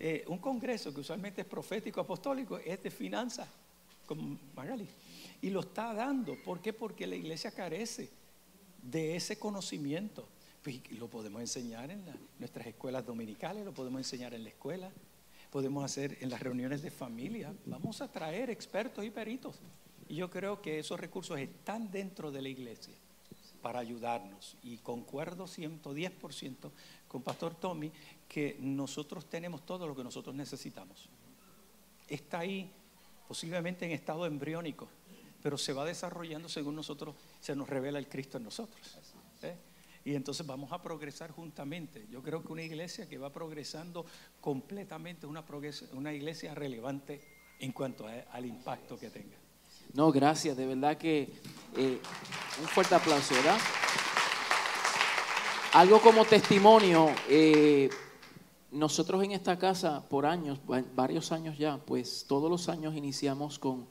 eh, 0.00 0.24
un 0.28 0.38
congreso 0.38 0.94
que 0.94 1.00
usualmente 1.00 1.42
es 1.42 1.46
profético, 1.46 2.00
apostólico, 2.00 2.56
es 2.56 2.82
de 2.82 2.90
finanzas, 2.90 3.46
con 4.06 4.40
Magali. 4.56 4.88
Y 5.42 5.50
lo 5.50 5.60
está 5.60 5.92
dando. 5.92 6.42
¿Por 6.42 6.62
qué? 6.62 6.72
Porque 6.72 7.06
la 7.06 7.16
iglesia 7.16 7.50
carece 7.50 8.08
de 8.82 9.14
ese 9.14 9.38
conocimiento. 9.38 10.26
Pues, 10.62 10.90
lo 10.92 11.06
podemos 11.06 11.42
enseñar 11.42 11.90
en 11.90 12.02
nuestras 12.38 12.66
escuelas 12.66 13.04
dominicales, 13.04 13.62
lo 13.62 13.74
podemos 13.74 13.98
enseñar 13.98 14.32
en 14.32 14.44
la 14.44 14.48
escuela, 14.48 14.90
podemos 15.54 15.84
hacer 15.84 16.18
en 16.20 16.30
las 16.30 16.42
reuniones 16.42 16.82
de 16.82 16.90
familia. 16.90 17.54
Vamos 17.66 18.00
a 18.00 18.10
traer 18.10 18.50
expertos 18.50 19.04
y 19.04 19.10
peritos. 19.10 19.60
Y 20.08 20.16
yo 20.16 20.28
creo 20.28 20.60
que 20.60 20.80
esos 20.80 20.98
recursos 20.98 21.38
están 21.38 21.92
dentro 21.92 22.32
de 22.32 22.42
la 22.42 22.48
iglesia 22.48 22.92
para 23.62 23.78
ayudarnos. 23.78 24.56
Y 24.64 24.78
concuerdo 24.78 25.44
110% 25.44 26.72
con 27.06 27.22
Pastor 27.22 27.54
Tommy 27.54 27.92
que 28.28 28.56
nosotros 28.58 29.26
tenemos 29.26 29.64
todo 29.64 29.86
lo 29.86 29.94
que 29.94 30.02
nosotros 30.02 30.34
necesitamos. 30.34 31.08
Está 32.08 32.40
ahí, 32.40 32.68
posiblemente 33.28 33.84
en 33.86 33.92
estado 33.92 34.26
embriónico, 34.26 34.88
pero 35.40 35.56
se 35.56 35.72
va 35.72 35.84
desarrollando 35.84 36.48
según 36.48 36.74
nosotros, 36.74 37.14
se 37.40 37.54
nos 37.54 37.68
revela 37.68 38.00
el 38.00 38.08
Cristo 38.08 38.38
en 38.38 38.42
nosotros. 38.42 38.98
¿eh? 39.42 39.54
Y 40.04 40.14
entonces 40.14 40.46
vamos 40.46 40.70
a 40.70 40.82
progresar 40.82 41.30
juntamente. 41.30 42.06
Yo 42.10 42.22
creo 42.22 42.42
que 42.42 42.52
una 42.52 42.62
iglesia 42.62 43.08
que 43.08 43.16
va 43.16 43.32
progresando 43.32 44.04
completamente, 44.40 45.26
una, 45.26 45.42
una 45.92 46.12
iglesia 46.12 46.54
relevante 46.54 47.22
en 47.58 47.72
cuanto 47.72 48.06
al 48.06 48.44
impacto 48.44 48.98
que 48.98 49.08
tenga. 49.08 49.36
No, 49.94 50.12
gracias, 50.12 50.56
de 50.56 50.66
verdad 50.66 50.98
que 50.98 51.32
eh, 51.76 52.00
un 52.60 52.68
fuerte 52.68 52.94
aplauso, 52.94 53.34
¿verdad? 53.34 53.58
Algo 55.72 56.00
como 56.00 56.24
testimonio, 56.24 57.10
eh, 57.28 57.88
nosotros 58.70 59.24
en 59.24 59.32
esta 59.32 59.58
casa 59.58 60.06
por 60.08 60.26
años, 60.26 60.58
varios 60.94 61.32
años 61.32 61.56
ya, 61.56 61.78
pues 61.78 62.26
todos 62.28 62.50
los 62.50 62.68
años 62.68 62.94
iniciamos 62.94 63.58
con 63.58 63.86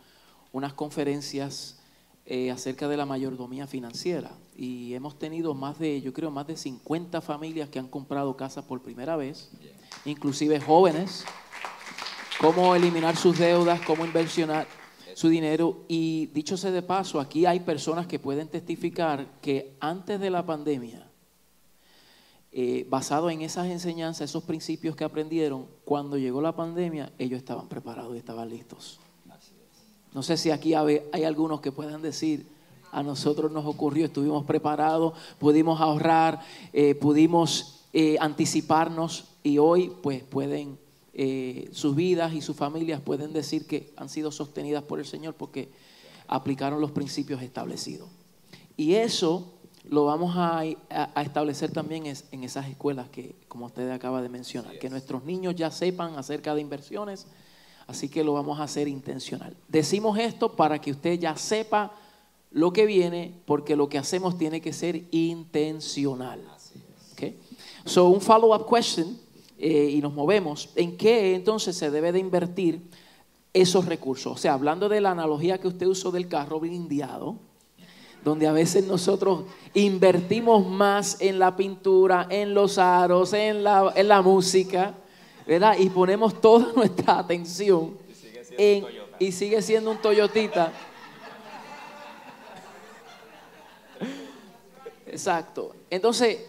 unas 0.52 0.74
conferencias 0.74 1.80
eh, 2.26 2.52
acerca 2.52 2.88
de 2.88 2.98
la 2.98 3.06
mayordomía 3.06 3.66
financiera 3.66 4.32
y 4.56 4.94
hemos 4.94 5.18
tenido 5.18 5.54
más 5.54 5.80
de, 5.80 6.02
yo 6.02 6.14
creo, 6.14 6.32
más 6.32 6.48
de 6.48 6.58
50 6.58 7.22
familias 7.22 7.70
que 7.70 7.80
han 7.80 7.88
comprado 7.88 8.36
casas 8.38 8.66
por 8.66 8.82
primera 8.82 9.16
vez, 9.16 9.52
inclusive 10.06 10.60
jóvenes, 10.60 11.26
cómo 12.40 12.76
eliminar 12.76 13.16
sus 13.16 13.38
deudas, 13.38 13.82
cómo 13.82 14.06
inversionar 14.06 14.68
su 15.16 15.30
dinero. 15.30 15.86
Y 15.88 16.28
dicho 16.28 16.58
sea 16.58 16.72
de 16.72 16.82
paso, 16.82 17.20
aquí 17.20 17.46
hay 17.46 17.62
personas 17.62 18.08
que 18.08 18.20
pueden 18.20 18.48
testificar 18.48 19.26
que 19.42 19.76
antes 19.80 20.20
de 20.20 20.30
la 20.30 20.46
pandemia, 20.46 21.08
eh, 22.52 22.86
basado 22.88 23.30
en 23.32 23.42
esas 23.42 23.68
enseñanzas, 23.68 24.30
esos 24.30 24.44
principios 24.44 24.96
que 24.96 25.04
aprendieron, 25.04 25.68
cuando 25.86 26.18
llegó 26.18 26.42
la 26.42 26.56
pandemia, 26.56 27.12
ellos 27.18 27.40
estaban 27.40 27.68
preparados 27.68 28.16
y 28.16 28.20
estaban 28.20 28.50
listos. 28.50 29.00
No 30.14 30.22
sé 30.22 30.38
si 30.38 30.52
aquí 30.52 30.76
hay 30.76 31.24
algunos 31.24 31.60
que 31.62 31.72
puedan 31.72 32.04
decir, 32.04 32.46
a 32.94 33.02
nosotros 33.02 33.52
nos 33.52 33.66
ocurrió, 33.66 34.06
estuvimos 34.06 34.46
preparados, 34.46 35.14
pudimos 35.40 35.82
ahorrar, 35.82 36.42
eh, 36.72 36.96
pudimos 36.96 37.86
eh, 37.92 38.18
anticiparnos 38.20 39.26
y 39.42 39.58
hoy 39.58 39.92
pues 40.02 40.24
pueden, 40.24 40.78
eh, 41.14 41.70
sus 41.74 41.96
vidas 41.96 42.34
y 42.34 42.42
sus 42.42 42.56
familias 42.56 43.02
pueden 43.02 43.34
decir 43.34 43.66
que 43.66 43.92
han 43.98 44.10
sido 44.10 44.32
sostenidas 44.32 44.84
por 44.84 45.00
el 45.00 45.06
Señor 45.06 45.34
porque 45.34 45.70
aplicaron 46.28 46.80
los 46.80 46.92
principios 46.92 47.42
establecidos. 47.42 48.08
Y 48.78 48.94
eso 48.94 49.54
lo 49.90 50.06
vamos 50.06 50.36
a, 50.38 50.60
a 50.60 51.22
establecer 51.24 51.72
también 51.72 52.06
en 52.06 52.44
esas 52.44 52.70
escuelas 52.70 53.10
que, 53.10 53.36
como 53.48 53.66
usted 53.66 53.90
acaba 53.90 54.22
de 54.22 54.30
mencionar, 54.30 54.80
que 54.80 54.90
nuestros 54.90 55.26
niños 55.26 55.56
ya 55.56 55.72
sepan 55.72 56.16
acerca 56.16 56.56
de 56.56 56.62
inversiones, 56.62 57.28
Así 57.86 58.08
que 58.08 58.24
lo 58.24 58.34
vamos 58.34 58.60
a 58.60 58.64
hacer 58.64 58.88
intencional. 58.88 59.56
Decimos 59.68 60.18
esto 60.18 60.56
para 60.56 60.80
que 60.80 60.92
usted 60.92 61.20
ya 61.20 61.36
sepa 61.36 61.92
lo 62.54 62.72
que 62.72 62.86
viene, 62.86 63.34
porque 63.46 63.76
lo 63.76 63.90
que 63.90 63.98
hacemos 63.98 64.38
tiene 64.38 64.62
que 64.62 64.72
ser 64.72 65.04
intencional. 65.12 66.42
Okay? 67.14 67.38
So, 67.86 68.08
un 68.08 68.22
follow-up 68.22 68.68
question, 68.70 69.20
eh, 69.58 69.92
y 69.96 70.02
nos 70.02 70.14
movemos. 70.14 70.70
¿En 70.76 70.96
qué 70.96 71.36
entonces 71.36 71.76
se 71.76 71.92
debe 71.92 72.12
de 72.12 72.20
invertir 72.20 72.82
esos 73.54 73.86
recursos. 73.86 74.34
O 74.34 74.38
sea, 74.38 74.54
hablando 74.54 74.90
de 74.90 75.00
la 75.00 75.12
analogía 75.12 75.60
que 75.60 75.68
usted 75.68 75.86
usó 75.86 76.12
del 76.12 76.28
carro 76.28 76.60
blindeado, 76.60 77.36
donde 78.24 78.48
a 78.48 78.52
veces 78.52 78.88
nosotros 78.88 79.44
invertimos 79.74 80.68
más 80.68 81.22
en 81.22 81.40
la 81.40 81.56
pintura, 81.56 82.28
en 82.30 82.54
los 82.54 82.78
aros, 82.78 83.34
en 83.34 83.64
la, 83.64 83.94
en 83.96 84.08
la 84.08 84.22
música, 84.22 84.96
¿verdad? 85.46 85.78
Y 85.78 85.90
ponemos 85.90 86.42
toda 86.42 86.72
nuestra 86.76 87.20
atención 87.20 87.98
en, 88.58 88.86
y 89.20 89.32
sigue 89.32 89.62
siendo 89.62 89.92
un 89.92 89.98
Toyotita. 89.98 90.72
Exacto. 95.14 95.76
Entonces, 95.90 96.40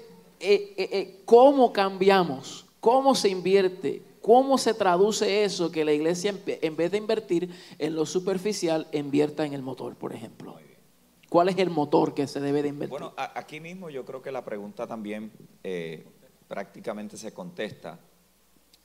eh, 0.41 0.75
eh, 0.77 0.89
eh, 0.93 1.21
¿cómo 1.25 1.73
cambiamos? 1.73 2.67
¿Cómo 2.81 3.15
se 3.15 3.29
invierte? 3.29 4.03
¿Cómo 4.21 4.59
se 4.59 4.75
traduce 4.75 5.45
eso 5.45 5.71
que 5.71 5.85
la 5.85 5.93
iglesia 5.93 6.35
en 6.47 6.77
vez 6.77 6.91
de 6.91 6.99
invertir 6.99 7.51
en 7.79 7.95
lo 7.95 8.07
superficial, 8.07 8.89
invierta 8.93 9.45
en 9.45 9.53
el 9.53 9.63
motor, 9.63 9.97
por 9.97 10.15
ejemplo? 10.15 10.59
¿Cuál 11.29 11.49
es 11.49 11.59
el 11.59 11.69
motor 11.69 12.15
que 12.15 12.27
se 12.27 12.41
debe 12.41 12.63
de 12.63 12.69
invertir? 12.69 12.91
Bueno, 12.91 13.13
aquí 13.17 13.61
mismo 13.61 13.91
yo 13.91 14.05
creo 14.05 14.23
que 14.23 14.31
la 14.33 14.45
pregunta 14.45 14.87
también 14.87 15.33
prácticamente 16.49 17.17
se 17.17 17.35
contesta. 17.35 17.99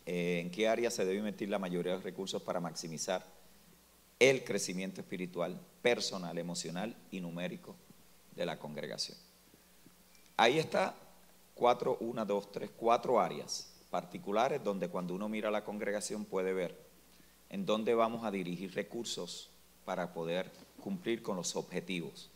¿En 0.06 0.50
qué 0.50 0.68
área 0.68 0.90
se 0.90 1.06
debe 1.06 1.20
invertir 1.20 1.50
la 1.50 1.60
mayoría 1.60 1.92
de 1.92 1.98
los 2.00 2.04
recursos 2.04 2.42
para 2.42 2.60
maximizar 2.60 3.26
el 4.18 4.44
crecimiento 4.44 5.00
espiritual, 5.00 5.62
personal, 5.82 6.38
emocional 6.38 6.96
y 7.12 7.22
numérico 7.22 7.76
de 8.36 8.46
la 8.46 8.58
congregación? 8.58 9.18
Ahí 10.40 10.58
está 10.58 10.96
cuatro, 11.54 11.98
una, 12.00 12.24
dos, 12.24 12.50
tres, 12.50 12.70
cuatro 12.78 13.20
áreas 13.20 13.74
particulares 13.90 14.64
donde 14.64 14.88
cuando 14.88 15.14
uno 15.14 15.28
mira 15.28 15.52
la 15.52 15.66
congregación 15.66 16.24
puede 16.24 16.54
ver 16.54 16.80
en 17.50 17.66
dónde 17.66 17.94
vamos 17.94 18.24
a 18.24 18.32
dirigir 18.32 18.74
recursos 18.74 19.50
para 19.84 20.14
poder 20.14 20.50
cumplir 20.82 21.22
con 21.22 21.36
los 21.36 21.58
objetivos. 21.58 22.32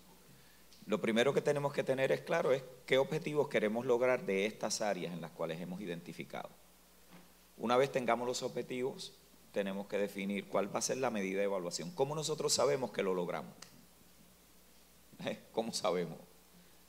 Lo 0.86 1.00
primero 1.00 1.34
que 1.34 1.40
tenemos 1.40 1.72
que 1.72 1.86
tener 1.86 2.12
es 2.12 2.20
claro 2.20 2.52
es 2.52 2.62
qué 2.86 2.98
objetivos 2.98 3.48
queremos 3.48 3.86
lograr 3.86 4.26
de 4.26 4.48
estas 4.48 4.82
áreas 4.82 5.14
en 5.14 5.22
las 5.22 5.32
cuales 5.32 5.62
hemos 5.62 5.80
identificado. 5.80 6.50
Una 7.58 7.78
vez 7.78 7.90
tengamos 7.90 8.28
los 8.28 8.44
objetivos, 8.44 9.14
tenemos 9.54 9.88
que 9.88 9.98
definir 9.98 10.50
cuál 10.50 10.76
va 10.76 10.80
a 10.80 10.82
ser 10.82 10.98
la 10.98 11.10
medida 11.10 11.38
de 11.38 11.46
evaluación. 11.46 11.90
¿Cómo 11.92 12.16
nosotros 12.16 12.52
sabemos 12.52 12.92
que 12.92 13.02
lo 13.02 13.14
logramos? 13.14 13.54
¿Cómo 15.54 15.72
sabemos? 15.72 16.18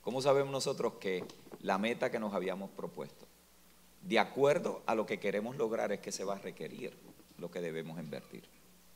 ¿Cómo 0.04 0.20
sabemos 0.20 0.52
nosotros 0.52 0.94
que 1.00 1.24
la 1.62 1.78
meta 1.78 2.10
que 2.10 2.18
nos 2.18 2.34
habíamos 2.34 2.68
propuesto, 2.70 3.26
de 4.02 4.18
acuerdo 4.18 4.82
a 4.84 4.94
lo 4.94 5.06
que 5.06 5.18
queremos 5.18 5.56
lograr, 5.56 5.92
es 5.92 6.00
que 6.00 6.12
se 6.12 6.24
va 6.24 6.34
a 6.34 6.38
requerir 6.38 6.94
lo 7.38 7.50
que 7.50 7.62
debemos 7.62 7.98
invertir? 7.98 8.44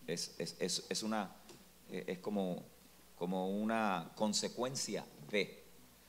Es, 0.07 0.35
es, 0.39 1.03
una, 1.03 1.35
eh, 1.91 2.05
es 2.09 2.19
como, 2.19 2.63
como 3.17 3.49
una 3.49 4.13
consecuencia 4.17 5.07
de. 5.31 5.65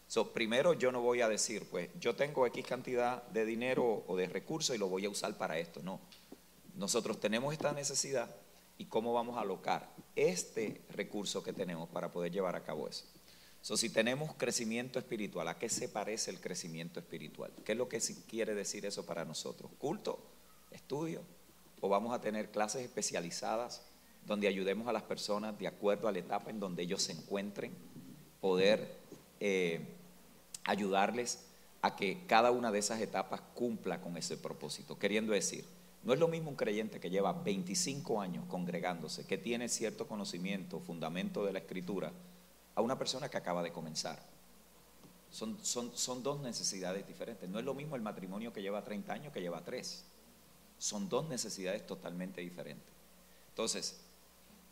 So, 0.08 0.34
primero 0.34 0.74
yo 0.74 0.92
no 0.92 1.00
voy 1.00 1.22
a 1.22 1.30
decir, 1.30 1.66
pues 1.70 1.90
yo 1.98 2.16
tengo 2.18 2.46
X 2.48 2.66
cantidad 2.66 3.24
de 3.30 3.46
dinero 3.46 4.04
o 4.06 4.18
de 4.18 4.28
recursos 4.28 4.76
y 4.76 4.80
lo 4.80 4.90
voy 4.90 5.06
a 5.06 5.10
usar 5.10 5.38
para 5.38 5.60
esto. 5.60 5.82
No. 5.82 6.02
Nosotros 6.76 7.22
tenemos 7.22 7.54
esta 7.54 7.72
necesidad 7.72 8.36
y 8.78 8.86
cómo 8.86 9.14
vamos 9.14 9.38
a 9.38 9.42
alocar 9.42 9.90
este 10.18 10.82
recurso 10.90 11.42
que 11.42 11.54
tenemos 11.54 11.88
para 11.88 12.12
poder 12.12 12.34
llevar 12.34 12.58
a 12.58 12.64
cabo 12.64 12.90
eso. 12.90 13.06
So, 13.62 13.76
si 13.76 13.90
tenemos 13.90 14.34
crecimiento 14.36 15.00
espiritual, 15.00 15.48
¿a 15.48 15.58
qué 15.58 15.68
se 15.70 15.90
parece 15.90 16.32
el 16.32 16.40
crecimiento 16.40 17.00
espiritual? 17.00 17.52
¿Qué 17.66 17.74
es 17.74 17.78
lo 17.78 17.90
que 17.90 18.00
quiere 18.28 18.56
decir 18.56 18.86
eso 18.86 19.06
para 19.06 19.26
nosotros? 19.26 19.70
¿Culto? 19.78 20.20
¿Estudio? 20.72 21.22
¿O 21.82 21.90
vamos 21.90 22.14
a 22.14 22.22
tener 22.22 22.52
clases 22.52 22.84
especializadas 22.84 23.82
donde 24.26 24.48
ayudemos 24.48 24.88
a 24.88 24.94
las 24.94 25.04
personas 25.04 25.58
de 25.60 25.68
acuerdo 25.68 26.08
a 26.08 26.12
la 26.12 26.20
etapa 26.20 26.50
en 26.50 26.60
donde 26.60 26.84
ellos 26.84 27.04
se 27.04 27.12
encuentren, 27.12 27.74
poder 28.40 28.96
eh, 29.40 29.82
ayudarles 30.64 31.46
a 31.82 31.96
que 31.96 32.26
cada 32.28 32.52
una 32.52 32.72
de 32.72 32.80
esas 32.80 33.02
etapas 33.02 33.42
cumpla 33.54 34.00
con 34.00 34.16
ese 34.16 34.38
propósito? 34.38 34.98
Queriendo 34.98 35.34
decir, 35.34 35.66
no 36.04 36.14
es 36.14 36.20
lo 36.20 36.30
mismo 36.30 36.50
un 36.50 36.56
creyente 36.56 37.02
que 37.02 37.10
lleva 37.10 37.34
25 37.34 38.22
años 38.22 38.46
congregándose, 38.48 39.26
que 39.26 39.38
tiene 39.38 39.68
cierto 39.68 40.08
conocimiento, 40.08 40.80
fundamento 40.80 41.46
de 41.46 41.54
la 41.54 41.60
escritura, 41.60 42.14
a 42.80 42.82
una 42.82 42.98
persona 42.98 43.30
que 43.30 43.38
acaba 43.38 43.62
de 43.62 43.72
comenzar. 43.74 44.18
Son, 45.30 45.58
son, 45.62 45.92
son 45.96 46.24
dos 46.24 46.40
necesidades 46.40 47.06
diferentes. 47.06 47.48
No 47.50 47.60
es 47.60 47.66
lo 47.66 47.74
mismo 47.74 47.98
el 47.98 48.02
matrimonio 48.02 48.54
que 48.54 48.62
lleva 48.62 48.84
30 48.84 49.14
años 49.14 49.34
que 49.34 49.42
lleva 49.42 49.62
3. 49.64 50.06
Son 50.78 51.10
dos 51.10 51.28
necesidades 51.28 51.86
totalmente 51.86 52.40
diferentes. 52.40 52.88
Entonces, 53.50 54.00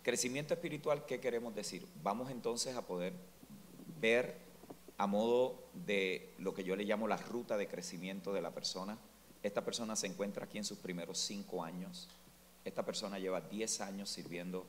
crecimiento 0.04 0.54
espiritual, 0.54 1.06
¿qué 1.06 1.20
queremos 1.20 1.54
decir? 1.54 1.86
Vamos 2.02 2.32
entonces 2.32 2.78
a 2.78 2.82
poder 2.82 3.14
ver 4.00 4.38
a 4.98 5.06
modo 5.06 5.60
de 5.74 6.34
lo 6.40 6.54
que 6.54 6.64
yo 6.64 6.78
le 6.78 6.86
llamo 6.86 7.10
la 7.10 7.18
ruta 7.18 7.58
de 7.58 7.68
crecimiento 7.68 8.32
de 8.32 8.42
la 8.42 8.52
persona. 8.52 8.98
Esta 9.44 9.66
persona 9.66 9.98
se 9.98 10.08
encuentra 10.08 10.46
aquí 10.46 10.58
en 10.58 10.64
sus 10.64 10.78
primeros 10.78 11.20
cinco 11.20 11.62
años. 11.62 12.08
Esta 12.64 12.86
persona 12.86 13.20
lleva 13.20 13.42
10 13.42 13.82
años 13.82 14.10
sirviendo 14.10 14.66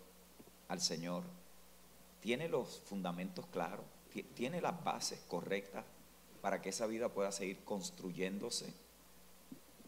al 0.67 0.81
Señor 0.81 1.23
tiene 2.21 2.49
los 2.49 2.81
fundamentos 2.81 3.47
claros, 3.47 3.85
tiene 4.35 4.61
las 4.61 4.83
bases 4.83 5.21
correctas 5.29 5.85
para 6.41 6.61
que 6.63 6.71
esa 6.71 6.87
vida 6.87 7.09
pueda 7.09 7.33
seguir 7.33 7.59
construyéndose 7.65 8.73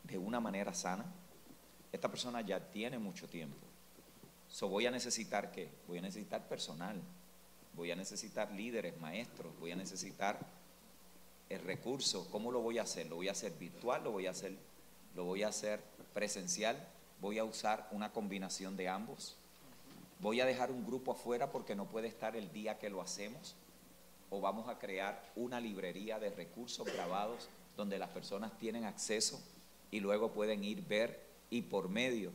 de 0.05 0.19
una 0.19 0.41
manera 0.41 0.75
sana. 0.75 1.05
Esta 1.93 2.09
persona 2.09 2.41
ya 2.41 2.61
tiene 2.71 2.99
mucho 2.99 3.29
tiempo. 3.29 3.57
So 4.49 4.69
voy 4.69 4.87
a 4.87 4.91
necesitar 4.91 5.53
qué? 5.53 5.69
Voy 5.87 5.99
a 5.99 6.03
necesitar 6.03 6.49
personal, 6.49 7.01
voy 7.75 7.91
a 7.93 7.97
necesitar 7.97 8.51
líderes, 8.51 8.99
maestros, 9.01 9.53
voy 9.61 9.73
a 9.73 9.77
necesitar 9.77 10.39
el 11.49 11.61
recurso. 11.61 12.29
¿Cómo 12.31 12.51
lo 12.51 12.61
voy 12.61 12.79
a 12.79 12.83
hacer? 12.83 13.07
¿Lo 13.09 13.17
voy 13.17 13.29
a 13.29 13.33
hacer 13.33 13.53
virtual? 13.53 14.05
¿Lo 14.05 14.13
voy 14.13 14.27
a 14.27 14.31
hacer, 14.31 14.57
lo 15.15 15.25
voy 15.25 15.45
a 15.45 15.49
hacer 15.49 15.81
presencial? 16.15 16.77
¿Voy 17.21 17.39
a 17.39 17.45
usar 17.45 17.89
una 17.93 18.13
combinación 18.13 18.77
de 18.77 18.89
ambos? 18.89 19.37
Voy 20.21 20.41
a 20.41 20.47
dejar 20.47 20.71
un 20.71 20.85
grupo 20.85 21.13
afuera 21.13 21.51
porque 21.51 21.75
no 21.75 21.87
puede 21.87 22.09
estar 22.09 22.37
el 22.37 22.53
día 22.53 22.79
que 22.79 22.91
lo 22.91 23.01
hacemos, 23.01 23.57
o 24.29 24.41
vamos 24.41 24.69
a 24.69 24.79
crear 24.79 25.25
una 25.35 25.61
librería 25.61 26.19
de 26.19 26.31
recursos 26.31 26.87
grabados 26.87 27.49
donde 27.77 27.99
las 27.99 28.11
personas 28.11 28.57
tienen 28.59 28.85
acceso 28.85 29.41
y 29.91 30.01
luego 30.01 30.33
pueden 30.33 30.63
ir, 30.63 30.87
ver 30.87 31.21
y 31.51 31.63
por 31.63 31.89
medio 31.89 32.31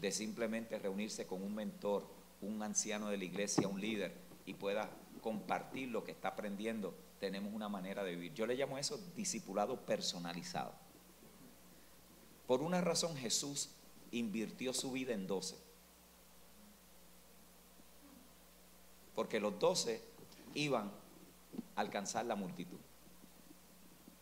de 0.00 0.12
simplemente 0.12 0.78
reunirse 0.78 1.26
con 1.26 1.42
un 1.42 1.54
mentor, 1.54 2.06
un 2.40 2.62
anciano 2.62 3.08
de 3.08 3.18
la 3.18 3.24
iglesia, 3.24 3.66
un 3.66 3.80
líder 3.80 4.12
y 4.46 4.54
pueda 4.54 4.90
compartir 5.22 5.88
lo 5.88 6.04
que 6.04 6.12
está 6.12 6.28
aprendiendo, 6.28 6.94
tenemos 7.18 7.52
una 7.52 7.68
manera 7.68 8.04
de 8.04 8.14
vivir. 8.14 8.34
Yo 8.34 8.46
le 8.46 8.54
llamo 8.54 8.78
eso 8.78 9.00
discipulado 9.16 9.80
personalizado. 9.80 10.72
Por 12.46 12.62
una 12.62 12.80
razón 12.80 13.16
Jesús 13.16 13.70
invirtió 14.12 14.72
su 14.72 14.92
vida 14.92 15.12
en 15.12 15.26
doce 15.26 15.56
porque 19.14 19.40
los 19.40 19.58
doce 19.58 20.02
iban 20.54 20.90
a 21.76 21.80
alcanzar 21.80 22.24
la 22.26 22.36
multitud, 22.36 22.78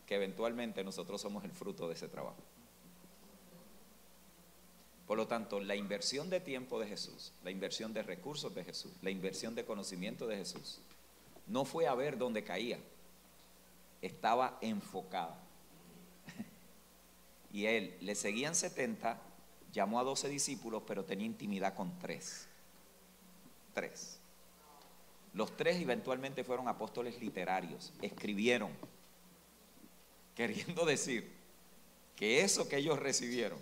que 0.05 0.15
eventualmente 0.15 0.83
nosotros 0.83 1.21
somos 1.21 1.43
el 1.43 1.51
fruto 1.51 1.87
de 1.87 1.93
ese 1.95 2.07
trabajo. 2.07 2.43
Por 5.09 5.17
lo 5.17 5.27
tanto, 5.27 5.59
la 5.59 5.75
inversión 5.75 6.29
de 6.29 6.39
tiempo 6.39 6.79
de 6.79 6.87
Jesús, 6.87 7.31
la 7.43 7.49
inversión 7.49 7.93
de 7.93 8.03
recursos 8.03 8.53
de 8.53 8.63
Jesús, 8.63 8.91
la 9.01 9.09
inversión 9.09 9.55
de 9.55 9.65
conocimiento 9.65 10.27
de 10.27 10.37
Jesús, 10.37 10.79
no 11.47 11.65
fue 11.65 11.87
a 11.87 11.95
ver 11.95 12.19
dónde 12.19 12.43
caía, 12.43 12.79
estaba 14.01 14.57
enfocada. 14.61 15.35
Y 17.51 17.65
él, 17.65 17.97
le 18.01 18.13
seguían 18.13 18.53
70, 18.53 19.19
llamó 19.73 19.99
a 19.99 20.03
12 20.03 20.29
discípulos, 20.29 20.83
pero 20.85 21.03
tenía 21.03 21.25
intimidad 21.25 21.73
con 21.73 21.97
tres. 21.97 22.47
Tres. 23.73 24.18
Los 25.33 25.55
tres 25.55 25.81
eventualmente 25.81 26.43
fueron 26.43 26.67
apóstoles 26.67 27.19
literarios, 27.19 27.93
escribieron, 28.01 28.71
queriendo 30.35 30.85
decir 30.85 31.31
que 32.15 32.41
eso 32.41 32.67
que 32.67 32.77
ellos 32.77 32.99
recibieron 32.99 33.59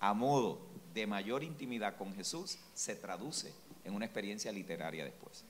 a 0.00 0.14
modo 0.14 0.60
de 0.94 1.06
mayor 1.06 1.42
intimidad 1.42 1.96
con 1.96 2.14
Jesús 2.14 2.58
se 2.74 2.96
traduce 2.96 3.52
en 3.84 3.94
una 3.94 4.06
experiencia 4.06 4.52
literaria 4.52 5.04
después. 5.04 5.44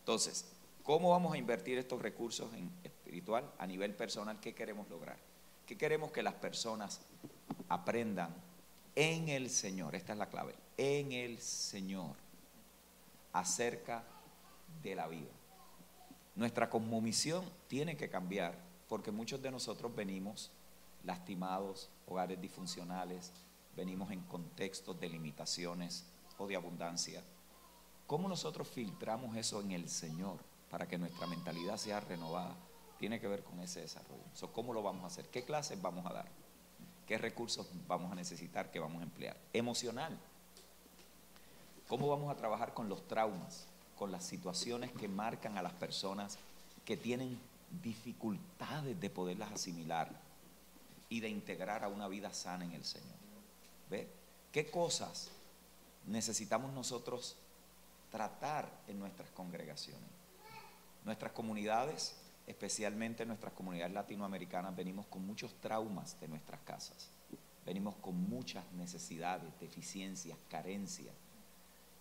Entonces, 0.00 0.46
¿cómo 0.82 1.10
vamos 1.10 1.34
a 1.34 1.38
invertir 1.38 1.78
estos 1.78 2.00
recursos 2.00 2.52
en 2.54 2.70
espiritual 2.82 3.50
a 3.58 3.66
nivel 3.66 3.94
personal? 3.94 4.40
¿Qué 4.40 4.54
queremos 4.54 4.88
lograr? 4.88 5.18
¿Qué 5.66 5.76
queremos 5.76 6.10
que 6.10 6.22
las 6.22 6.34
personas 6.34 7.00
aprendan 7.68 8.34
en 8.94 9.28
el 9.28 9.50
Señor? 9.50 9.94
Esta 9.94 10.12
es 10.12 10.18
la 10.18 10.28
clave, 10.28 10.54
en 10.76 11.12
el 11.12 11.40
Señor, 11.40 12.16
acerca 13.32 14.02
de 14.82 14.94
la 14.94 15.06
vida. 15.06 15.30
Nuestra 16.34 16.70
cosmovisión 16.70 17.44
tiene 17.66 17.96
que 17.96 18.08
cambiar 18.08 18.58
porque 18.88 19.10
muchos 19.10 19.42
de 19.42 19.50
nosotros 19.50 19.94
venimos 19.94 20.50
lastimados, 21.04 21.90
hogares 22.06 22.40
disfuncionales, 22.40 23.32
venimos 23.76 24.10
en 24.10 24.20
contextos 24.22 24.98
de 24.98 25.08
limitaciones, 25.08 26.06
o 26.38 26.46
de 26.46 26.56
abundancia. 26.56 27.22
¿Cómo 28.06 28.28
nosotros 28.28 28.66
filtramos 28.68 29.36
eso 29.36 29.60
en 29.60 29.72
el 29.72 29.88
Señor 29.88 30.38
para 30.70 30.88
que 30.88 30.96
nuestra 30.96 31.26
mentalidad 31.26 31.76
sea 31.76 32.00
renovada? 32.00 32.56
Tiene 32.98 33.20
que 33.20 33.28
ver 33.28 33.44
con 33.44 33.60
ese 33.60 33.80
desarrollo. 33.80 34.22
So, 34.32 34.52
¿Cómo 34.52 34.72
lo 34.72 34.82
vamos 34.82 35.04
a 35.04 35.08
hacer? 35.08 35.28
¿Qué 35.28 35.44
clases 35.44 35.80
vamos 35.80 36.06
a 36.06 36.12
dar? 36.12 36.28
¿Qué 37.06 37.18
recursos 37.18 37.68
vamos 37.86 38.10
a 38.10 38.14
necesitar 38.14 38.70
que 38.70 38.80
vamos 38.80 39.00
a 39.00 39.04
emplear? 39.04 39.36
Emocional. 39.52 40.18
¿Cómo 41.86 42.08
vamos 42.08 42.30
a 42.30 42.36
trabajar 42.36 42.74
con 42.74 42.88
los 42.88 43.06
traumas, 43.06 43.66
con 43.98 44.12
las 44.12 44.24
situaciones 44.24 44.92
que 44.92 45.08
marcan 45.08 45.58
a 45.58 45.62
las 45.62 45.72
personas 45.72 46.38
que 46.84 46.96
tienen 46.96 47.38
dificultades 47.82 48.98
de 49.00 49.10
poderlas 49.10 49.52
asimilar 49.52 50.10
y 51.08 51.20
de 51.20 51.28
integrar 51.28 51.84
a 51.84 51.88
una 51.88 52.08
vida 52.08 52.32
sana 52.32 52.64
en 52.64 52.72
el 52.72 52.84
Señor? 52.84 53.16
¿Ve? 53.90 54.08
¿Qué 54.52 54.70
cosas 54.70 55.30
necesitamos 56.06 56.72
nosotros 56.72 57.36
tratar 58.10 58.70
en 58.86 58.98
nuestras 58.98 59.28
congregaciones? 59.30 60.08
Nuestras 61.04 61.32
comunidades, 61.32 62.16
especialmente 62.46 63.26
nuestras 63.26 63.52
comunidades 63.52 63.94
latinoamericanas, 63.94 64.76
venimos 64.76 65.06
con 65.06 65.26
muchos 65.26 65.52
traumas 65.60 66.18
de 66.20 66.28
nuestras 66.28 66.60
casas. 66.60 67.10
Venimos 67.66 67.96
con 67.96 68.14
muchas 68.28 68.64
necesidades, 68.72 69.48
deficiencias, 69.60 70.38
carencias 70.48 71.14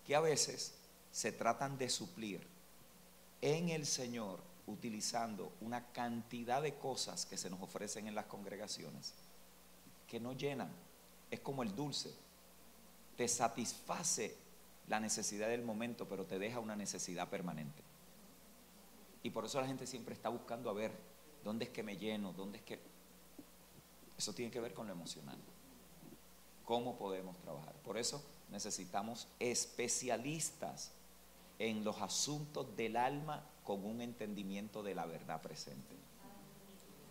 que 0.05 0.15
a 0.15 0.21
veces 0.21 0.73
se 1.17 1.31
tratan 1.31 1.79
de 1.79 1.89
suplir 1.89 2.45
en 3.41 3.69
el 3.69 3.87
Señor 3.87 4.39
utilizando 4.67 5.51
una 5.61 5.91
cantidad 5.91 6.61
de 6.61 6.75
cosas 6.75 7.25
que 7.25 7.37
se 7.37 7.49
nos 7.49 7.59
ofrecen 7.59 8.07
en 8.07 8.13
las 8.13 8.27
congregaciones 8.27 9.15
que 10.07 10.19
no 10.19 10.33
llenan. 10.33 10.69
Es 11.31 11.39
como 11.39 11.63
el 11.63 11.75
dulce. 11.75 12.13
Te 13.15 13.27
satisface 13.27 14.37
la 14.89 14.99
necesidad 14.99 15.47
del 15.47 15.63
momento, 15.63 16.07
pero 16.07 16.23
te 16.23 16.37
deja 16.37 16.59
una 16.59 16.75
necesidad 16.75 17.27
permanente. 17.27 17.81
Y 19.23 19.31
por 19.31 19.43
eso 19.43 19.59
la 19.59 19.65
gente 19.65 19.87
siempre 19.87 20.13
está 20.13 20.29
buscando 20.29 20.69
a 20.69 20.73
ver 20.73 20.91
dónde 21.43 21.65
es 21.65 21.71
que 21.71 21.81
me 21.81 21.97
lleno, 21.97 22.31
dónde 22.31 22.59
es 22.59 22.63
que... 22.63 22.79
Eso 24.19 24.33
tiene 24.33 24.51
que 24.51 24.59
ver 24.59 24.75
con 24.75 24.85
lo 24.85 24.93
emocional. 24.93 25.39
¿Cómo 26.63 26.95
podemos 26.95 27.35
trabajar? 27.39 27.73
Por 27.83 27.97
eso 27.97 28.23
necesitamos 28.51 29.27
especialistas 29.39 30.91
en 31.59 31.83
los 31.83 32.01
asuntos 32.01 32.75
del 32.75 32.97
alma 32.97 33.43
con 33.63 33.83
un 33.85 34.01
entendimiento 34.01 34.83
de 34.83 34.95
la 34.95 35.05
verdad 35.05 35.41
presente. 35.41 35.95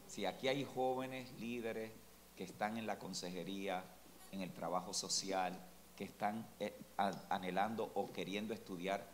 Si 0.07 0.25
aquí 0.25 0.49
hay 0.49 0.65
jóvenes 0.65 1.33
líderes 1.39 1.91
que 2.37 2.45
están 2.45 2.77
en 2.77 2.87
la 2.87 2.99
consejería, 2.99 3.85
en 4.33 4.41
el 4.41 4.53
trabajo 4.53 4.93
social, 4.93 5.59
que 5.97 6.05
están 6.05 6.47
eh, 6.61 6.79
anhelando 7.29 7.91
o 7.95 8.13
queriendo 8.13 8.55
estudiar 8.55 9.07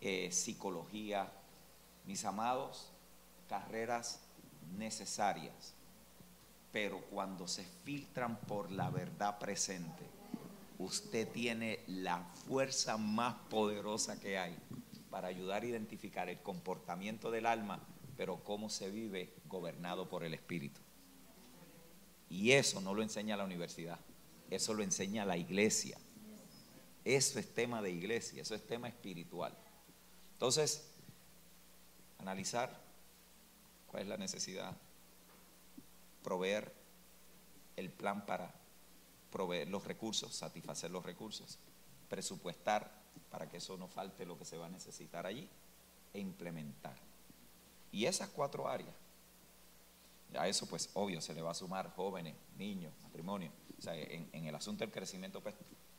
eh, 0.00 0.30
psicología, 0.32 1.30
mis 2.06 2.24
amados, 2.24 2.90
carreras 3.48 4.20
necesarias, 4.76 5.74
pero 6.72 7.00
cuando 7.10 7.46
se 7.46 7.64
filtran 7.84 8.36
por 8.36 8.72
la 8.72 8.90
verdad 8.90 9.38
presente, 9.38 10.04
usted 10.82 11.28
tiene 11.28 11.80
la 11.86 12.24
fuerza 12.46 12.96
más 12.96 13.34
poderosa 13.48 14.18
que 14.18 14.38
hay 14.38 14.56
para 15.10 15.28
ayudar 15.28 15.62
a 15.62 15.66
identificar 15.66 16.28
el 16.28 16.40
comportamiento 16.40 17.30
del 17.30 17.46
alma, 17.46 17.80
pero 18.16 18.42
cómo 18.44 18.70
se 18.70 18.90
vive 18.90 19.32
gobernado 19.46 20.08
por 20.08 20.24
el 20.24 20.34
Espíritu. 20.34 20.80
Y 22.28 22.52
eso 22.52 22.80
no 22.80 22.94
lo 22.94 23.02
enseña 23.02 23.36
la 23.36 23.44
universidad, 23.44 24.00
eso 24.50 24.74
lo 24.74 24.82
enseña 24.82 25.24
la 25.24 25.36
iglesia. 25.36 25.98
Eso 27.04 27.40
es 27.40 27.52
tema 27.52 27.82
de 27.82 27.90
iglesia, 27.90 28.42
eso 28.42 28.54
es 28.54 28.64
tema 28.64 28.88
espiritual. 28.88 29.52
Entonces, 30.34 30.88
analizar 32.18 32.80
cuál 33.88 34.04
es 34.04 34.08
la 34.08 34.16
necesidad, 34.16 34.76
proveer 36.22 36.72
el 37.76 37.90
plan 37.90 38.24
para 38.24 38.54
proveer 39.32 39.68
los 39.68 39.84
recursos, 39.84 40.32
satisfacer 40.32 40.92
los 40.92 41.04
recursos, 41.04 41.58
presupuestar 42.08 42.92
para 43.30 43.48
que 43.48 43.56
eso 43.56 43.76
no 43.76 43.88
falte 43.88 44.24
lo 44.26 44.38
que 44.38 44.44
se 44.44 44.58
va 44.58 44.66
a 44.66 44.68
necesitar 44.68 45.26
allí 45.26 45.48
e 46.12 46.20
implementar. 46.20 46.96
Y 47.90 48.04
esas 48.06 48.28
cuatro 48.28 48.68
áreas, 48.68 48.94
a 50.38 50.46
eso 50.46 50.66
pues 50.66 50.90
obvio 50.94 51.20
se 51.20 51.34
le 51.34 51.42
va 51.42 51.50
a 51.50 51.54
sumar 51.54 51.90
jóvenes, 51.94 52.36
niños, 52.56 52.92
matrimonio. 53.02 53.50
O 53.78 53.82
sea, 53.82 53.94
en, 53.96 54.28
el 54.32 54.54
asunto 54.54 54.84
del 54.84 54.92
crecimiento 54.92 55.42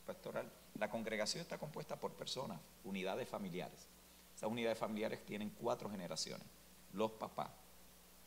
pastoral, 0.06 0.50
la 0.78 0.88
congregación 0.88 1.42
está 1.42 1.58
compuesta 1.58 1.98
por 1.98 2.12
personas, 2.12 2.60
unidades 2.84 3.28
familiares. 3.28 3.88
Esas 4.34 4.50
unidades 4.50 4.78
familiares 4.78 5.24
tienen 5.26 5.50
cuatro 5.50 5.90
generaciones. 5.90 6.46
Los 6.92 7.12
papás, 7.12 7.50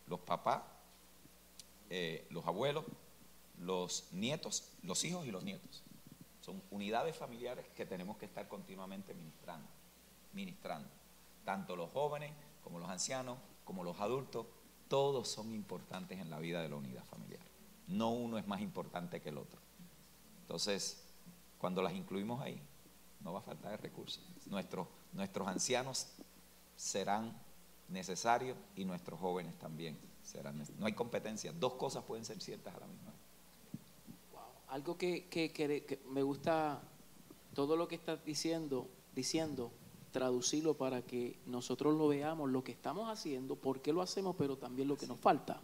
los 0.08 0.20
papás, 0.20 0.62
eh, 1.90 2.28
los 2.30 2.46
abuelos, 2.46 2.86
los 3.58 4.12
nietos, 4.12 4.72
los 4.84 5.04
hijos 5.04 5.26
y 5.26 5.32
los 5.32 5.44
nietos. 5.44 5.84
Son 6.42 6.62
unidades 6.72 7.16
familiares 7.16 7.66
que 7.76 7.86
tenemos 7.86 8.18
que 8.18 8.26
estar 8.26 8.48
continuamente 8.48 9.14
ministrando, 9.14 9.68
ministrando. 10.34 10.90
Tanto 11.44 11.76
los 11.76 11.92
jóvenes 11.92 12.32
como 12.64 12.80
los 12.80 12.90
ancianos, 12.90 13.38
como 13.66 13.84
los 13.84 14.00
adultos, 14.00 14.46
todos 14.88 15.28
son 15.28 15.54
importantes 15.54 16.20
en 16.20 16.30
la 16.30 16.40
vida 16.40 16.62
de 16.62 16.70
la 16.70 16.76
unidad 16.76 17.04
familiar. 17.06 17.42
No 17.88 18.12
uno 18.12 18.38
es 18.38 18.48
más 18.48 18.62
importante 18.62 19.22
que 19.22 19.30
el 19.30 19.38
otro. 19.38 19.60
Entonces, 20.42 21.04
cuando 21.58 21.82
las 21.82 21.94
incluimos 21.94 22.42
ahí, 22.42 22.62
no 23.20 23.34
va 23.34 23.40
a 23.40 23.44
faltar 23.44 23.82
recursos. 23.82 24.24
Nuestros, 24.46 24.88
nuestros 25.12 25.48
ancianos 25.48 26.08
serán 26.76 27.38
necesarios 27.90 28.58
y 28.76 28.86
nuestros 28.86 29.20
jóvenes 29.20 29.58
también 29.60 29.98
serán 30.24 30.58
necesarios. 30.58 30.80
No 30.80 30.88
hay 30.88 30.94
competencia. 30.94 31.52
Dos 31.52 31.74
cosas 31.74 32.04
pueden 32.04 32.26
ser 32.26 32.42
ciertas 32.42 32.76
a 32.76 32.80
la 32.80 32.88
misma. 32.88 33.07
Algo 34.68 34.98
que, 34.98 36.00
me 36.10 36.24
gusta, 36.24 36.82
todo 37.54 37.76
lo 37.76 37.88
que 37.88 37.96
estás 37.96 38.24
diciendo, 38.26 38.88
diciendo, 39.16 39.72
traducirlo 40.12 40.76
para 40.76 41.02
que 41.02 41.40
nosotros 41.46 41.96
lo 41.98 42.10
veamos, 42.10 42.50
lo 42.50 42.64
que 42.64 42.74
estamos 42.74 43.10
haciendo, 43.10 43.56
por 43.56 43.82
qué 43.82 43.94
lo 43.94 44.02
hacemos, 44.02 44.36
pero 44.38 44.58
también 44.58 44.88
lo 44.88 44.98
que 44.98 45.08
nos 45.08 45.20
falta. 45.20 45.62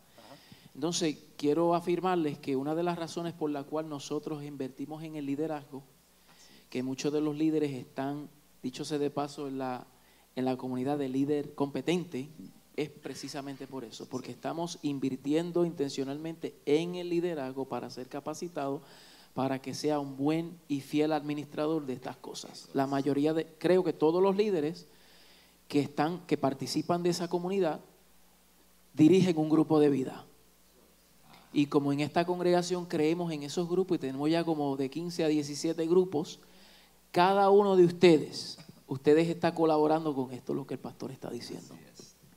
Entonces, 0.73 1.17
quiero 1.37 1.75
afirmarles 1.75 2.39
que 2.39 2.55
una 2.55 2.73
de 2.75 2.83
las 2.83 2.97
razones 2.97 3.33
por 3.33 3.51
la 3.51 3.63
cual 3.63 3.89
nosotros 3.89 4.43
invertimos 4.43 5.03
en 5.03 5.15
el 5.15 5.25
liderazgo, 5.25 5.83
que 6.69 6.81
muchos 6.81 7.13
de 7.13 7.21
los 7.21 7.35
líderes 7.35 7.71
están, 7.71 8.29
dicho 8.63 8.83
sea 8.85 8.97
de 8.97 9.11
paso, 9.11 9.47
en 9.47 9.59
la, 9.59 9.85
en 10.35 10.45
la 10.45 10.57
comunidad 10.57 10.97
de 10.97 11.09
líder 11.09 11.53
competente, 11.53 12.29
es 12.75 12.89
precisamente 12.89 13.67
por 13.67 13.83
eso, 13.83 14.07
porque 14.07 14.31
estamos 14.31 14.79
invirtiendo 14.81 15.65
intencionalmente 15.65 16.55
en 16.65 16.95
el 16.95 17.09
liderazgo 17.09 17.65
para 17.65 17.89
ser 17.89 18.07
capacitado 18.07 18.81
para 19.33 19.59
que 19.59 19.73
sea 19.73 19.99
un 19.99 20.15
buen 20.15 20.59
y 20.67 20.81
fiel 20.81 21.11
administrador 21.11 21.85
de 21.85 21.93
estas 21.93 22.17
cosas. 22.17 22.69
La 22.73 22.85
mayoría 22.85 23.33
de, 23.33 23.47
creo 23.57 23.83
que 23.83 23.93
todos 23.93 24.21
los 24.21 24.35
líderes 24.35 24.87
que 25.67 25.79
están, 25.79 26.25
que 26.27 26.37
participan 26.37 27.01
de 27.03 27.09
esa 27.09 27.27
comunidad, 27.27 27.79
dirigen 28.93 29.37
un 29.37 29.49
grupo 29.49 29.79
de 29.79 29.89
vida. 29.89 30.25
Y 31.51 31.67
como 31.67 31.93
en 31.93 31.99
esta 31.99 32.25
congregación 32.25 32.85
creemos 32.85 33.31
en 33.31 33.43
esos 33.43 33.67
grupos 33.67 33.95
y 33.95 33.99
tenemos 33.99 34.29
ya 34.29 34.43
como 34.43 34.77
de 34.77 34.89
15 34.89 35.23
a 35.23 35.27
17 35.27 35.85
grupos, 35.87 36.39
cada 37.11 37.49
uno 37.49 37.75
de 37.75 37.85
ustedes, 37.85 38.57
ustedes 38.87 39.29
está 39.29 39.53
colaborando 39.53 40.13
con 40.13 40.31
esto, 40.31 40.53
lo 40.53 40.65
que 40.65 40.75
el 40.75 40.79
pastor 40.79 41.11
está 41.11 41.29
diciendo 41.29 41.75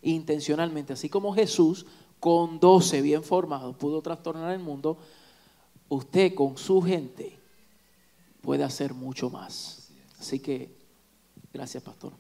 intencionalmente, 0.07 0.93
así 0.93 1.09
como 1.09 1.35
Jesús 1.35 1.87
con 2.21 2.61
doce 2.61 3.03
bien 3.03 3.23
formados 3.23 3.77
pudo 3.77 4.01
trastornar 4.01 4.53
el 4.53 4.61
mundo, 4.61 4.99
usted 5.89 6.35
con 6.35 6.57
su 6.57 6.81
gente 6.81 7.37
puede 8.41 8.65
hacer 8.65 8.95
mucho 8.95 9.29
más. 9.29 9.91
Así 10.19 10.39
que, 10.39 10.71
gracias, 11.53 11.83
pastor. 11.83 12.13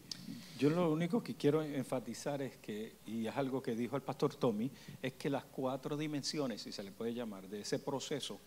Yo 0.58 0.70
lo 0.70 0.90
único 0.90 1.22
que 1.22 1.34
quiero 1.34 1.62
enfatizar 1.62 2.42
es 2.42 2.56
que, 2.56 2.96
y 3.06 3.26
es 3.26 3.36
algo 3.36 3.62
que 3.62 3.74
dijo 3.74 3.94
el 3.94 4.02
pastor 4.02 4.34
Tommy, 4.34 4.70
es 5.02 5.12
que 5.12 5.30
las 5.30 5.44
cuatro 5.44 5.96
dimensiones, 5.96 6.62
si 6.62 6.72
se 6.72 6.82
le 6.82 6.92
puede 6.92 7.14
llamar, 7.14 7.48
de 7.48 7.60
ese 7.60 7.78
proceso, 7.78 8.40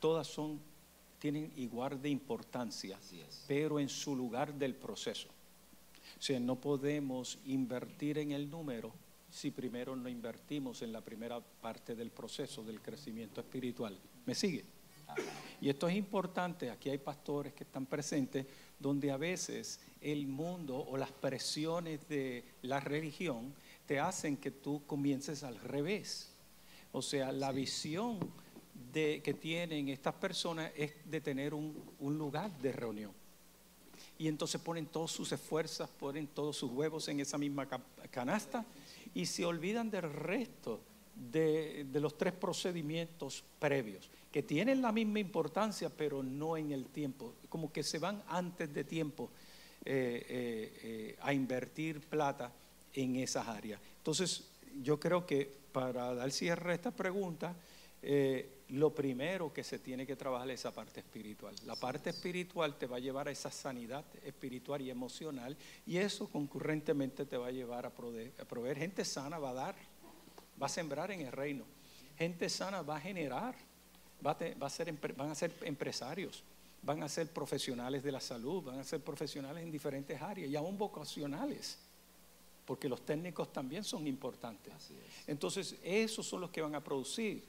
todas 0.00 0.26
son, 0.26 0.60
tienen 1.18 1.52
igual 1.56 2.02
de 2.02 2.10
importancia, 2.10 2.98
pero 3.46 3.78
en 3.78 3.88
su 3.88 4.14
lugar 4.14 4.52
del 4.54 4.74
proceso. 4.74 5.28
O 6.22 6.24
sea, 6.24 6.38
no 6.38 6.54
podemos 6.54 7.36
invertir 7.46 8.16
en 8.18 8.30
el 8.30 8.48
número 8.48 8.92
si 9.28 9.50
primero 9.50 9.96
no 9.96 10.08
invertimos 10.08 10.80
en 10.82 10.92
la 10.92 11.00
primera 11.00 11.40
parte 11.40 11.96
del 11.96 12.12
proceso 12.12 12.62
del 12.62 12.80
crecimiento 12.80 13.40
espiritual. 13.40 13.98
¿Me 14.24 14.32
sigue? 14.36 14.64
Y 15.60 15.68
esto 15.68 15.88
es 15.88 15.96
importante, 15.96 16.70
aquí 16.70 16.90
hay 16.90 16.98
pastores 16.98 17.54
que 17.54 17.64
están 17.64 17.86
presentes, 17.86 18.46
donde 18.78 19.10
a 19.10 19.16
veces 19.16 19.80
el 20.00 20.28
mundo 20.28 20.76
o 20.78 20.96
las 20.96 21.10
presiones 21.10 22.08
de 22.08 22.44
la 22.62 22.78
religión 22.78 23.52
te 23.84 23.98
hacen 23.98 24.36
que 24.36 24.52
tú 24.52 24.86
comiences 24.86 25.42
al 25.42 25.58
revés. 25.58 26.30
O 26.92 27.02
sea, 27.02 27.32
la 27.32 27.50
visión 27.50 28.20
de, 28.92 29.22
que 29.24 29.34
tienen 29.34 29.88
estas 29.88 30.14
personas 30.14 30.70
es 30.76 30.92
de 31.04 31.20
tener 31.20 31.52
un 31.52 32.16
lugar 32.16 32.56
de 32.58 32.70
reunión 32.70 33.21
y 34.22 34.28
entonces 34.28 34.60
ponen 34.60 34.86
todos 34.86 35.10
sus 35.10 35.32
esfuerzos, 35.32 35.88
ponen 35.98 36.28
todos 36.28 36.56
sus 36.56 36.70
huevos 36.70 37.08
en 37.08 37.18
esa 37.18 37.38
misma 37.38 37.66
ca- 37.66 37.80
canasta 38.12 38.64
y 39.14 39.26
se 39.26 39.44
olvidan 39.44 39.90
del 39.90 40.12
resto 40.12 40.78
de, 41.32 41.84
de 41.90 42.00
los 42.00 42.16
tres 42.16 42.32
procedimientos 42.32 43.42
previos, 43.58 44.08
que 44.30 44.44
tienen 44.44 44.80
la 44.80 44.92
misma 44.92 45.18
importancia, 45.18 45.90
pero 45.90 46.22
no 46.22 46.56
en 46.56 46.70
el 46.70 46.84
tiempo, 46.86 47.34
como 47.48 47.72
que 47.72 47.82
se 47.82 47.98
van 47.98 48.22
antes 48.28 48.72
de 48.72 48.84
tiempo 48.84 49.28
eh, 49.84 50.24
eh, 50.28 50.78
eh, 50.84 51.16
a 51.20 51.32
invertir 51.32 52.00
plata 52.00 52.52
en 52.94 53.16
esas 53.16 53.48
áreas. 53.48 53.80
Entonces, 53.98 54.44
yo 54.84 55.00
creo 55.00 55.26
que 55.26 55.50
para 55.72 56.14
dar 56.14 56.30
cierre 56.30 56.70
a 56.70 56.74
esta 56.76 56.92
pregunta, 56.92 57.56
eh, 58.02 58.58
lo 58.70 58.94
primero 58.94 59.52
que 59.52 59.62
se 59.62 59.78
tiene 59.78 60.06
que 60.06 60.16
trabajar 60.16 60.50
es 60.50 60.60
esa 60.60 60.72
parte 60.72 61.00
espiritual. 61.00 61.54
La 61.66 61.76
parte 61.76 62.10
espiritual 62.10 62.76
te 62.78 62.86
va 62.86 62.96
a 62.96 63.00
llevar 63.00 63.28
a 63.28 63.30
esa 63.30 63.50
sanidad 63.50 64.04
espiritual 64.24 64.80
y 64.80 64.90
emocional 64.90 65.56
y 65.86 65.98
eso 65.98 66.28
concurrentemente 66.28 67.24
te 67.26 67.36
va 67.36 67.48
a 67.48 67.50
llevar 67.52 67.86
a 67.86 67.90
proveer, 67.90 68.32
a 68.40 68.44
proveer. 68.44 68.78
Gente 68.78 69.04
sana 69.04 69.38
va 69.38 69.50
a 69.50 69.54
dar, 69.54 69.74
va 70.60 70.66
a 70.66 70.70
sembrar 70.70 71.10
en 71.10 71.20
el 71.20 71.32
reino. 71.32 71.64
Gente 72.16 72.48
sana 72.48 72.82
va 72.82 72.96
a 72.96 73.00
generar, 73.00 73.54
va 74.24 74.32
a, 74.32 74.38
te- 74.38 74.54
va 74.54 74.66
a 74.66 74.70
ser, 74.70 74.92
van 75.16 75.30
a 75.30 75.34
ser 75.34 75.52
empresarios, 75.62 76.42
van 76.82 77.02
a 77.02 77.08
ser 77.08 77.28
profesionales 77.30 78.02
de 78.02 78.10
la 78.12 78.20
salud, 78.20 78.62
van 78.62 78.78
a 78.78 78.84
ser 78.84 79.00
profesionales 79.00 79.62
en 79.62 79.70
diferentes 79.70 80.20
áreas 80.20 80.48
y 80.50 80.56
aún 80.56 80.76
vocacionales 80.78 81.78
porque 82.64 82.88
los 82.88 83.04
técnicos 83.04 83.52
también 83.52 83.82
son 83.84 84.06
importantes. 84.06 84.72
Entonces, 85.26 85.74
esos 85.82 86.24
son 86.26 86.40
los 86.42 86.50
que 86.50 86.62
van 86.62 86.74
a 86.76 86.82
producir, 86.82 87.42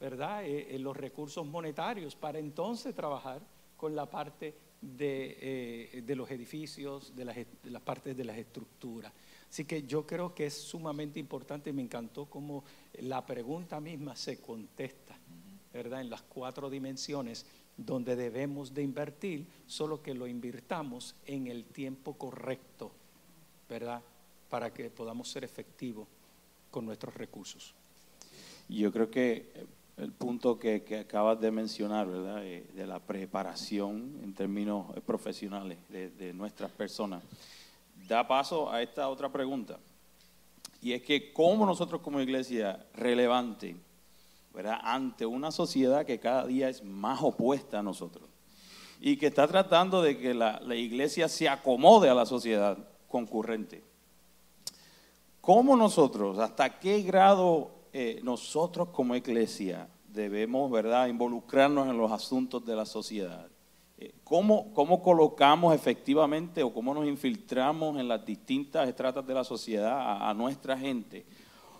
¿verdad? 0.00 0.44
Eh, 0.44 0.74
eh, 0.74 0.78
los 0.78 0.96
recursos 0.96 1.46
monetarios 1.46 2.14
para 2.16 2.38
entonces 2.38 2.94
trabajar 2.94 3.40
con 3.76 3.94
la 3.94 4.06
parte 4.06 4.54
de, 4.80 5.38
eh, 5.40 6.02
de 6.02 6.16
los 6.16 6.30
edificios, 6.30 7.14
de 7.16 7.24
las, 7.24 7.82
partes 7.82 8.16
de 8.16 8.24
las 8.24 8.36
estructuras. 8.36 9.12
Así 9.48 9.64
que 9.64 9.84
yo 9.84 10.06
creo 10.06 10.34
que 10.34 10.46
es 10.46 10.54
sumamente 10.54 11.18
importante 11.20 11.70
y 11.70 11.72
me 11.72 11.82
encantó 11.82 12.26
cómo 12.26 12.64
la 13.00 13.24
pregunta 13.24 13.80
misma 13.80 14.16
se 14.16 14.40
contesta, 14.40 15.16
¿verdad? 15.72 16.00
En 16.00 16.10
las 16.10 16.22
cuatro 16.22 16.68
dimensiones 16.68 17.46
donde 17.76 18.16
debemos 18.16 18.74
de 18.74 18.82
invertir, 18.82 19.46
solo 19.66 20.02
que 20.02 20.14
lo 20.14 20.26
invirtamos 20.26 21.14
en 21.26 21.46
el 21.46 21.64
tiempo 21.64 22.14
correcto, 22.14 22.92
¿verdad? 23.68 24.02
Para 24.50 24.72
que 24.72 24.90
podamos 24.90 25.28
ser 25.28 25.44
efectivos 25.44 26.06
con 26.70 26.84
nuestros 26.84 27.14
recursos. 27.14 27.74
Yo 28.68 28.92
creo 28.92 29.10
que 29.10 29.66
el 29.96 30.12
punto 30.12 30.58
que, 30.58 30.98
acabas 31.00 31.40
de 31.40 31.50
mencionar, 31.50 32.08
¿verdad? 32.08 32.44
Eh, 32.44 32.66
de 32.74 32.86
la 32.86 32.98
preparación 32.98 34.18
en 34.22 34.34
términos 34.34 34.86
eh, 34.96 35.00
profesionales 35.00 35.78
de, 35.88 36.10
de 36.10 36.32
nuestras 36.32 36.70
personas, 36.72 37.22
da 38.08 38.26
paso 38.26 38.70
a 38.70 38.82
esta 38.82 39.08
otra 39.08 39.30
pregunta. 39.30 39.78
Y 40.82 40.92
es 40.92 41.02
que 41.02 41.32
cómo 41.32 41.64
nosotros 41.64 42.00
como 42.02 42.20
iglesia 42.20 42.84
relevante, 42.94 43.76
¿verdad? 44.52 44.78
Ante 44.82 45.24
una 45.24 45.50
sociedad 45.50 46.04
que 46.04 46.18
cada 46.18 46.46
día 46.46 46.68
es 46.68 46.84
más 46.84 47.22
opuesta 47.22 47.78
a 47.78 47.82
nosotros 47.82 48.28
y 49.00 49.16
que 49.16 49.26
está 49.28 49.46
tratando 49.46 50.02
de 50.02 50.18
que 50.18 50.34
la, 50.34 50.60
la 50.60 50.74
iglesia 50.74 51.28
se 51.28 51.48
acomode 51.48 52.08
a 52.08 52.14
la 52.14 52.26
sociedad 52.26 52.78
concurrente. 53.08 53.82
¿Cómo 55.40 55.76
nosotros, 55.76 56.38
hasta 56.38 56.78
qué 56.78 57.02
grado 57.02 57.73
eh, 57.94 58.20
nosotros 58.24 58.88
como 58.88 59.14
iglesia 59.14 59.88
debemos, 60.08 60.68
verdad, 60.70 61.06
involucrarnos 61.06 61.88
en 61.88 61.96
los 61.96 62.10
asuntos 62.10 62.66
de 62.66 62.74
la 62.74 62.84
sociedad? 62.84 63.46
Eh, 63.96 64.12
¿Cómo, 64.24 64.74
¿Cómo 64.74 65.00
colocamos 65.00 65.72
efectivamente 65.72 66.64
o 66.64 66.74
cómo 66.74 66.92
nos 66.92 67.06
infiltramos 67.06 67.96
en 67.98 68.08
las 68.08 68.26
distintas 68.26 68.88
estratas 68.88 69.24
de 69.24 69.34
la 69.34 69.44
sociedad 69.44 69.96
a, 69.96 70.28
a 70.28 70.34
nuestra 70.34 70.76
gente? 70.76 71.24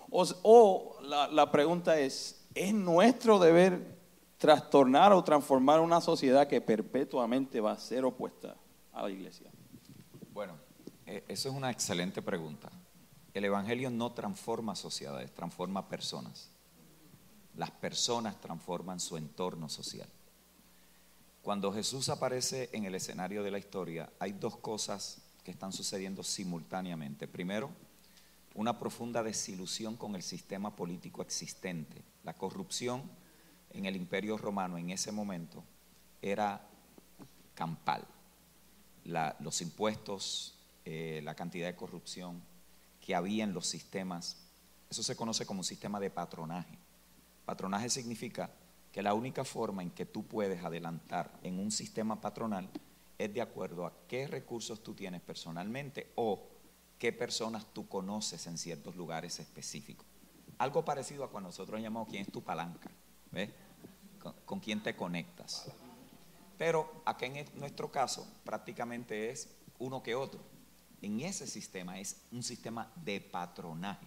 O, 0.09 0.25
o 0.45 1.03
la, 1.03 1.27
la 1.27 1.51
pregunta 1.51 1.99
es, 1.99 2.47
¿es 2.55 2.73
nuestro 2.73 3.41
deber 3.41 3.99
trastornar 4.39 5.13
o 5.13 5.25
transformar 5.25 5.81
una 5.81 6.01
sociedad 6.01 6.47
que 6.47 6.61
perpetuamente 6.61 7.61
va 7.61 7.73
a 7.73 7.79
ser 7.79 8.05
opuesta 8.05 8.55
a 8.93 9.03
la 9.03 9.11
iglesia? 9.11 9.51
Bueno, 10.33 10.55
eh, 11.07 11.25
eso 11.27 11.49
es 11.49 11.55
una 11.57 11.73
excelente 11.73 12.23
pregunta. 12.23 12.71
El 13.35 13.45
Evangelio 13.45 13.91
no 13.91 14.13
transforma 14.13 14.77
sociedades, 14.77 15.35
transforma 15.35 15.89
personas. 15.89 16.51
Las 17.57 17.73
personas 17.73 18.41
transforman 18.41 19.01
su 19.01 19.17
entorno 19.17 19.69
social. 19.69 20.09
Cuando 21.43 21.73
Jesús 21.73 22.09
aparece 22.09 22.71
en 22.73 22.85
el 22.85 22.95
escenario 22.95 23.43
de 23.43 23.51
la 23.51 23.59
historia, 23.59 24.11
hay 24.21 24.33
dos 24.33 24.57
cosas 24.57 25.21
que 25.43 25.51
están 25.51 25.73
sucediendo 25.73 26.23
simultáneamente. 26.23 27.27
Primero, 27.27 27.71
una 28.55 28.79
profunda 28.79 29.23
desilusión 29.23 29.97
con 29.97 30.15
el 30.15 30.23
sistema 30.23 30.75
político 30.75 31.21
existente. 31.21 32.03
La 32.23 32.35
corrupción 32.35 33.03
en 33.71 33.85
el 33.85 33.97
imperio 33.97 34.39
romano 34.39 34.79
en 34.79 34.91
ese 34.91 35.11
momento 35.11 35.65
era 36.23 36.67
campal. 37.55 38.07
Los 39.41 39.61
impuestos, 39.61 40.55
eh, 40.85 41.21
la 41.25 41.35
cantidad 41.35 41.67
de 41.67 41.75
corrupción 41.75 42.41
que 43.05 43.15
había 43.15 43.45
en 43.45 43.53
los 43.53 43.67
sistemas, 43.67 44.39
eso 44.89 45.03
se 45.03 45.15
conoce 45.15 45.45
como 45.45 45.61
un 45.61 45.65
sistema 45.65 46.01
de 46.01 46.09
patronaje. 46.09 46.79
Patronaje 47.45 47.91
significa 47.91 48.51
que 48.91 49.03
la 49.03 49.13
única 49.13 49.45
forma 49.45 49.83
en 49.83 49.91
que 49.91 50.07
tú 50.07 50.25
puedes 50.27 50.65
adelantar 50.65 51.39
en 51.43 51.59
un 51.59 51.71
sistema 51.71 52.19
patronal 52.19 52.71
es 53.19 53.35
de 53.35 53.43
acuerdo 53.43 53.85
a 53.85 53.93
qué 54.09 54.27
recursos 54.27 54.83
tú 54.83 54.95
tienes 54.95 55.21
personalmente 55.21 56.13
o 56.15 56.49
qué 56.99 57.13
personas 57.13 57.67
tú 57.75 57.87
conoces 57.89 58.47
en 58.47 58.57
ciertos 58.57 58.97
lugares 58.97 59.39
específicos. 59.39 60.07
Algo 60.57 60.83
parecido 60.83 61.25
a 61.25 61.31
cuando 61.31 61.51
nosotros 61.51 61.83
llamamos 61.83 62.09
quién 62.09 62.23
es 62.23 62.33
tu 62.33 62.43
palanca, 62.43 62.91
¿ves? 63.31 63.51
Con, 64.47 64.61
quién 64.61 64.83
te 64.83 64.97
conectas. 64.97 65.71
Pero 66.57 67.03
acá 67.05 67.27
en 67.27 67.45
nuestro 67.57 67.93
caso 67.93 68.27
prácticamente 68.45 69.29
es 69.29 69.51
uno 69.79 70.03
que 70.03 70.15
otro. 70.15 70.54
En 71.05 71.21
ese 71.21 71.47
sistema 71.47 71.99
es 72.01 72.17
un 72.33 72.43
sistema 72.43 72.91
de 72.97 73.21
patronaje. 73.21 74.07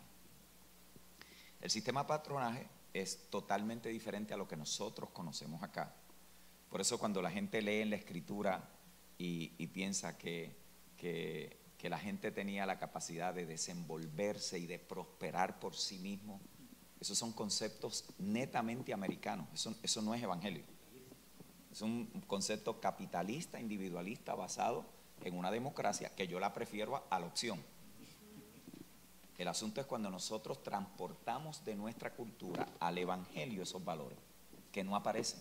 El 1.62 1.70
sistema 1.70 2.08
patronaje 2.08 2.68
es 2.92 3.30
totalmente 3.30 3.90
diferente 3.90 4.34
a 4.34 4.38
lo 4.38 4.48
que 4.48 4.58
nosotros 4.58 5.12
conocemos 5.12 5.62
acá. 5.62 5.94
Por 6.72 6.82
eso 6.82 6.98
cuando 6.98 7.22
la 7.22 7.30
gente 7.30 7.62
lee 7.62 7.82
en 7.82 7.92
la 7.92 7.98
escritura 7.98 8.68
y, 9.20 9.54
y 9.60 9.68
piensa 9.68 10.18
que, 10.18 10.56
que- 10.98 11.56
que 11.78 11.90
la 11.92 12.00
gente 12.00 12.32
tenía 12.32 12.66
la 12.66 12.80
capacidad 12.80 13.32
de 13.36 13.46
desenvolverse 13.46 14.58
y 14.58 14.66
de 14.66 14.80
prosperar 14.80 15.60
por 15.60 15.76
sí 15.76 16.00
mismo, 16.00 16.42
esos 17.00 17.16
son 17.20 17.32
conceptos 17.34 18.06
netamente 18.18 18.92
americanos, 18.94 19.48
eso, 19.54 19.76
eso 19.84 20.02
no 20.02 20.16
es 20.16 20.24
evangelio. 20.24 20.64
Es 21.72 21.82
un 21.84 22.08
concepto 22.26 22.82
capitalista, 22.82 23.60
individualista, 23.60 24.34
basado 24.34 24.97
en 25.24 25.38
una 25.38 25.52
democracia 25.52 26.10
que 26.16 26.28
yo 26.28 26.40
la 26.40 26.54
prefiero 26.54 27.04
a 27.10 27.20
la 27.20 27.26
opción. 27.26 27.62
El 29.38 29.48
asunto 29.48 29.82
es 29.82 29.88
cuando 29.88 30.10
nosotros 30.10 30.64
transportamos 30.64 31.64
de 31.64 31.76
nuestra 31.76 32.14
cultura 32.14 32.68
al 32.80 32.98
Evangelio 32.98 33.64
esos 33.64 33.84
valores 33.84 34.18
que 34.72 34.84
no 34.84 34.96
aparecen. 34.96 35.40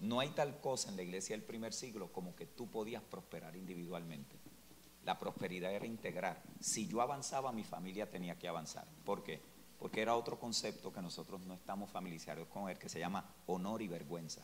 No 0.00 0.20
hay 0.20 0.28
tal 0.30 0.60
cosa 0.60 0.90
en 0.90 0.96
la 0.96 1.02
iglesia 1.02 1.34
del 1.34 1.44
primer 1.44 1.72
siglo 1.72 2.12
como 2.12 2.36
que 2.36 2.46
tú 2.46 2.70
podías 2.70 3.02
prosperar 3.02 3.56
individualmente. 3.56 4.36
La 5.04 5.18
prosperidad 5.18 5.72
era 5.72 5.86
integrar. 5.86 6.42
Si 6.60 6.86
yo 6.86 7.00
avanzaba, 7.00 7.50
mi 7.50 7.64
familia 7.64 8.10
tenía 8.10 8.38
que 8.38 8.46
avanzar. 8.46 8.86
¿Por 9.04 9.22
qué? 9.22 9.40
Porque 9.78 10.02
era 10.02 10.14
otro 10.14 10.38
concepto 10.38 10.92
que 10.92 11.00
nosotros 11.00 11.40
no 11.46 11.54
estamos 11.54 11.90
familiarizados 11.90 12.46
con 12.48 12.68
él, 12.68 12.78
que 12.78 12.88
se 12.88 12.98
llama 12.98 13.24
honor 13.46 13.80
y 13.80 13.88
vergüenza. 13.88 14.42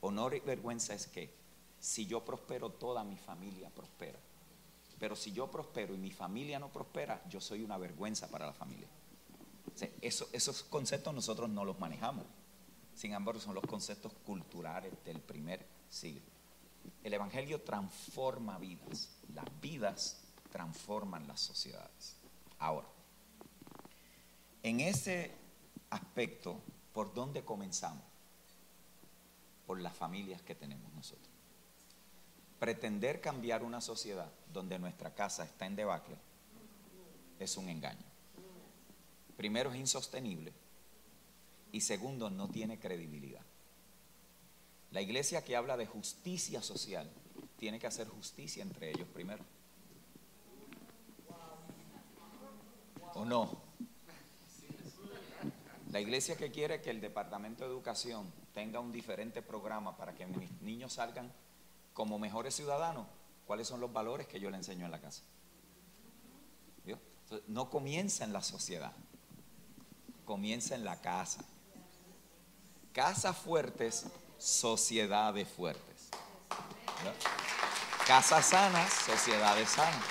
Honor 0.00 0.34
y 0.34 0.40
vergüenza 0.40 0.94
es 0.94 1.06
que 1.06 1.32
si 1.80 2.06
yo 2.06 2.24
prospero, 2.24 2.70
toda 2.70 3.04
mi 3.04 3.16
familia 3.16 3.70
prospera. 3.70 4.18
Pero 4.98 5.14
si 5.14 5.32
yo 5.32 5.50
prospero 5.50 5.94
y 5.94 5.98
mi 5.98 6.10
familia 6.10 6.58
no 6.58 6.68
prospera, 6.70 7.22
yo 7.28 7.40
soy 7.40 7.62
una 7.62 7.78
vergüenza 7.78 8.28
para 8.28 8.46
la 8.46 8.52
familia. 8.52 8.88
Eso- 10.00 10.28
esos 10.32 10.64
conceptos 10.64 11.14
nosotros 11.14 11.48
no 11.48 11.64
los 11.64 11.78
manejamos. 11.78 12.24
Sin 12.96 13.12
embargo, 13.12 13.40
son 13.40 13.54
los 13.54 13.64
conceptos 13.64 14.12
culturales 14.26 14.92
del 15.04 15.20
primer 15.20 15.64
siglo. 15.88 16.22
El 17.04 17.14
Evangelio 17.14 17.60
transforma 17.62 18.58
vidas. 18.58 19.10
Las 19.34 19.44
vidas 19.60 20.20
transforman 20.50 21.28
las 21.28 21.40
sociedades. 21.40 22.16
Ahora, 22.58 22.88
en 24.64 24.80
ese 24.80 25.32
aspecto, 25.90 26.60
¿por 26.92 27.14
dónde 27.14 27.44
comenzamos? 27.44 28.02
Por 29.66 29.80
las 29.80 29.94
familias 29.96 30.42
que 30.42 30.56
tenemos 30.56 30.92
nosotros. 30.94 31.27
Pretender 32.58 33.20
cambiar 33.20 33.62
una 33.62 33.80
sociedad 33.80 34.30
donde 34.52 34.78
nuestra 34.78 35.14
casa 35.14 35.44
está 35.44 35.66
en 35.66 35.76
debacle 35.76 36.16
es 37.38 37.56
un 37.56 37.68
engaño. 37.68 38.04
Primero, 39.36 39.70
es 39.70 39.76
insostenible 39.76 40.52
y 41.70 41.80
segundo, 41.80 42.30
no 42.30 42.48
tiene 42.48 42.78
credibilidad. 42.78 43.42
La 44.90 45.00
iglesia 45.00 45.44
que 45.44 45.54
habla 45.54 45.76
de 45.76 45.86
justicia 45.86 46.62
social 46.62 47.08
tiene 47.58 47.78
que 47.78 47.86
hacer 47.86 48.08
justicia 48.08 48.62
entre 48.62 48.90
ellos 48.90 49.06
primero. 49.12 49.44
¿O 53.14 53.24
no? 53.24 53.62
La 55.90 56.00
iglesia 56.00 56.36
que 56.36 56.50
quiere 56.50 56.80
que 56.80 56.90
el 56.90 57.00
Departamento 57.00 57.64
de 57.64 57.70
Educación 57.70 58.30
tenga 58.52 58.80
un 58.80 58.92
diferente 58.92 59.42
programa 59.42 59.96
para 59.96 60.14
que 60.14 60.26
mis 60.26 60.50
niños 60.62 60.94
salgan 60.94 61.32
como 61.98 62.16
mejores 62.20 62.54
ciudadanos, 62.54 63.08
¿cuáles 63.44 63.66
son 63.66 63.80
los 63.80 63.92
valores 63.92 64.28
que 64.28 64.38
yo 64.38 64.50
le 64.50 64.56
enseño 64.56 64.84
en 64.84 64.92
la 64.92 65.00
casa? 65.00 65.24
No 67.48 67.68
comienza 67.70 68.22
en 68.22 68.32
la 68.32 68.40
sociedad, 68.40 68.92
comienza 70.24 70.76
en 70.76 70.84
la 70.84 71.00
casa. 71.00 71.40
Casas 72.92 73.36
fuertes, 73.36 74.06
sociedades 74.38 75.48
fuertes. 75.48 76.08
Casas 78.06 78.46
sanas, 78.46 78.92
sociedades 78.92 79.68
sanas. 79.68 80.04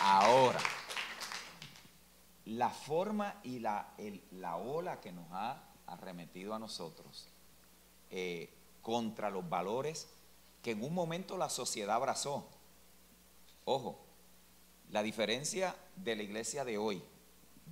Ahora, 0.00 0.60
la 2.44 2.70
forma 2.70 3.34
y 3.42 3.58
la, 3.58 3.92
la 4.30 4.54
ola 4.58 5.00
que 5.00 5.10
nos 5.10 5.26
ha 5.32 5.60
arremetido 5.88 6.54
a 6.54 6.60
nosotros 6.60 7.26
eh, 8.10 8.48
contra 8.80 9.28
los 9.28 9.48
valores 9.48 10.06
que 10.64 10.70
en 10.70 10.82
un 10.82 10.94
momento 10.94 11.36
la 11.36 11.50
sociedad 11.50 11.94
abrazó. 11.94 12.48
Ojo, 13.66 14.00
la 14.90 15.02
diferencia 15.02 15.76
de 15.94 16.16
la 16.16 16.22
iglesia 16.22 16.64
de 16.64 16.78
hoy, 16.78 17.02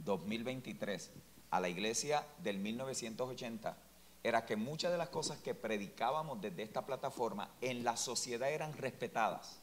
2023, 0.04 1.10
a 1.50 1.60
la 1.60 1.70
iglesia 1.70 2.26
del 2.42 2.58
1980 2.58 3.78
era 4.22 4.44
que 4.44 4.56
muchas 4.56 4.92
de 4.92 4.98
las 4.98 5.08
cosas 5.08 5.38
que 5.38 5.54
predicábamos 5.54 6.42
desde 6.42 6.62
esta 6.62 6.84
plataforma 6.84 7.50
en 7.62 7.82
la 7.82 7.96
sociedad 7.96 8.50
eran 8.50 8.74
respetadas. 8.74 9.58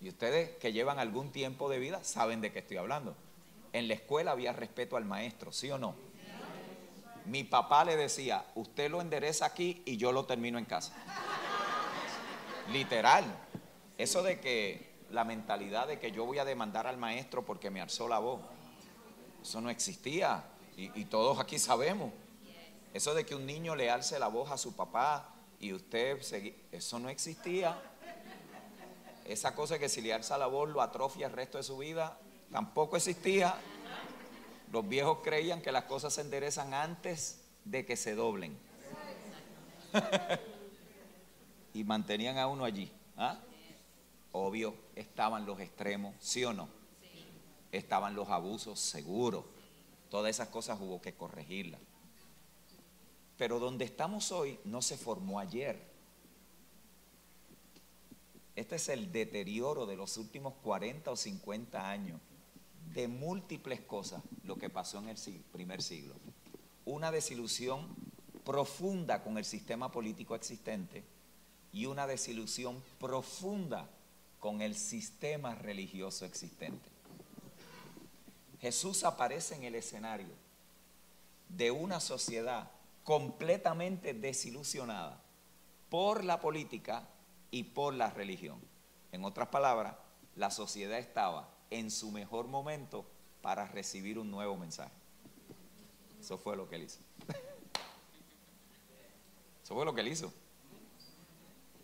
Y 0.00 0.08
ustedes 0.08 0.56
que 0.58 0.72
llevan 0.72 1.00
algún 1.00 1.32
tiempo 1.32 1.68
de 1.68 1.80
vida 1.80 2.04
saben 2.04 2.40
de 2.40 2.52
qué 2.52 2.60
estoy 2.60 2.76
hablando. 2.76 3.16
En 3.72 3.88
la 3.88 3.94
escuela 3.94 4.30
había 4.30 4.52
respeto 4.52 4.96
al 4.96 5.04
maestro, 5.04 5.50
¿sí 5.50 5.68
o 5.72 5.78
no? 5.78 5.96
Mi 7.24 7.42
papá 7.42 7.84
le 7.84 7.96
decía, 7.96 8.46
usted 8.54 8.88
lo 8.88 9.00
endereza 9.00 9.46
aquí 9.46 9.82
y 9.84 9.96
yo 9.96 10.12
lo 10.12 10.26
termino 10.26 10.58
en 10.58 10.64
casa. 10.64 10.92
Literal. 12.72 13.24
Eso 13.98 14.22
de 14.22 14.40
que 14.40 14.96
la 15.10 15.24
mentalidad 15.24 15.86
de 15.86 15.98
que 15.98 16.10
yo 16.10 16.24
voy 16.24 16.38
a 16.38 16.44
demandar 16.44 16.86
al 16.86 16.96
maestro 16.96 17.44
porque 17.44 17.70
me 17.70 17.80
alzó 17.80 18.08
la 18.08 18.18
voz, 18.18 18.40
eso 19.42 19.60
no 19.60 19.70
existía. 19.70 20.44
Y, 20.76 21.06
todos 21.06 21.38
aquí 21.38 21.58
sabemos. 21.58 22.12
Eso 22.92 23.14
de 23.14 23.24
que 23.24 23.34
un 23.34 23.46
niño 23.46 23.74
le 23.74 23.90
alce 23.90 24.18
la 24.18 24.28
voz 24.28 24.50
a 24.50 24.58
su 24.58 24.76
papá 24.76 25.34
y 25.58 25.72
usted, 25.72 26.20
eso 26.72 26.98
no 26.98 27.08
existía. 27.08 27.80
Esa 29.24 29.54
cosa 29.54 29.78
que 29.78 29.88
si 29.88 30.02
le 30.02 30.12
alza 30.12 30.36
la 30.36 30.46
voz 30.46 30.68
lo 30.68 30.82
atrofia 30.82 31.26
el 31.26 31.32
resto 31.32 31.56
de 31.56 31.64
su 31.64 31.78
vida, 31.78 32.18
tampoco 32.52 32.96
existía. 32.96 33.54
Los 34.70 34.86
viejos 34.86 35.18
creían 35.22 35.62
que 35.62 35.72
las 35.72 35.84
cosas 35.84 36.12
se 36.12 36.20
enderezan 36.20 36.74
antes 36.74 37.40
de 37.64 37.86
que 37.86 37.96
se 37.96 38.14
doblen. 38.14 38.58
y 41.76 41.84
mantenían 41.84 42.38
a 42.38 42.46
uno 42.46 42.64
allí. 42.64 42.90
¿ah? 43.18 43.38
Obvio, 44.32 44.74
estaban 44.94 45.44
los 45.44 45.60
extremos, 45.60 46.14
¿sí 46.20 46.42
o 46.44 46.52
no? 46.52 46.68
Estaban 47.70 48.14
los 48.14 48.28
abusos, 48.30 48.80
seguro. 48.80 49.44
Todas 50.10 50.30
esas 50.30 50.48
cosas 50.48 50.78
hubo 50.80 51.02
que 51.02 51.14
corregirlas. 51.14 51.80
Pero 53.36 53.58
donde 53.58 53.84
estamos 53.84 54.32
hoy 54.32 54.58
no 54.64 54.80
se 54.80 54.96
formó 54.96 55.38
ayer. 55.38 55.78
Este 58.54 58.76
es 58.76 58.88
el 58.88 59.12
deterioro 59.12 59.84
de 59.84 59.96
los 59.96 60.16
últimos 60.16 60.54
40 60.62 61.10
o 61.10 61.16
50 61.16 61.90
años 61.90 62.18
de 62.94 63.06
múltiples 63.06 63.80
cosas 63.82 64.22
lo 64.44 64.56
que 64.56 64.70
pasó 64.70 64.98
en 64.98 65.10
el 65.10 65.16
primer 65.52 65.82
siglo. 65.82 66.14
Una 66.86 67.10
desilusión 67.10 67.86
profunda 68.44 69.22
con 69.22 69.36
el 69.36 69.44
sistema 69.44 69.92
político 69.92 70.34
existente 70.34 71.04
y 71.72 71.86
una 71.86 72.06
desilusión 72.06 72.82
profunda 72.98 73.88
con 74.40 74.60
el 74.60 74.76
sistema 74.76 75.54
religioso 75.54 76.24
existente. 76.24 76.88
Jesús 78.60 79.04
aparece 79.04 79.54
en 79.54 79.64
el 79.64 79.74
escenario 79.74 80.28
de 81.48 81.70
una 81.70 82.00
sociedad 82.00 82.70
completamente 83.04 84.14
desilusionada 84.14 85.20
por 85.88 86.24
la 86.24 86.40
política 86.40 87.08
y 87.50 87.64
por 87.64 87.94
la 87.94 88.10
religión. 88.10 88.60
En 89.12 89.24
otras 89.24 89.48
palabras, 89.48 89.94
la 90.34 90.50
sociedad 90.50 90.98
estaba 90.98 91.48
en 91.70 91.90
su 91.90 92.10
mejor 92.10 92.48
momento 92.48 93.06
para 93.42 93.66
recibir 93.66 94.18
un 94.18 94.30
nuevo 94.30 94.56
mensaje. 94.56 94.92
Eso 96.20 96.38
fue 96.38 96.56
lo 96.56 96.68
que 96.68 96.76
él 96.76 96.82
hizo. 96.82 97.00
Eso 99.62 99.74
fue 99.74 99.84
lo 99.84 99.94
que 99.94 100.00
él 100.00 100.08
hizo. 100.08 100.32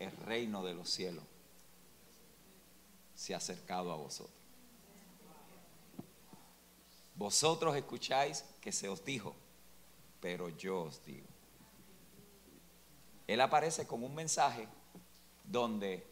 El 0.03 0.11
reino 0.17 0.61
de 0.65 0.73
los 0.73 0.89
cielos 0.89 1.23
se 3.15 3.33
ha 3.33 3.37
acercado 3.37 3.89
a 3.89 3.95
vosotros. 3.95 4.35
Vosotros 7.15 7.73
escucháis 7.77 8.43
que 8.59 8.73
se 8.73 8.89
os 8.89 9.05
dijo, 9.05 9.33
pero 10.19 10.49
yo 10.49 10.81
os 10.81 11.05
digo. 11.05 11.25
Él 13.27 13.39
aparece 13.39 13.87
con 13.87 14.03
un 14.03 14.13
mensaje 14.13 14.67
donde 15.45 16.05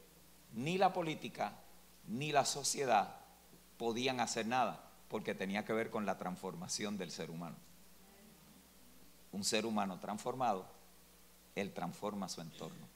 ni 0.54 0.78
la 0.78 0.94
política 0.94 1.54
ni 2.08 2.32
la 2.32 2.46
sociedad 2.46 3.18
podían 3.78 4.22
hacer 4.22 4.48
nada, 4.48 4.90
porque 5.10 5.36
tenía 5.36 5.66
que 5.66 5.74
ver 5.74 5.90
con 5.90 6.06
la 6.06 6.18
transformación 6.18 6.98
del 6.98 7.12
ser 7.12 7.30
humano. 7.30 7.58
Un 9.34 9.44
ser 9.44 9.66
humano 9.66 10.00
transformado, 10.00 10.66
él 11.56 11.74
transforma 11.74 12.30
su 12.30 12.40
entorno. 12.40 12.91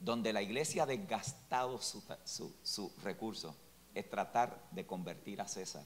Donde 0.00 0.32
la 0.32 0.42
iglesia 0.42 0.84
ha 0.84 0.86
desgastado 0.86 1.80
su, 1.80 2.02
su, 2.24 2.54
su 2.62 2.92
recurso 3.02 3.54
es 3.94 4.08
tratar 4.08 4.58
de 4.70 4.86
convertir 4.86 5.40
a 5.40 5.48
César. 5.48 5.84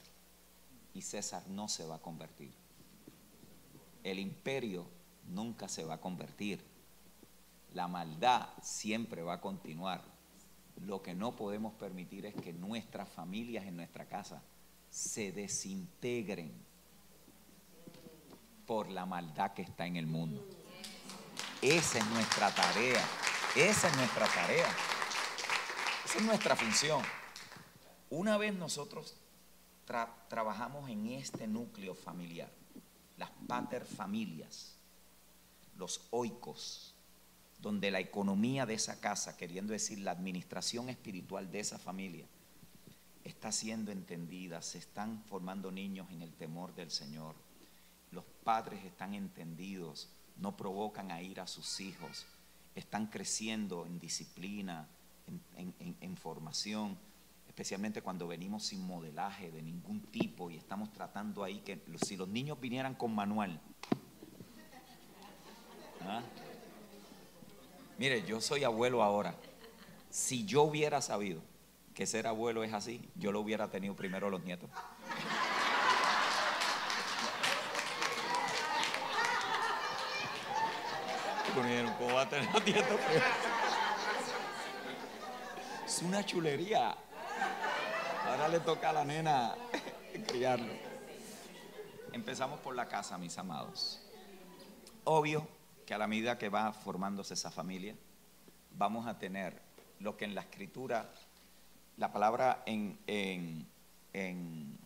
Y 0.93 1.01
César 1.01 1.43
no 1.49 1.67
se 1.67 1.85
va 1.85 1.95
a 1.95 2.01
convertir. 2.01 2.53
El 4.03 4.19
imperio 4.19 4.85
nunca 5.27 5.67
se 5.67 5.83
va 5.83 5.95
a 5.95 6.01
convertir. 6.01 6.63
La 7.73 7.87
maldad 7.87 8.47
siempre 8.61 9.21
va 9.21 9.33
a 9.33 9.41
continuar. 9.41 10.01
Lo 10.85 11.01
que 11.01 11.13
no 11.13 11.35
podemos 11.35 11.73
permitir 11.73 12.25
es 12.25 12.35
que 12.35 12.53
nuestras 12.53 13.09
familias 13.09 13.65
en 13.65 13.75
nuestra 13.75 14.05
casa 14.05 14.41
se 14.89 15.31
desintegren 15.31 16.53
por 18.65 18.89
la 18.89 19.05
maldad 19.05 19.53
que 19.53 19.61
está 19.61 19.85
en 19.85 19.97
el 19.97 20.07
mundo. 20.07 20.45
Esa 21.61 21.99
es 21.99 22.05
nuestra 22.07 22.53
tarea. 22.53 23.03
Esa 23.55 23.87
es 23.89 23.95
nuestra 23.95 24.27
tarea. 24.27 24.67
Esa 26.05 26.17
es 26.17 26.23
nuestra 26.23 26.55
función. 26.55 27.01
Una 28.09 28.37
vez 28.37 28.53
nosotros 28.53 29.15
tra- 29.87 30.09
trabajamos 30.27 30.89
en 30.89 31.07
este 31.07 31.47
núcleo 31.47 31.95
familiar, 31.95 32.51
las 33.17 33.29
paterfamilias, 33.47 34.75
los 35.77 36.01
oicos, 36.11 36.93
donde 37.59 37.91
la 37.91 37.99
economía 37.99 38.65
de 38.65 38.73
esa 38.73 38.99
casa, 38.99 39.37
queriendo 39.37 39.73
decir 39.73 39.99
la 39.99 40.11
administración 40.11 40.89
espiritual 40.89 41.49
de 41.51 41.61
esa 41.61 41.79
familia, 41.79 42.25
está 43.23 43.51
siendo 43.51 43.91
entendida, 43.91 44.61
se 44.61 44.77
están 44.77 45.23
formando 45.29 45.71
niños 45.71 46.11
en 46.11 46.21
el 46.21 46.33
temor 46.33 46.75
del 46.75 46.91
Señor, 46.91 47.35
los 48.11 48.23
padres 48.43 48.83
están 48.85 49.15
entendidos, 49.15 50.09
no 50.37 50.55
provocan 50.55 51.11
a 51.11 51.21
ir 51.21 51.39
a 51.39 51.47
sus 51.47 51.79
hijos, 51.79 52.25
están 52.75 53.07
creciendo 53.07 53.85
en 53.85 53.99
disciplina, 53.99 54.87
en, 55.55 56.17
formación, 56.17 56.97
especialmente 57.47 58.01
cuando 58.01 58.27
venimos 58.27 58.65
sin 58.65 58.85
modelaje 58.85 59.51
de 59.51 59.61
ningún 59.61 60.01
tipo 60.01 60.51
y 60.51 60.57
estamos 60.57 60.91
tratando 60.91 61.43
ahí 61.43 61.59
que 61.59 61.81
si 62.03 62.15
los 62.17 62.27
niños 62.27 62.59
vinieran 62.59 62.95
con 62.95 63.15
manual, 63.15 63.59
¿ah? 66.01 66.21
Mire, 67.97 68.25
yo 68.25 68.41
soy 68.41 68.63
abuelo 68.65 69.01
ahora. 69.01 69.35
Si 70.09 70.45
yo 70.45 70.63
hubiera 70.63 71.01
sabido 71.01 71.41
que 71.93 72.05
ser 72.05 72.27
abuelo 72.27 72.63
es 72.63 72.73
así, 72.73 73.01
yo 73.15 73.31
lo 73.31 73.39
hubiera 73.39 73.69
tenido 73.69 73.95
primero 73.95 74.29
los 74.29 74.43
nietos. 74.43 74.69
¿Cómo 81.55 82.13
va 82.13 82.23
a 82.23 82.29
tener 82.29 82.53
los 82.53 82.65
nietos 82.65 82.99
primero? 82.99 83.25
Es 85.85 86.01
una 86.01 86.25
chulería. 86.25 86.97
Ahora 88.25 88.49
le 88.49 88.59
toca 88.59 88.89
a 88.89 88.93
la 88.93 89.05
nena 89.05 89.55
criarlo. 90.27 90.73
Empezamos 92.11 92.59
por 92.59 92.75
la 92.75 92.89
casa, 92.89 93.17
mis 93.17 93.37
amados. 93.37 94.01
Obvio 95.05 95.47
que 95.85 95.93
a 95.93 95.97
la 95.97 96.07
medida 96.07 96.37
que 96.37 96.49
va 96.49 96.73
formándose 96.73 97.35
esa 97.35 97.51
familia, 97.51 97.95
vamos 98.71 99.07
a 99.07 99.17
tener 99.17 99.61
lo 99.99 100.17
que 100.17 100.25
en 100.25 100.35
la 100.35 100.41
escritura, 100.41 101.09
la 101.95 102.11
palabra 102.11 102.63
en, 102.65 102.99
en, 103.07 103.65
en, 104.11 104.77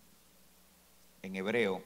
en 1.23 1.35
hebreo 1.35 1.81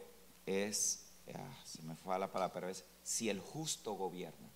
es, 0.45 1.05
ah, 1.33 1.63
se 1.63 1.81
me 1.83 1.95
fue 1.95 2.19
la 2.19 2.29
palabra, 2.29 2.53
pero 2.53 2.67
es, 2.67 2.83
si 3.01 3.29
el 3.29 3.39
justo 3.39 3.93
gobierna, 3.93 4.49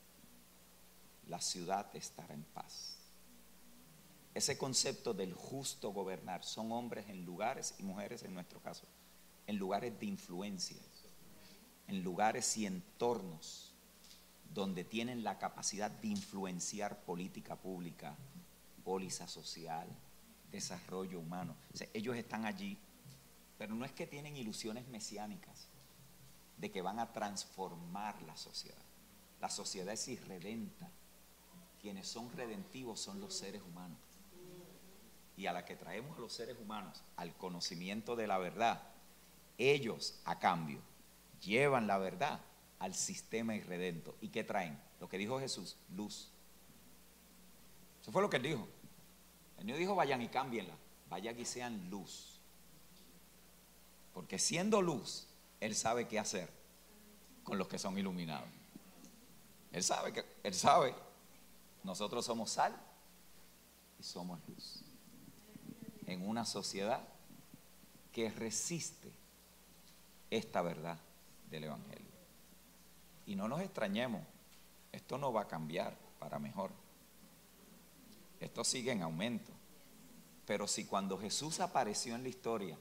la 1.27 1.41
ciudad 1.41 1.93
estará 1.95 2.33
en 2.33 2.43
paz. 2.43 2.97
Ese 4.33 4.57
concepto 4.57 5.13
del 5.13 5.33
justo 5.33 5.91
gobernar 5.91 6.43
son 6.43 6.71
hombres 6.71 7.09
en 7.09 7.25
lugares 7.25 7.73
y 7.79 7.83
mujeres 7.83 8.23
en 8.23 8.33
nuestro 8.33 8.61
caso, 8.61 8.85
en 9.47 9.57
lugares 9.57 9.99
de 9.99 10.05
influencia, 10.05 10.77
en 11.87 12.03
lugares 12.03 12.55
y 12.57 12.65
entornos 12.65 13.73
donde 14.53 14.83
tienen 14.83 15.23
la 15.23 15.37
capacidad 15.37 15.89
de 15.89 16.07
influenciar 16.07 17.03
política 17.03 17.55
pública, 17.55 18.15
póliza 18.83 19.27
social, 19.27 19.87
desarrollo 20.51 21.19
humano. 21.19 21.55
ellos 21.93 22.15
están 22.15 22.45
allí, 22.45 22.77
pero 23.57 23.75
no 23.75 23.85
es 23.85 23.91
que 23.91 24.07
tienen 24.07 24.35
ilusiones 24.35 24.87
mesiánicas 24.87 25.67
de 26.57 26.71
que 26.71 26.81
van 26.81 26.99
a 26.99 27.11
transformar 27.11 28.21
la 28.23 28.35
sociedad. 28.35 28.77
La 29.39 29.49
sociedad 29.49 29.93
es 29.93 30.07
irredenta. 30.07 30.89
Quienes 31.87 32.09
son 32.09 32.29
redentivos 32.33 32.99
son 32.99 33.21
los 33.21 33.33
seres 33.33 33.61
humanos. 33.61 33.97
Y 35.37 35.45
a 35.45 35.53
la 35.53 35.63
que 35.63 35.77
traemos 35.77 36.17
a 36.17 36.19
los 36.19 36.33
seres 36.33 36.57
humanos 36.59 37.01
al 37.15 37.33
conocimiento 37.37 38.17
de 38.17 38.27
la 38.27 38.37
verdad, 38.37 38.83
ellos 39.57 40.19
a 40.25 40.37
cambio 40.37 40.81
llevan 41.39 41.87
la 41.87 41.97
verdad 41.97 42.41
al 42.79 42.93
sistema 42.93 43.55
irredento. 43.55 44.17
¿Y 44.19 44.27
qué 44.27 44.43
traen? 44.43 44.77
Lo 44.99 45.07
que 45.07 45.17
dijo 45.17 45.39
Jesús, 45.39 45.77
luz. 45.95 46.29
Eso 48.01 48.11
fue 48.11 48.21
lo 48.21 48.29
que 48.29 48.35
él 48.35 48.43
dijo. 48.43 48.67
El 49.55 49.61
Señor 49.61 49.77
dijo, 49.77 49.95
vayan 49.95 50.21
y 50.21 50.27
cámbienla. 50.27 50.75
Vayan 51.09 51.39
y 51.39 51.45
sean 51.45 51.89
luz. 51.89 52.41
Porque 54.13 54.37
siendo 54.39 54.81
luz, 54.81 55.25
Él 55.61 55.73
sabe 55.73 56.05
qué 56.05 56.19
hacer 56.19 56.49
con 57.45 57.57
los 57.57 57.69
que 57.69 57.79
son 57.79 57.97
iluminados. 57.97 58.49
Él 59.71 59.83
sabe 59.83 60.11
que, 60.11 60.25
Él 60.43 60.53
sabe, 60.53 60.93
nosotros 61.87 62.25
somos 62.25 62.51
sal 62.51 62.75
y 63.97 64.03
somos 64.03 64.41
luz. 64.49 64.83
En 66.05 66.27
una 66.27 66.43
sociedad 66.43 67.01
que 68.11 68.29
resiste 68.29 69.09
esta 70.29 70.61
verdad 70.61 70.99
del 71.49 71.63
Evangelio. 71.63 72.11
Y 73.25 73.37
no 73.37 73.47
nos 73.47 73.61
extrañemos, 73.61 74.21
esto 74.91 75.17
no 75.17 75.31
va 75.31 75.43
a 75.43 75.47
cambiar 75.47 75.97
para 76.19 76.39
mejor. 76.39 76.71
Esto 78.41 78.65
sigue 78.65 78.91
en 78.91 79.01
aumento. 79.01 79.53
Pero 80.45 80.67
si 80.67 80.83
cuando 80.83 81.17
Jesús 81.17 81.61
apareció 81.61 82.15
en 82.15 82.23
la 82.23 82.29
historia, 82.29 82.77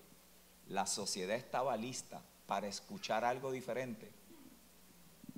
la 0.67 0.85
sociedad 0.85 1.37
estaba 1.37 1.77
lista 1.77 2.23
para 2.49 2.67
escuchar 2.67 3.25
algo 3.25 3.53
diferente, 3.53 4.11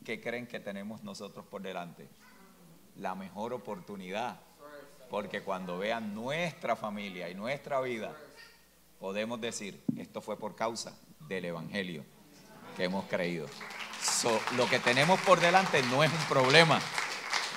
¿qué 0.06 0.22
creen 0.22 0.46
que 0.46 0.58
tenemos 0.58 1.02
nosotros 1.02 1.44
por 1.44 1.60
delante? 1.60 2.08
La 2.98 3.14
mejor 3.14 3.52
oportunidad. 3.52 4.40
Porque 5.10 5.42
cuando 5.42 5.78
vean 5.78 6.14
nuestra 6.14 6.76
familia 6.76 7.30
y 7.30 7.34
nuestra 7.34 7.80
vida, 7.80 8.14
podemos 9.00 9.40
decir, 9.40 9.82
esto 9.96 10.20
fue 10.20 10.36
por 10.36 10.54
causa 10.54 10.98
del 11.20 11.46
Evangelio 11.46 12.04
que 12.76 12.84
hemos 12.84 13.06
creído 13.06 13.46
lo 14.56 14.68
que 14.68 14.78
tenemos 14.78 15.20
por 15.20 15.40
delante 15.40 15.82
no 15.84 16.02
es 16.02 16.10
un 16.12 16.24
problema. 16.28 16.80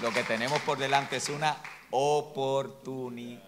Lo 0.01 0.11
que 0.11 0.23
tenemos 0.23 0.59
por 0.61 0.77
delante 0.77 1.17
es 1.17 1.29
una 1.29 1.57
oportunidad. 1.91 3.41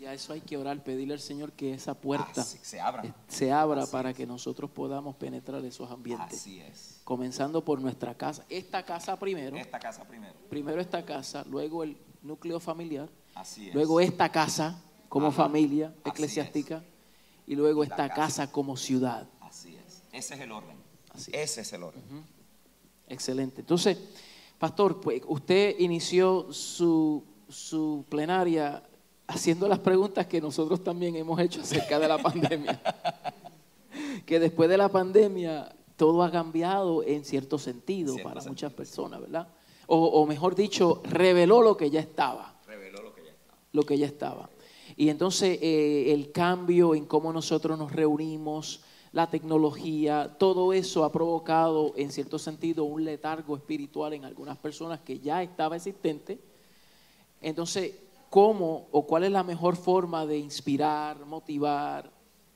Y 0.00 0.06
a 0.06 0.14
eso 0.14 0.32
hay 0.32 0.40
que 0.40 0.56
orar, 0.56 0.82
pedirle 0.82 1.12
al 1.12 1.20
Señor 1.20 1.52
que 1.52 1.74
esa 1.74 1.92
puerta 1.92 2.42
se 2.42 2.80
abra, 2.80 3.14
se 3.28 3.52
abra 3.52 3.84
para 3.84 4.14
que 4.14 4.26
nosotros 4.26 4.70
podamos 4.70 5.14
penetrar 5.16 5.62
esos 5.62 5.90
ambientes. 5.90 6.40
Así 6.40 6.58
es. 6.58 7.02
Comenzando 7.04 7.62
por 7.62 7.82
nuestra 7.82 8.14
casa. 8.14 8.46
Esta 8.48 8.82
casa 8.82 9.18
primero. 9.18 9.58
Esta 9.58 9.78
casa 9.78 10.02
primero. 10.08 10.32
Primero 10.48 10.80
esta 10.80 11.04
casa, 11.04 11.44
luego 11.50 11.82
el 11.82 11.98
núcleo 12.22 12.58
familiar. 12.60 13.10
Así 13.34 13.68
es. 13.68 13.74
Luego 13.74 14.00
esta 14.00 14.32
casa 14.32 14.82
como 15.10 15.30
familia 15.30 15.94
eclesiástica. 16.06 16.82
Y 17.46 17.54
luego 17.54 17.84
esta 17.84 18.08
casa 18.08 18.50
como 18.50 18.78
ciudad. 18.78 19.28
Ese 20.12 20.34
es 20.34 20.40
el 20.40 20.50
orden. 20.50 20.78
Ese 21.30 21.60
es 21.60 21.72
el 21.74 21.82
orden. 21.82 22.02
Excelente. 23.06 23.60
Entonces, 23.60 23.98
pastor, 24.58 24.98
pues 24.98 25.20
usted 25.26 25.78
inició 25.78 26.50
su, 26.54 27.22
su 27.50 28.06
plenaria 28.08 28.82
haciendo 29.30 29.68
las 29.68 29.78
preguntas 29.78 30.26
que 30.26 30.40
nosotros 30.40 30.82
también 30.82 31.16
hemos 31.16 31.38
hecho 31.40 31.60
acerca 31.60 31.98
de 31.98 32.08
la 32.08 32.18
pandemia. 32.22 32.80
que 34.26 34.40
después 34.40 34.68
de 34.68 34.76
la 34.76 34.88
pandemia 34.88 35.74
todo 35.96 36.22
ha 36.22 36.30
cambiado 36.30 37.02
en 37.02 37.24
cierto 37.24 37.58
sentido 37.58 38.16
para 38.22 38.42
muchas 38.42 38.72
personas, 38.72 39.20
¿verdad? 39.20 39.48
O, 39.86 40.24
mejor 40.24 40.54
dicho, 40.54 41.02
reveló 41.04 41.62
lo 41.62 41.76
que 41.76 41.90
ya 41.90 41.98
estaba. 41.98 42.60
Reveló 42.66 43.02
lo 43.02 43.12
que 43.12 43.24
ya 43.24 43.30
estaba. 43.32 43.58
Lo 43.72 43.82
que 43.82 43.98
ya 43.98 44.06
estaba. 44.06 44.50
Y 44.96 45.08
entonces 45.08 45.58
eh, 45.60 46.12
el 46.12 46.30
cambio 46.30 46.94
en 46.94 47.06
cómo 47.06 47.32
nosotros 47.32 47.76
nos 47.76 47.90
reunimos, 47.90 48.82
la 49.12 49.28
tecnología, 49.28 50.36
todo 50.38 50.72
eso 50.72 51.04
ha 51.04 51.10
provocado 51.10 51.92
en 51.96 52.12
cierto 52.12 52.38
sentido 52.38 52.84
un 52.84 53.04
letargo 53.04 53.56
espiritual 53.56 54.12
en 54.12 54.24
algunas 54.24 54.56
personas 54.58 55.00
que 55.00 55.18
ya 55.18 55.42
estaba 55.42 55.74
existente. 55.74 56.38
Entonces, 57.40 57.94
¿cómo 58.30 58.88
o 58.92 59.06
cuál 59.06 59.24
es 59.24 59.32
la 59.32 59.42
mejor 59.42 59.76
forma 59.76 60.24
de 60.24 60.38
inspirar, 60.38 61.26
motivar, 61.26 62.10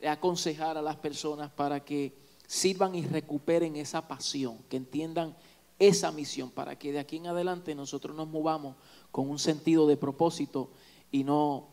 aconsejar 0.09 0.79
a 0.79 0.83
las 0.83 0.97
personas 0.97 1.51
para 1.51 1.85
que 1.85 2.15
sirvan 2.47 2.95
y 2.95 3.03
recuperen 3.03 3.77
esa 3.77 4.07
pasión, 4.07 4.59
que 4.71 4.77
entiendan 4.77 5.37
esa 5.79 6.13
misión, 6.13 6.51
para 6.51 6.79
que 6.79 6.93
de 6.93 7.01
aquí 7.01 7.17
en 7.17 7.27
adelante 7.27 7.75
nosotros 7.75 8.17
nos 8.17 8.29
movamos 8.29 8.77
con 9.11 9.29
un 9.29 9.41
sentido 9.41 9.87
de 9.89 9.97
propósito 9.97 10.71
y 11.11 11.25
no 11.25 11.69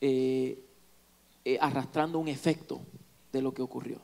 eh, 0.00 0.64
eh, 1.44 1.58
arrastrando 1.60 2.18
un 2.18 2.28
efecto 2.28 2.80
de 3.32 3.42
lo 3.42 3.52
que 3.52 3.62
ocurrió. 3.62 4.00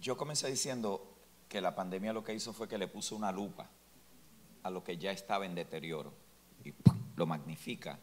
Yo 0.00 0.16
comencé 0.16 0.48
diciendo 0.48 1.14
que 1.48 1.60
la 1.60 1.74
pandemia 1.74 2.14
lo 2.14 2.24
que 2.24 2.34
hizo 2.34 2.54
fue 2.54 2.68
que 2.68 2.78
le 2.78 2.88
puso 2.88 3.14
una 3.14 3.32
lupa 3.32 3.68
a 4.62 4.70
lo 4.70 4.82
que 4.82 4.96
ya 4.96 5.10
estaba 5.10 5.44
en 5.44 5.54
deterioro 5.54 6.12
lo 7.16 7.26
magnifica 7.26 7.98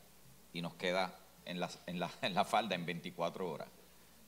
y 0.52 0.62
nos 0.62 0.74
queda 0.76 1.18
en 1.46 1.60
la, 1.60 2.46
falda 2.46 2.76
en 2.76 2.86
24 2.86 3.50
horas. 3.50 3.68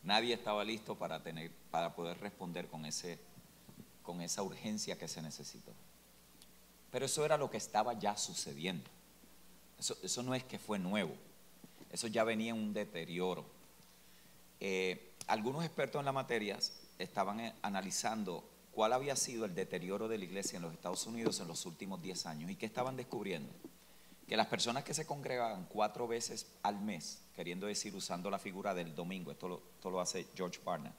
Nadie 0.03 0.33
estaba 0.33 0.63
listo 0.63 0.95
para, 0.95 1.21
tener, 1.23 1.51
para 1.71 1.95
poder 1.95 2.19
responder 2.19 2.67
con, 2.67 2.85
ese, 2.85 3.19
con 4.03 4.21
esa 4.21 4.43
urgencia 4.43 4.97
que 4.97 5.07
se 5.07 5.21
necesitó. 5.21 5.71
Pero 6.91 7.05
eso 7.05 7.25
era 7.25 7.37
lo 7.37 7.49
que 7.49 7.57
estaba 7.57 7.93
ya 7.93 8.15
sucediendo. 8.15 8.89
Eso, 9.79 9.97
eso 10.03 10.23
no 10.23 10.35
es 10.35 10.43
que 10.43 10.57
fue 10.57 10.79
nuevo, 10.79 11.13
eso 11.91 12.07
ya 12.07 12.23
venía 12.23 12.51
en 12.51 12.57
un 12.57 12.73
deterioro. 12.73 13.45
Eh, 14.59 15.13
algunos 15.27 15.65
expertos 15.65 15.99
en 15.99 16.05
la 16.05 16.11
materia 16.11 16.57
estaban 16.97 17.39
eh, 17.41 17.53
analizando 17.61 18.47
cuál 18.71 18.93
había 18.93 19.15
sido 19.15 19.45
el 19.45 19.55
deterioro 19.55 20.07
de 20.07 20.17
la 20.17 20.25
iglesia 20.25 20.57
en 20.57 20.63
los 20.63 20.73
Estados 20.73 21.05
Unidos 21.07 21.39
en 21.39 21.47
los 21.47 21.65
últimos 21.65 22.01
10 22.01 22.25
años 22.27 22.51
y 22.51 22.55
qué 22.55 22.65
estaban 22.65 22.95
descubriendo. 22.95 23.51
Que 24.27 24.37
las 24.37 24.47
personas 24.47 24.83
que 24.83 24.93
se 24.93 25.05
congregaban 25.05 25.65
cuatro 25.65 26.07
veces 26.07 26.47
al 26.63 26.79
mes, 26.81 27.21
queriendo 27.35 27.67
decir 27.67 27.95
usando 27.95 28.29
la 28.29 28.39
figura 28.39 28.73
del 28.73 28.95
domingo, 28.95 29.31
esto 29.31 29.47
lo, 29.47 29.61
esto 29.75 29.89
lo 29.89 29.99
hace 29.99 30.27
George 30.35 30.59
Barna, 30.63 30.93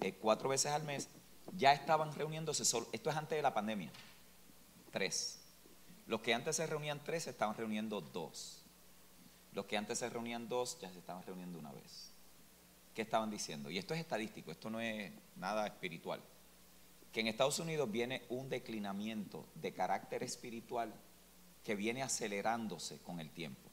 eh, 0.00 0.14
cuatro 0.14 0.48
veces 0.48 0.72
al 0.72 0.84
mes, 0.84 1.08
ya 1.56 1.72
estaban 1.72 2.14
reuniéndose 2.14 2.64
solo, 2.64 2.86
esto 2.92 3.10
es 3.10 3.16
antes 3.16 3.36
de 3.36 3.42
la 3.42 3.52
pandemia, 3.52 3.90
tres. 4.92 5.40
Los 6.06 6.20
que 6.20 6.34
antes 6.34 6.56
se 6.56 6.66
reunían 6.66 7.02
tres 7.04 7.24
se 7.24 7.30
estaban 7.30 7.56
reuniendo 7.56 8.00
dos. 8.00 8.62
Los 9.52 9.66
que 9.66 9.76
antes 9.76 9.98
se 9.98 10.08
reunían 10.08 10.48
dos 10.48 10.78
ya 10.80 10.90
se 10.92 10.98
estaban 10.98 11.24
reuniendo 11.24 11.58
una 11.58 11.72
vez. 11.72 12.10
¿qué 12.94 13.02
estaban 13.02 13.30
diciendo? 13.30 13.70
Y 13.70 13.78
esto 13.78 13.94
es 13.94 14.00
estadístico, 14.00 14.50
esto 14.50 14.70
no 14.70 14.80
es 14.80 15.12
nada 15.36 15.66
espiritual. 15.66 16.20
Que 17.12 17.20
en 17.20 17.28
Estados 17.28 17.58
Unidos 17.58 17.90
viene 17.90 18.22
un 18.28 18.48
declinamiento 18.48 19.46
de 19.54 19.72
carácter 19.72 20.22
espiritual 20.22 20.92
que 21.64 21.74
viene 21.74 22.02
acelerándose 22.02 22.98
con 22.98 23.20
el 23.20 23.30
tiempo. 23.30 23.68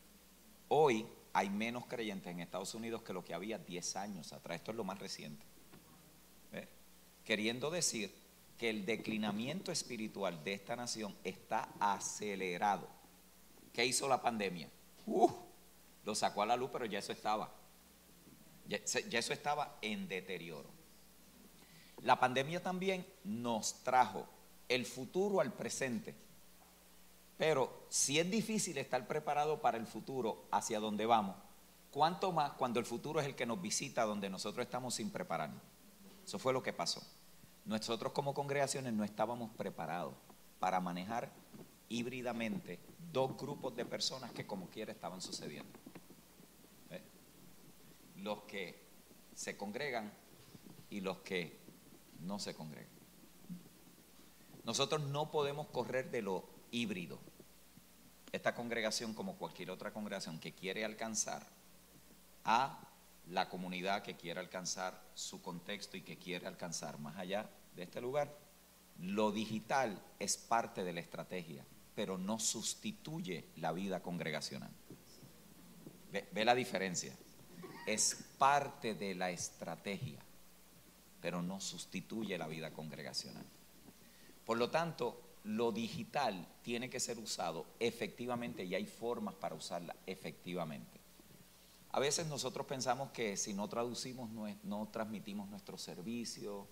Hoy 0.70 1.06
hay 1.34 1.50
menos 1.50 1.86
creyentes 1.86 2.32
en 2.32 2.40
Estados 2.40 2.74
Unidos 2.74 3.04
que 3.04 3.14
lo 3.14 3.24
que 3.24 3.34
había 3.34 3.58
10 3.58 3.96
años 3.96 4.34
atrás. 4.34 4.58
Esto 4.58 4.72
es 4.72 4.78
lo 4.78 4.84
más 4.84 5.00
reciente. 5.00 5.46
Queriendo 7.24 7.70
decir 7.70 8.14
que 8.58 8.70
el 8.70 8.86
declinamiento 8.86 9.72
espiritual 9.72 10.44
de 10.44 10.54
esta 10.54 10.76
nación 10.76 11.16
está 11.24 11.70
acelerado. 11.80 12.88
¿Qué 13.74 13.86
hizo 13.86 14.08
la 14.08 14.22
pandemia? 14.22 14.70
Uh, 15.06 15.30
lo 16.06 16.16
sacó 16.16 16.42
a 16.42 16.46
la 16.46 16.56
luz, 16.56 16.70
pero 16.72 16.86
ya 16.86 17.00
eso 17.00 17.12
estaba. 17.12 17.52
Ya, 18.68 18.78
eso 18.78 19.34
estaba 19.34 19.78
en 19.82 20.08
deterioro. 20.08 20.70
La 22.02 22.20
pandemia 22.20 22.64
también 22.64 23.06
nos 23.24 23.84
trajo 23.84 24.28
el 24.68 24.86
futuro 24.86 25.40
al 25.42 25.54
presente 25.54 26.16
Pero 27.38 27.86
si 27.90 28.20
es 28.20 28.30
difícil 28.30 28.78
estar 28.78 29.08
preparado 29.08 29.62
para 29.62 29.78
el 29.78 29.86
futuro 29.86 30.48
hacia 30.52 30.80
donde 30.80 31.06
vamos, 31.06 31.36
¿cuánto 31.92 32.32
más 32.32 32.54
cuando 32.54 32.80
el 32.80 32.86
futuro 32.86 33.20
es 33.20 33.28
el 33.28 33.36
que 33.36 33.46
nos 33.46 33.62
visita 33.62 34.04
donde 34.04 34.30
nosotros 34.30 34.66
estamos 34.66 34.96
sin 34.96 35.12
prepararnos? 35.12 35.62
Eso 36.26 36.40
fue 36.40 36.52
lo 36.52 36.64
que 36.64 36.74
pasó. 36.74 37.02
Nosotros 37.66 38.12
como 38.12 38.34
congregaciones 38.34 38.94
no 38.94 39.04
estábamos 39.04 39.52
preparados 39.56 40.16
para 40.60 40.80
manejar 40.80 41.32
híbridamente 41.90 42.80
dos 43.14 43.38
grupos 43.38 43.76
de 43.76 43.86
personas 43.86 44.32
que 44.32 44.48
como 44.48 44.68
quiera 44.70 44.92
estaban 44.92 45.22
sucediendo. 45.22 45.72
¿Ve? 46.90 47.02
Los 48.18 48.44
que 48.44 48.84
se 49.36 49.56
congregan 49.56 50.12
y 50.90 51.02
los 51.02 51.18
que 51.20 51.60
no 52.22 52.40
se 52.40 52.56
congregan. 52.56 52.90
Nosotros 54.64 55.02
no 55.10 55.30
podemos 55.30 55.68
correr 55.68 56.10
de 56.10 56.22
lo 56.24 56.57
híbrido. 56.72 57.20
Esta 58.32 58.54
congregación, 58.54 59.14
como 59.14 59.38
cualquier 59.38 59.72
otra 59.72 59.92
congregación 59.92 60.40
que 60.40 60.54
quiere 60.54 60.84
alcanzar 60.84 61.48
a 62.44 62.80
la 63.30 63.50
comunidad, 63.50 64.04
que 64.04 64.16
quiere 64.16 64.40
alcanzar 64.40 65.02
su 65.14 65.42
contexto 65.42 65.98
y 65.98 66.02
que 66.02 66.18
quiere 66.18 66.48
alcanzar 66.48 67.00
más 67.00 67.18
allá 67.18 67.50
de 67.76 67.84
este 67.84 68.02
lugar, 68.02 68.34
lo 69.00 69.32
digital 69.32 70.02
es 70.20 70.38
parte 70.38 70.84
de 70.84 70.94
la 70.94 71.02
estrategia, 71.02 71.66
pero 71.96 72.18
no 72.18 72.40
sustituye 72.40 73.46
la 73.58 73.72
vida 73.72 74.02
congregacional. 74.02 74.72
Ve, 76.12 76.28
ve 76.32 76.46
la 76.46 76.56
diferencia. 76.56 77.16
Es 77.86 78.16
parte 78.38 78.94
de 78.96 79.16
la 79.16 79.30
estrategia, 79.30 80.20
pero 81.22 81.42
no 81.42 81.60
sustituye 81.60 82.38
la 82.38 82.48
vida 82.48 82.72
congregacional. 82.72 83.46
Por 84.46 84.58
lo 84.58 84.70
tanto, 84.70 85.27
lo 85.44 85.72
digital 85.72 86.48
tiene 86.62 86.90
que 86.90 87.00
ser 87.00 87.20
usado 87.20 87.66
efectivamente 87.80 88.64
y 88.64 88.76
hay 88.76 88.86
formas 88.86 89.36
para 89.36 89.56
usarla 89.56 89.96
efectivamente. 90.06 91.00
A 91.92 92.00
veces 92.00 92.28
nosotros 92.28 92.66
pensamos 92.66 93.12
que 93.12 93.38
si 93.38 93.54
no 93.54 93.68
traducimos, 93.68 94.30
no, 94.64 94.88
transmitimos 94.90 95.50
nuestro 95.50 95.78
servicio, 95.78 96.68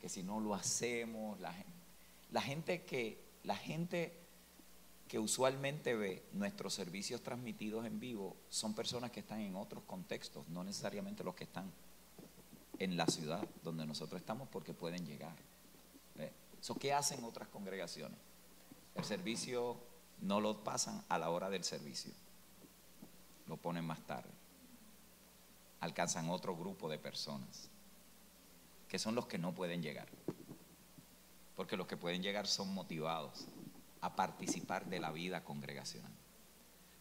que 0.00 0.08
si 0.08 0.22
no 0.22 0.40
lo 0.40 0.54
hacemos, 0.54 1.40
la 1.40 2.42
gente 2.42 2.84
que, 2.84 3.18
la 3.44 3.56
gente 3.56 4.12
que 5.08 5.18
usualmente 5.18 5.96
ve 5.96 6.22
nuestros 6.32 6.74
servicios 6.74 7.22
transmitidos 7.22 7.86
en 7.86 7.98
vivo 7.98 8.36
son 8.50 8.74
personas 8.74 9.10
que 9.10 9.20
están 9.20 9.40
en 9.40 9.56
otros 9.56 9.82
contextos, 9.84 10.46
no 10.48 10.62
necesariamente 10.62 11.24
los 11.24 11.34
que 11.34 11.44
están 11.44 11.72
en 12.78 12.96
la 12.96 13.06
ciudad 13.06 13.42
donde 13.64 13.86
nosotros 13.86 14.20
estamos 14.20 14.48
porque 14.48 14.74
pueden 14.74 15.06
llegar. 15.06 15.34
So, 16.60 16.74
¿Qué 16.74 16.92
hacen 16.92 17.24
otras 17.24 17.48
congregaciones? 17.48 18.18
El 18.94 19.04
servicio 19.04 19.76
no 20.20 20.40
lo 20.40 20.64
pasan 20.64 21.04
a 21.08 21.18
la 21.18 21.30
hora 21.30 21.50
del 21.50 21.64
servicio, 21.64 22.12
lo 23.46 23.56
ponen 23.56 23.84
más 23.84 24.00
tarde. 24.06 24.30
Alcanzan 25.80 26.28
otro 26.30 26.56
grupo 26.56 26.88
de 26.88 26.98
personas, 26.98 27.70
que 28.88 28.98
son 28.98 29.14
los 29.14 29.26
que 29.26 29.38
no 29.38 29.54
pueden 29.54 29.82
llegar. 29.82 30.08
Porque 31.54 31.76
los 31.76 31.86
que 31.86 31.96
pueden 31.96 32.22
llegar 32.22 32.46
son 32.46 32.74
motivados 32.74 33.46
a 34.00 34.16
participar 34.16 34.86
de 34.86 35.00
la 35.00 35.12
vida 35.12 35.44
congregacional. 35.44 36.12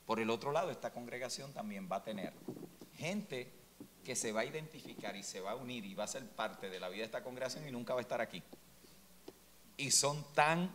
Por 0.06 0.20
el 0.20 0.30
otro 0.30 0.52
lado, 0.52 0.72
esta 0.72 0.92
congregación 0.94 1.54
también 1.54 1.90
va 1.92 1.98
a 1.98 2.04
tener 2.04 2.34
gente 2.96 3.52
que 4.04 4.16
se 4.16 4.32
va 4.32 4.42
a 4.42 4.46
identificar 4.46 5.16
y 5.16 5.24
se 5.24 5.42
va 5.42 5.52
a 5.52 5.56
unir 5.56 5.86
y 5.86 5.94
va 5.94 6.06
a 6.06 6.08
ser 6.08 6.28
parte 6.30 6.70
de 6.70 6.80
la 6.80 6.90
vida 6.90 7.00
de 7.00 7.06
esta 7.06 7.24
congregación 7.24 7.68
y 7.68 7.72
nunca 7.72 7.94
va 7.94 8.00
a 8.00 8.04
estar 8.04 8.22
aquí. 8.22 8.42
Y 9.78 9.92
son 9.92 10.26
tan 10.34 10.72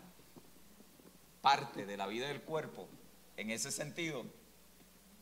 parte 1.41 1.85
de 1.85 1.97
la 1.97 2.07
vida 2.07 2.29
del 2.29 2.41
cuerpo 2.41 2.89
en 3.37 3.51
ese 3.51 3.73
sentido 3.73 4.25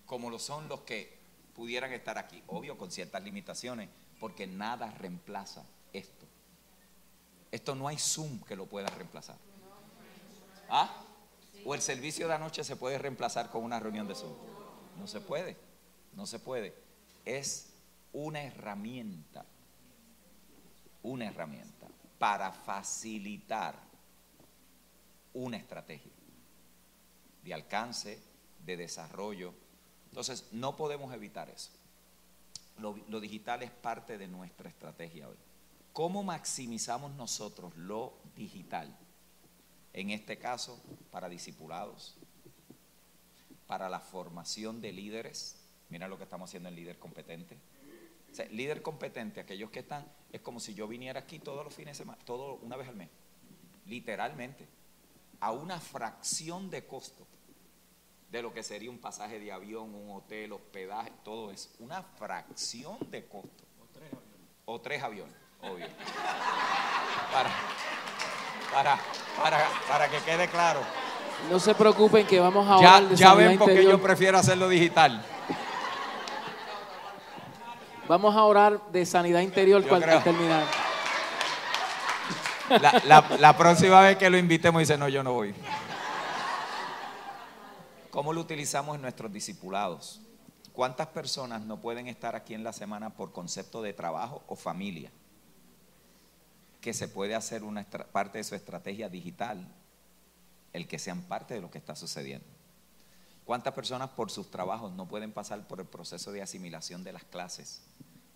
como 0.05 0.28
lo 0.28 0.39
son 0.39 0.68
los 0.68 0.81
que 0.83 1.18
pudieran 1.55 1.93
estar 1.93 2.18
aquí. 2.18 2.43
Obvio, 2.47 2.76
con 2.76 2.91
ciertas 2.91 3.22
limitaciones, 3.22 3.89
porque 4.18 4.47
nada 4.47 4.91
reemplaza 4.91 5.64
esto. 5.93 6.26
Esto 7.51 7.74
no 7.74 7.89
hay 7.89 7.99
Zoom 7.99 8.41
que 8.41 8.55
lo 8.57 8.66
pueda 8.66 8.89
reemplazar. 8.89 9.37
¿Ah? 10.68 11.05
O 11.64 11.74
el 11.74 11.81
servicio 11.81 12.28
de 12.28 12.35
anoche 12.35 12.64
se 12.64 12.76
puede 12.76 12.99
reemplazar 12.99 13.51
con 13.51 13.64
una 13.64 13.81
reunión 13.81 14.07
de 14.07 14.14
Zoom. 14.14 14.35
No 14.99 15.07
se 15.07 15.20
puede, 15.20 15.57
no 16.14 16.26
se 16.26 16.39
puede. 16.39 16.74
Es 17.24 17.70
una 18.12 18.43
herramienta, 18.43 19.45
una 21.03 21.26
herramienta 21.26 21.80
para 22.20 22.52
facilitar 22.52 23.74
una 25.32 25.56
estrategia 25.56 26.12
de 27.42 27.54
alcance, 27.54 28.20
de 28.66 28.76
desarrollo. 28.76 29.54
Entonces, 30.10 30.44
no 30.52 30.76
podemos 30.76 31.14
evitar 31.14 31.48
eso. 31.48 31.70
Lo, 32.76 33.20
digital 33.20 33.62
es 33.62 33.70
parte 33.70 34.18
de 34.18 34.28
nuestra 34.28 34.68
estrategia 34.68 35.28
hoy. 35.30 35.36
¿Cómo 35.94 36.22
maximizamos 36.22 37.10
nosotros 37.12 37.74
lo 37.78 38.12
digital? 38.36 38.94
En 39.94 40.10
este 40.10 40.38
caso, 40.38 40.78
para 41.10 41.30
discipulados, 41.30 42.16
para 43.66 43.88
la 43.88 44.00
formación 44.00 44.82
de 44.82 44.92
líderes. 44.92 45.56
Mira 45.88 46.06
lo 46.06 46.18
que 46.18 46.24
estamos 46.24 46.50
haciendo 46.50 46.68
en 46.68 46.74
líder 46.74 46.98
competente. 46.98 47.56
O 48.31 48.35
sea, 48.35 48.47
líder 48.47 48.83
competente, 48.83 49.41
aquellos 49.41 49.70
que 49.70 49.81
están, 49.81 50.07
es 50.33 50.41
como 50.41 50.61
si 50.61 50.74
yo 50.74 50.87
viniera 50.87 51.20
aquí 51.20 51.39
todos 51.39 51.64
los 51.64 51.74
fines 51.74 51.97
de 51.97 52.05
semana, 52.05 52.18
todo 52.24 52.55
una 52.62 52.76
vez 52.76 52.89
al 52.89 52.97
mes, 52.97 53.09
literalmente, 53.87 54.68
a 55.41 55.53
una 55.53 55.81
fracción 55.81 56.70
de 56.70 56.87
costo 56.87 57.26
de 58.31 58.43
lo 58.43 58.53
que 58.53 58.62
sería 58.62 58.91
un 58.91 58.99
pasaje 58.99 59.41
de 59.41 59.51
avión, 59.51 59.93
un 59.95 60.16
hotel, 60.16 60.53
hospedaje, 60.53 61.12
todo 61.24 61.51
eso. 61.51 61.68
Una 61.81 62.03
fracción 62.03 62.97
de 63.11 63.26
costo. 63.26 63.64
O 64.66 64.81
tres 64.81 65.03
aviones, 65.03 65.35
obvio. 65.62 65.87
Para, 67.33 67.51
para, 68.72 69.01
para, 69.37 69.68
para 69.89 70.09
que 70.09 70.18
quede 70.18 70.47
claro. 70.49 70.81
No 71.51 71.59
se 71.59 71.74
preocupen 71.74 72.24
que 72.24 72.39
vamos 72.39 72.68
a 72.68 72.81
Ya, 72.81 72.97
hablar 72.97 73.11
de 73.11 73.16
ya 73.16 73.35
ven 73.35 73.59
por 73.59 73.66
qué 73.68 73.83
yo 73.83 74.01
prefiero 74.01 74.39
hacerlo 74.39 74.68
digital. 74.68 75.24
Vamos 78.11 78.34
a 78.34 78.42
orar 78.42 78.90
de 78.90 79.06
sanidad 79.06 79.38
interior 79.40 79.86
cuando 79.86 80.08
terminar. 80.24 80.64
La, 82.68 83.00
la- 83.04 83.36
la 83.38 83.56
próxima 83.56 84.00
vez 84.00 84.16
que 84.16 84.28
lo 84.28 84.36
invitemos 84.36 84.80
dice, 84.80 84.98
no, 84.98 85.08
yo 85.08 85.22
no 85.22 85.32
voy. 85.32 85.54
¿Cómo 88.11 88.32
lo 88.32 88.40
utilizamos 88.40 88.96
en 88.96 89.02
nuestros 89.02 89.32
discipulados? 89.32 90.20
¿Cuántas 90.72 91.06
personas 91.06 91.61
no 91.62 91.80
pueden 91.80 92.08
estar 92.08 92.34
aquí 92.34 92.52
en 92.52 92.64
la 92.64 92.72
semana 92.72 93.11
por 93.11 93.30
concepto 93.30 93.80
de 93.80 93.92
trabajo 93.92 94.42
o 94.48 94.56
familia? 94.56 95.12
Que 96.80 96.92
se 96.92 97.06
puede 97.06 97.36
hacer 97.36 97.62
una 97.62 97.84
parte 98.11 98.38
de 98.38 98.44
su 98.44 98.56
estrategia 98.56 99.08
digital, 99.08 99.64
el 100.72 100.88
que 100.88 100.98
sean 100.98 101.22
parte 101.22 101.54
de 101.54 101.61
lo 101.61 101.70
que 101.70 101.78
está 101.78 101.94
sucediendo. 101.94 102.48
¿Cuántas 103.51 103.74
personas 103.74 104.11
por 104.11 104.30
sus 104.30 104.48
trabajos 104.48 104.92
no 104.92 105.09
pueden 105.09 105.32
pasar 105.32 105.66
por 105.66 105.80
el 105.80 105.86
proceso 105.88 106.30
de 106.30 106.40
asimilación 106.40 107.03
de 107.03 107.12
las 107.12 107.24
clases 107.24 107.82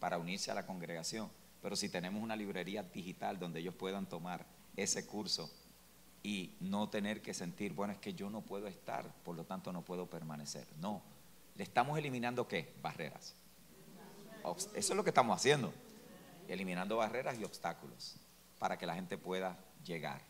para 0.01 0.19
unirse 0.19 0.51
a 0.51 0.55
la 0.55 0.67
congregación? 0.67 1.31
Pero 1.63 1.77
si 1.77 1.89
tenemos 1.89 2.21
una 2.21 2.35
librería 2.35 2.83
digital 2.83 3.39
donde 3.39 3.61
ellos 3.61 3.77
puedan 3.77 4.09
tomar 4.09 4.45
ese 4.75 5.07
curso 5.07 5.49
y 6.25 6.57
no 6.59 6.89
tener 6.89 7.23
que 7.23 7.33
sentir, 7.33 7.75
bueno, 7.75 7.93
es 7.93 8.01
que 8.01 8.15
yo 8.15 8.29
no 8.29 8.41
puedo 8.41 8.67
estar, 8.67 9.07
por 9.23 9.37
lo 9.37 9.45
tanto 9.45 9.73
no 9.73 9.83
puedo 9.83 10.11
permanecer. 10.11 10.67
No, 10.81 11.01
le 11.55 11.63
estamos 11.63 11.97
eliminando 11.97 12.49
qué? 12.49 12.75
Barreras. 12.83 13.37
Eso 14.43 14.73
es 14.75 14.97
lo 14.97 15.05
que 15.05 15.11
estamos 15.11 15.37
haciendo, 15.37 15.73
eliminando 16.49 16.97
barreras 16.97 17.39
y 17.39 17.45
obstáculos 17.45 18.17
para 18.59 18.77
que 18.77 18.87
la 18.87 18.97
gente 18.97 19.17
pueda 19.17 19.57
llegar 19.85 20.23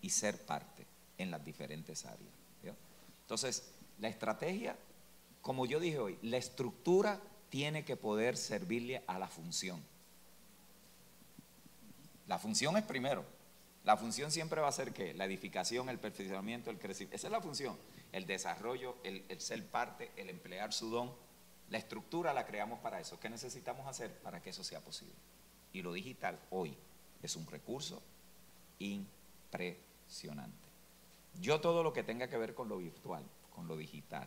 y 0.00 0.10
ser 0.10 0.46
parte 0.46 0.86
en 1.18 1.32
las 1.32 1.44
diferentes 1.44 2.06
áreas. 2.06 2.40
Entonces, 3.30 3.62
la 4.00 4.08
estrategia, 4.08 4.76
como 5.42 5.66
yo 5.66 5.80
dije 5.80 5.98
hoy, 5.98 6.18
la 6.22 6.36
estructura 6.36 7.20
tiene 7.50 7.84
que 7.84 7.96
poder 7.96 8.36
servirle 8.36 9.02
a 9.06 9.18
la 9.18 9.28
función. 9.28 9.82
La 12.26 12.38
función 12.38 12.76
es 12.76 12.84
primero. 12.84 13.24
La 13.84 13.96
función 13.96 14.30
siempre 14.30 14.60
va 14.60 14.68
a 14.68 14.72
ser 14.72 14.92
que 14.92 15.14
la 15.14 15.24
edificación, 15.24 15.88
el 15.88 15.98
perfeccionamiento, 15.98 16.70
el 16.70 16.78
crecimiento. 16.78 17.16
Esa 17.16 17.28
es 17.28 17.32
la 17.32 17.40
función. 17.40 17.76
El 18.12 18.26
desarrollo, 18.26 18.96
el, 19.04 19.24
el 19.28 19.40
ser 19.40 19.66
parte, 19.66 20.10
el 20.16 20.30
emplear 20.30 20.72
su 20.72 20.90
don. 20.90 21.12
La 21.70 21.78
estructura 21.78 22.32
la 22.32 22.46
creamos 22.46 22.78
para 22.80 23.00
eso. 23.00 23.18
¿Qué 23.18 23.30
necesitamos 23.30 23.86
hacer 23.86 24.12
para 24.20 24.42
que 24.42 24.50
eso 24.50 24.64
sea 24.64 24.80
posible? 24.80 25.14
Y 25.72 25.82
lo 25.82 25.92
digital 25.92 26.38
hoy 26.50 26.76
es 27.22 27.36
un 27.36 27.46
recurso 27.46 28.02
impresionante. 28.78 30.68
Yo 31.40 31.60
todo 31.60 31.82
lo 31.82 31.92
que 31.92 32.02
tenga 32.02 32.28
que 32.28 32.36
ver 32.36 32.54
con 32.54 32.68
lo 32.68 32.78
virtual, 32.78 33.24
con 33.60 33.68
lo 33.68 33.76
digital, 33.76 34.26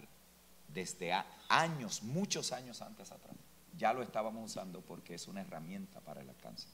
desde 0.67 1.11
años, 1.49 2.03
muchos 2.03 2.51
años 2.51 2.83
antes 2.83 3.11
atrás, 3.11 3.35
ya 3.75 3.91
lo 3.91 4.03
estábamos 4.03 4.51
usando 4.51 4.81
porque 4.81 5.15
es 5.15 5.27
una 5.27 5.41
herramienta 5.41 6.01
para 6.01 6.21
el 6.21 6.29
alcance. 6.29 6.67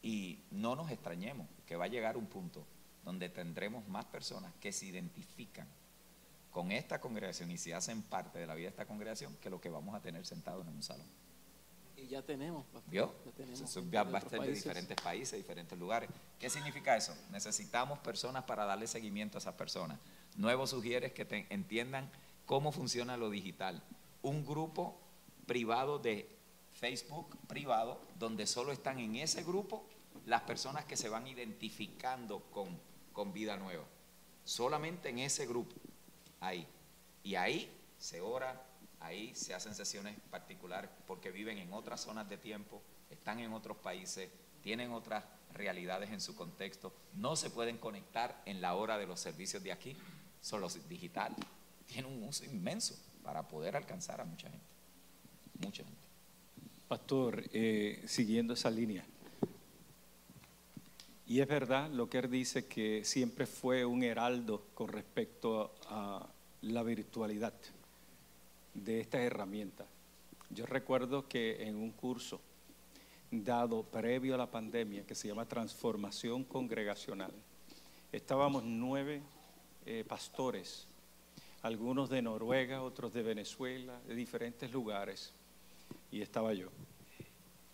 Y 0.00 0.44
no 0.52 0.76
nos 0.76 0.92
extrañemos 0.92 1.48
que 1.66 1.74
va 1.74 1.86
a 1.86 1.88
llegar 1.88 2.16
un 2.16 2.26
punto 2.26 2.64
donde 3.04 3.28
tendremos 3.28 3.88
más 3.88 4.04
personas 4.04 4.52
que 4.60 4.70
se 4.70 4.86
identifican 4.86 5.66
con 6.52 6.70
esta 6.70 7.00
congregación 7.00 7.50
y 7.50 7.58
se 7.58 7.74
hacen 7.74 8.00
parte 8.02 8.38
de 8.38 8.46
la 8.46 8.54
vida 8.54 8.66
de 8.66 8.70
esta 8.70 8.86
congregación 8.86 9.36
que 9.38 9.50
lo 9.50 9.60
que 9.60 9.68
vamos 9.68 9.96
a 9.96 10.00
tener 10.00 10.24
sentados 10.24 10.64
en 10.68 10.72
un 10.72 10.84
salón. 10.84 11.08
Y 11.96 12.06
ya 12.06 12.22
tenemos. 12.22 12.64
pastor, 12.66 12.92
¿Vio? 12.92 13.14
ya 13.24 13.32
tenemos 13.32 13.60
Eso 13.62 13.82
va 13.90 14.02
a 14.02 14.18
estar 14.18 14.40
de 14.40 14.52
diferentes 14.52 14.96
países, 15.02 15.36
diferentes 15.36 15.76
lugares. 15.76 16.08
¿Qué 16.38 16.48
significa 16.48 16.96
eso? 16.96 17.12
Necesitamos 17.32 17.98
personas 17.98 18.44
para 18.44 18.64
darle 18.64 18.86
seguimiento 18.86 19.38
a 19.38 19.40
esas 19.40 19.54
personas. 19.54 19.98
Nuevo 20.36 20.66
sugieres 20.66 21.12
que 21.12 21.24
te- 21.24 21.46
entiendan 21.50 22.10
cómo 22.44 22.72
funciona 22.72 23.16
lo 23.16 23.30
digital. 23.30 23.82
Un 24.22 24.44
grupo 24.44 24.98
privado 25.46 25.98
de 25.98 26.28
Facebook 26.72 27.36
privado, 27.46 28.00
donde 28.18 28.46
solo 28.46 28.72
están 28.72 28.98
en 28.98 29.16
ese 29.16 29.42
grupo 29.42 29.86
las 30.26 30.42
personas 30.42 30.84
que 30.84 30.96
se 30.96 31.08
van 31.08 31.26
identificando 31.26 32.40
con, 32.50 32.78
con 33.12 33.32
vida 33.32 33.56
nueva. 33.56 33.84
Solamente 34.44 35.08
en 35.08 35.20
ese 35.20 35.46
grupo, 35.46 35.74
ahí. 36.40 36.66
Y 37.22 37.34
ahí 37.36 37.72
se 37.98 38.20
ora, 38.20 38.62
ahí 39.00 39.34
se 39.34 39.54
hacen 39.54 39.74
sesiones 39.74 40.16
particulares 40.30 40.90
porque 41.06 41.30
viven 41.30 41.58
en 41.58 41.72
otras 41.72 42.00
zonas 42.02 42.28
de 42.28 42.36
tiempo, 42.36 42.82
están 43.10 43.40
en 43.40 43.52
otros 43.52 43.76
países, 43.78 44.28
tienen 44.62 44.92
otras 44.92 45.24
realidades 45.52 46.10
en 46.10 46.20
su 46.20 46.36
contexto, 46.36 46.92
no 47.14 47.36
se 47.36 47.50
pueden 47.50 47.78
conectar 47.78 48.42
en 48.44 48.60
la 48.60 48.74
hora 48.74 48.98
de 48.98 49.06
los 49.06 49.18
servicios 49.20 49.62
de 49.62 49.72
aquí, 49.72 49.96
son 50.46 50.60
los 50.60 50.88
digitales. 50.88 51.36
Tienen 51.88 52.12
un 52.12 52.22
uso 52.22 52.44
inmenso 52.44 52.94
para 53.24 53.42
poder 53.42 53.74
alcanzar 53.74 54.20
a 54.20 54.24
mucha 54.24 54.48
gente. 54.48 54.64
Mucha 55.58 55.82
gente. 55.82 56.06
Pastor, 56.86 57.42
eh, 57.52 58.04
siguiendo 58.06 58.54
esa 58.54 58.70
línea. 58.70 59.04
Y 61.26 61.40
es 61.40 61.48
verdad 61.48 61.90
lo 61.90 62.08
que 62.08 62.18
él 62.18 62.30
dice 62.30 62.66
que 62.66 63.04
siempre 63.04 63.44
fue 63.46 63.84
un 63.84 64.04
heraldo 64.04 64.68
con 64.72 64.86
respecto 64.86 65.74
a 65.88 66.24
la 66.62 66.84
virtualidad 66.84 67.54
de 68.72 69.00
estas 69.00 69.22
herramientas. 69.22 69.88
Yo 70.50 70.64
recuerdo 70.64 71.26
que 71.26 71.66
en 71.66 71.74
un 71.74 71.90
curso 71.90 72.40
dado 73.32 73.82
previo 73.82 74.36
a 74.36 74.38
la 74.38 74.48
pandemia 74.48 75.04
que 75.04 75.16
se 75.16 75.26
llama 75.26 75.48
Transformación 75.48 76.44
Congregacional, 76.44 77.32
estábamos 78.12 78.62
nueve 78.62 79.22
eh, 79.86 80.04
pastores, 80.06 80.86
algunos 81.62 82.10
de 82.10 82.20
Noruega, 82.20 82.82
otros 82.82 83.12
de 83.12 83.22
Venezuela, 83.22 84.00
de 84.06 84.14
diferentes 84.14 84.70
lugares, 84.72 85.32
y 86.10 86.20
estaba 86.20 86.52
yo. 86.54 86.68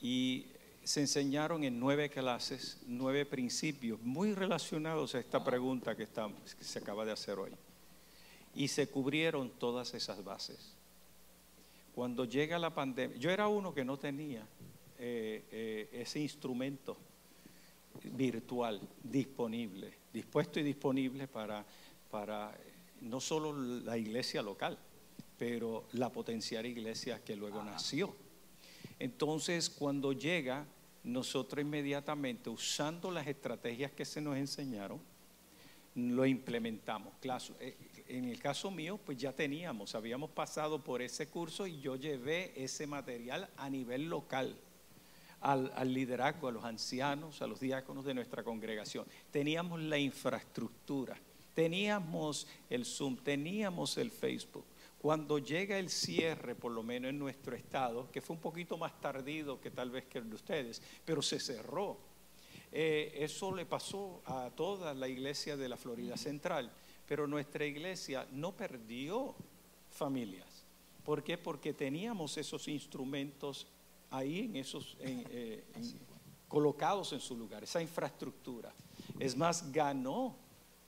Y 0.01 0.47
se 0.85 1.01
enseñaron 1.01 1.65
en 1.65 1.79
nueve 1.81 2.11
clases, 2.11 2.79
nueve 2.87 3.25
principios 3.25 4.01
muy 4.03 4.35
relacionados 4.35 5.15
a 5.15 5.21
esta 5.21 5.43
pregunta 5.43 5.97
que, 5.97 6.03
estamos, 6.03 6.55
que 6.55 6.65
se 6.65 6.79
acaba 6.79 7.05
de 7.05 7.13
hacer 7.13 7.39
hoy. 7.39 7.53
Y 8.55 8.69
se 8.69 8.89
cubrieron 8.89 9.51
todas 9.51 9.95
esas 9.95 10.23
bases. 10.23 10.75
Cuando 11.95 12.25
llega 12.25 12.59
la 12.59 12.75
pandemia, 12.75 13.17
yo 13.17 13.31
era 13.31 13.49
uno 13.49 13.73
que 13.73 13.85
no 13.85 13.99
tenía 13.99 14.47
eh, 14.99 15.45
eh, 15.51 15.89
ese 15.93 16.21
instrumento 16.21 16.97
virtual 18.05 18.81
disponible, 19.03 19.93
dispuesto 20.13 20.61
y 20.61 20.63
disponible 20.63 21.29
para, 21.29 21.65
para 22.13 22.55
no 23.01 23.21
solo 23.21 23.55
la 23.55 23.97
iglesia 23.97 24.43
local, 24.43 24.79
pero 25.39 25.87
la 25.93 26.13
potencial 26.13 26.67
iglesia 26.67 27.25
que 27.25 27.35
luego 27.35 27.65
nació. 27.65 28.15
Entonces, 28.99 29.71
cuando 29.71 30.13
llega, 30.13 30.67
nosotros 31.05 31.63
inmediatamente, 31.65 32.51
usando 32.51 33.11
las 33.11 33.27
estrategias 33.27 33.93
que 33.93 34.05
se 34.05 34.21
nos 34.21 34.37
enseñaron, 34.37 35.01
lo 35.95 36.27
implementamos. 36.27 37.15
Eh, 37.61 37.77
en 38.09 38.27
el 38.27 38.39
caso 38.39 38.71
mío, 38.71 39.01
pues 39.03 39.17
ya 39.17 39.33
teníamos, 39.33 39.95
habíamos 39.95 40.31
pasado 40.31 40.85
por 40.85 41.01
ese 41.01 41.29
curso 41.29 41.67
y 41.67 41.81
yo 41.81 41.97
llevé 41.97 42.53
ese 42.63 42.87
material 42.87 43.49
a 43.57 43.71
nivel 43.71 44.09
local. 44.11 44.55
Al, 45.41 45.73
al, 45.75 45.93
liderazgo, 45.93 46.47
a 46.47 46.53
los 46.53 46.65
ancianos, 46.65 47.43
a 47.43 47.49
los 47.49 47.59
diáconos 47.59 48.05
de 48.05 48.15
nuestra 48.15 48.45
congregación. 48.45 49.07
Teníamos 49.33 49.81
la 49.81 49.99
infraestructura, 49.99 51.19
teníamos 51.55 52.47
el 52.71 52.85
Zoom, 52.85 53.17
teníamos 53.17 53.97
el 53.99 54.11
Facebook. 54.11 54.65
Cuando 54.99 55.39
llega 55.39 55.79
el 55.79 55.91
cierre, 55.91 56.55
por 56.55 56.71
lo 56.71 56.83
menos 56.83 57.11
en 57.11 57.19
nuestro 57.19 57.57
estado, 57.57 58.09
que 58.13 58.21
fue 58.21 58.37
un 58.37 58.43
poquito 58.43 58.77
más 58.77 59.01
tardido 59.01 59.61
que 59.61 59.71
tal 59.71 59.91
vez 59.91 60.05
que 60.05 60.19
el 60.19 60.31
de 60.31 60.37
ustedes, 60.37 60.81
pero 61.05 61.21
se 61.23 61.41
cerró. 61.41 61.99
Eh, 62.71 63.13
eso 63.17 63.55
le 63.55 63.67
pasó 63.67 64.23
a 64.25 64.51
toda 64.55 64.95
la 64.95 65.09
iglesia 65.09 65.57
de 65.57 65.69
la 65.69 65.77
Florida 65.77 66.17
Central, 66.17 66.73
pero 67.07 67.27
nuestra 67.27 67.67
iglesia 67.67 68.27
no 68.31 68.57
perdió 68.57 69.35
familias. 69.91 70.65
¿Por 71.05 71.25
qué? 71.25 71.37
Porque 71.37 71.75
teníamos 71.75 72.39
esos 72.39 72.69
instrumentos 72.69 73.67
ahí, 74.11 74.41
en 74.41 74.57
esos, 74.57 74.97
en, 75.01 75.27
eh, 75.31 75.65
en, 75.75 75.99
colocados 76.47 77.13
en 77.13 77.21
su 77.21 77.37
lugar, 77.37 77.65
esa 77.65 77.83
infraestructura. 77.83 78.73
Es 79.19 79.37
más, 79.37 79.73
ganó 79.73 80.37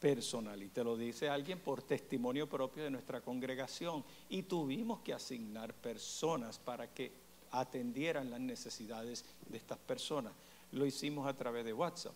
personal, 0.05 0.63
y 0.63 0.69
te 0.69 0.85
lo 0.85 0.99
dice 0.99 1.31
alguien 1.31 1.59
por 1.61 1.81
testimonio 1.81 2.47
propio 2.47 2.85
de 2.85 2.91
nuestra 2.91 3.23
congregación, 3.23 4.05
y 4.29 4.43
tuvimos 4.43 5.01
que 5.01 5.15
asignar 5.15 5.73
personas 5.73 6.59
para 6.59 6.93
que 6.93 7.11
atendieran 7.51 8.31
las 8.31 8.41
necesidades 8.41 9.25
de 9.49 9.57
estas 9.57 9.79
personas. 9.79 10.35
Lo 10.73 10.85
hicimos 10.85 11.27
a 11.27 11.33
través 11.33 11.65
de 11.65 11.73
WhatsApp, 11.73 12.13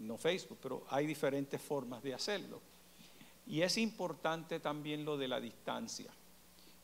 no 0.00 0.16
Facebook, 0.16 0.56
pero 0.62 0.86
hay 0.88 1.06
diferentes 1.06 1.60
formas 1.60 2.02
de 2.02 2.14
hacerlo. 2.14 2.58
Y 3.46 3.60
es 3.60 3.76
importante 3.76 4.58
también 4.58 5.04
lo 5.04 5.18
de 5.18 5.28
la 5.28 5.38
distancia, 5.38 6.10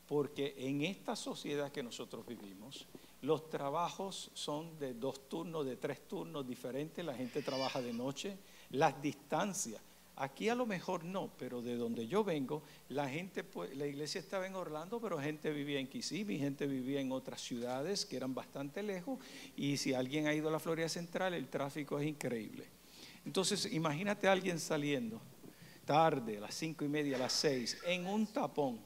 porque 0.07 0.53
en 0.55 0.83
esta 0.83 1.15
sociedad 1.15 1.71
que 1.71 1.81
nosotros 1.81 2.27
vivimos, 2.27 2.85
los 3.23 3.49
trabajos 3.49 4.29
son 4.35 4.77
de 4.77 4.93
dos 4.93 5.27
turnos, 5.27 5.65
de 5.65 5.77
tres 5.77 6.07
turnos 6.07 6.45
diferentes, 6.45 7.03
la 7.03 7.15
gente 7.15 7.41
trabaja 7.41 7.81
de 7.81 7.91
noche, 7.91 8.37
las 8.69 9.01
distancias. 9.01 9.81
Aquí 10.15 10.47
a 10.49 10.55
lo 10.55 10.67
mejor 10.67 11.03
no, 11.03 11.31
pero 11.39 11.61
de 11.61 11.75
donde 11.75 12.07
yo 12.07 12.23
vengo, 12.23 12.61
la 12.89 13.09
gente, 13.09 13.43
pues, 13.43 13.75
la 13.75 13.87
iglesia 13.87 14.19
estaba 14.19 14.45
en 14.45 14.53
Orlando, 14.53 15.01
pero 15.01 15.17
gente 15.19 15.51
vivía 15.51 15.79
en 15.79 15.87
Kissimmee, 15.87 16.37
gente 16.37 16.67
vivía 16.67 17.01
en 17.01 17.11
otras 17.11 17.41
ciudades 17.41 18.05
que 18.05 18.17
eran 18.17 18.35
bastante 18.35 18.83
lejos, 18.83 19.17
y 19.57 19.77
si 19.77 19.93
alguien 19.93 20.27
ha 20.27 20.33
ido 20.33 20.49
a 20.49 20.51
la 20.51 20.59
Florida 20.59 20.87
Central, 20.87 21.33
el 21.33 21.47
tráfico 21.47 21.99
es 21.99 22.07
increíble. 22.07 22.67
Entonces, 23.25 23.71
imagínate 23.73 24.27
a 24.27 24.33
alguien 24.33 24.59
saliendo 24.59 25.19
tarde, 25.85 26.37
a 26.37 26.41
las 26.41 26.53
cinco 26.53 26.85
y 26.85 26.89
media, 26.89 27.15
a 27.15 27.19
las 27.19 27.33
seis, 27.33 27.77
en 27.85 28.05
un 28.05 28.27
tapón. 28.27 28.79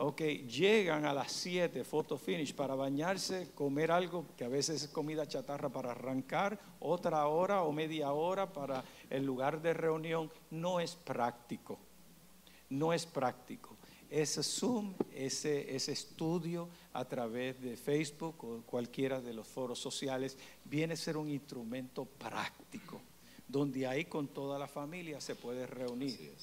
Ok, 0.00 0.20
llegan 0.46 1.06
a 1.06 1.12
las 1.12 1.32
7, 1.32 1.82
photo 1.82 2.16
finish, 2.16 2.54
para 2.54 2.76
bañarse, 2.76 3.50
comer 3.52 3.90
algo 3.90 4.26
que 4.36 4.44
a 4.44 4.48
veces 4.48 4.84
es 4.84 4.88
comida 4.90 5.26
chatarra 5.26 5.70
para 5.70 5.90
arrancar, 5.90 6.56
otra 6.78 7.26
hora 7.26 7.64
o 7.64 7.72
media 7.72 8.12
hora 8.12 8.52
para 8.52 8.84
el 9.10 9.26
lugar 9.26 9.60
de 9.60 9.74
reunión. 9.74 10.30
No 10.52 10.78
es 10.78 10.94
práctico, 10.94 11.80
no 12.70 12.92
es 12.92 13.06
práctico. 13.06 13.76
Ese 14.08 14.44
Zoom, 14.44 14.94
ese, 15.12 15.74
ese 15.74 15.90
estudio 15.90 16.68
a 16.92 17.04
través 17.04 17.60
de 17.60 17.76
Facebook 17.76 18.36
o 18.44 18.62
cualquiera 18.62 19.20
de 19.20 19.34
los 19.34 19.48
foros 19.48 19.80
sociales, 19.80 20.38
viene 20.64 20.94
a 20.94 20.96
ser 20.96 21.16
un 21.16 21.28
instrumento 21.28 22.04
práctico, 22.04 23.00
donde 23.48 23.84
ahí 23.88 24.04
con 24.04 24.28
toda 24.28 24.60
la 24.60 24.68
familia 24.68 25.20
se 25.20 25.34
puede 25.34 25.66
reunir. 25.66 26.36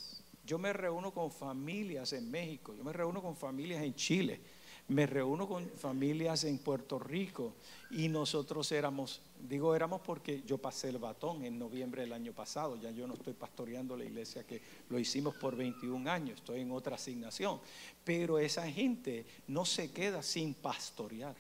Yo 0.46 0.60
me 0.60 0.74
reúno 0.74 1.12
con 1.12 1.32
familias 1.32 2.14
en 2.14 2.30
México, 2.30 2.76
yo 2.78 2.84
me 2.84 2.94
reúno 2.94 3.22
con 3.22 3.36
familias 3.36 3.84
en 3.84 3.96
Chile, 3.96 4.40
me 4.88 5.08
reúno 5.08 5.48
con 5.48 5.68
familias 5.68 6.44
en 6.44 6.60
Puerto 6.60 7.00
Rico 7.00 7.54
y 7.90 8.08
nosotros 8.08 8.72
éramos, 8.72 9.22
digo 9.50 9.76
éramos 9.76 10.02
porque 10.02 10.44
yo 10.46 10.60
pasé 10.60 10.90
el 10.90 11.00
batón 11.00 11.44
en 11.44 11.58
noviembre 11.58 12.04
del 12.04 12.14
año 12.14 12.34
pasado, 12.34 12.80
ya 12.80 12.92
yo 12.92 13.08
no 13.08 13.16
estoy 13.16 13.34
pastoreando 13.34 13.98
la 13.98 14.06
iglesia 14.06 14.46
que 14.46 14.62
lo 14.90 15.00
hicimos 15.00 15.34
por 15.36 15.56
21 15.56 16.10
años, 16.12 16.38
estoy 16.38 16.62
en 16.62 16.72
otra 16.72 16.96
asignación, 16.96 17.60
pero 18.04 18.38
esa 18.38 18.70
gente 18.72 19.26
no 19.48 19.66
se 19.66 19.92
queda 19.92 20.22
sin 20.22 20.54
pastorear, 20.54 21.36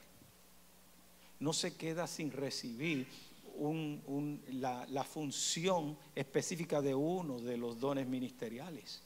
no 1.39 1.53
se 1.53 1.76
queda 1.76 2.08
sin 2.08 2.32
recibir 2.32 3.08
un, 3.58 4.01
un, 4.06 4.41
la, 4.60 4.86
la, 4.88 5.03
función 5.03 5.97
específica 6.14 6.82
de 6.82 6.93
uno 6.93 7.39
de 7.39 7.58
los 7.58 7.80
dones 7.80 8.08
ministeriales. 8.08 9.01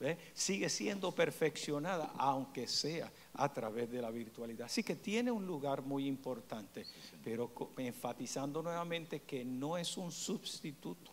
¿Ve? 0.00 0.18
Sigue 0.34 0.68
siendo 0.68 1.12
perfeccionada, 1.12 2.12
aunque 2.18 2.66
sea 2.66 3.12
a 3.34 3.52
través 3.52 3.90
de 3.90 4.02
la 4.02 4.10
virtualidad. 4.10 4.66
Así 4.66 4.82
que 4.82 4.96
tiene 4.96 5.30
un 5.30 5.46
lugar 5.46 5.82
muy 5.82 6.06
importante, 6.06 6.84
pero 7.22 7.52
enfatizando 7.76 8.62
nuevamente 8.62 9.20
que 9.20 9.44
no 9.44 9.78
es 9.78 9.96
un 9.96 10.10
sustituto. 10.10 11.12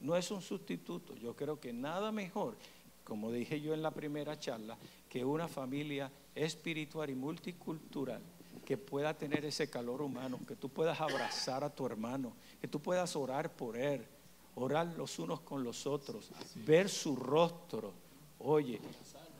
No 0.00 0.16
es 0.16 0.30
un 0.30 0.42
sustituto. 0.42 1.16
Yo 1.16 1.34
creo 1.34 1.58
que 1.58 1.72
nada 1.72 2.12
mejor, 2.12 2.56
como 3.04 3.32
dije 3.32 3.60
yo 3.60 3.74
en 3.74 3.82
la 3.82 3.90
primera 3.90 4.38
charla, 4.38 4.78
que 5.08 5.24
una 5.24 5.48
familia 5.48 6.10
espiritual 6.34 7.10
y 7.10 7.14
multicultural 7.14 8.22
que 8.64 8.76
pueda 8.76 9.16
tener 9.16 9.44
ese 9.44 9.68
calor 9.68 10.02
humano, 10.02 10.38
que 10.46 10.56
tú 10.56 10.68
puedas 10.68 11.00
abrazar 11.00 11.64
a 11.64 11.74
tu 11.74 11.84
hermano, 11.86 12.32
que 12.60 12.68
tú 12.68 12.80
puedas 12.80 13.16
orar 13.16 13.50
por 13.54 13.76
él 13.76 14.06
orar 14.54 14.86
los 14.96 15.18
unos 15.18 15.40
con 15.40 15.64
los 15.64 15.86
otros, 15.86 16.30
ver 16.54 16.88
su 16.88 17.16
rostro, 17.16 17.92
oye, 18.38 18.80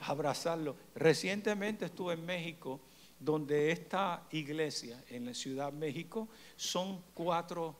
abrazarlo. 0.00 0.76
Recientemente 0.94 1.86
estuve 1.86 2.14
en 2.14 2.24
México, 2.24 2.80
donde 3.18 3.70
esta 3.70 4.26
iglesia 4.32 5.02
en 5.08 5.26
la 5.26 5.34
Ciudad 5.34 5.72
de 5.72 5.78
México 5.78 6.28
son 6.56 7.02
cuatro, 7.14 7.76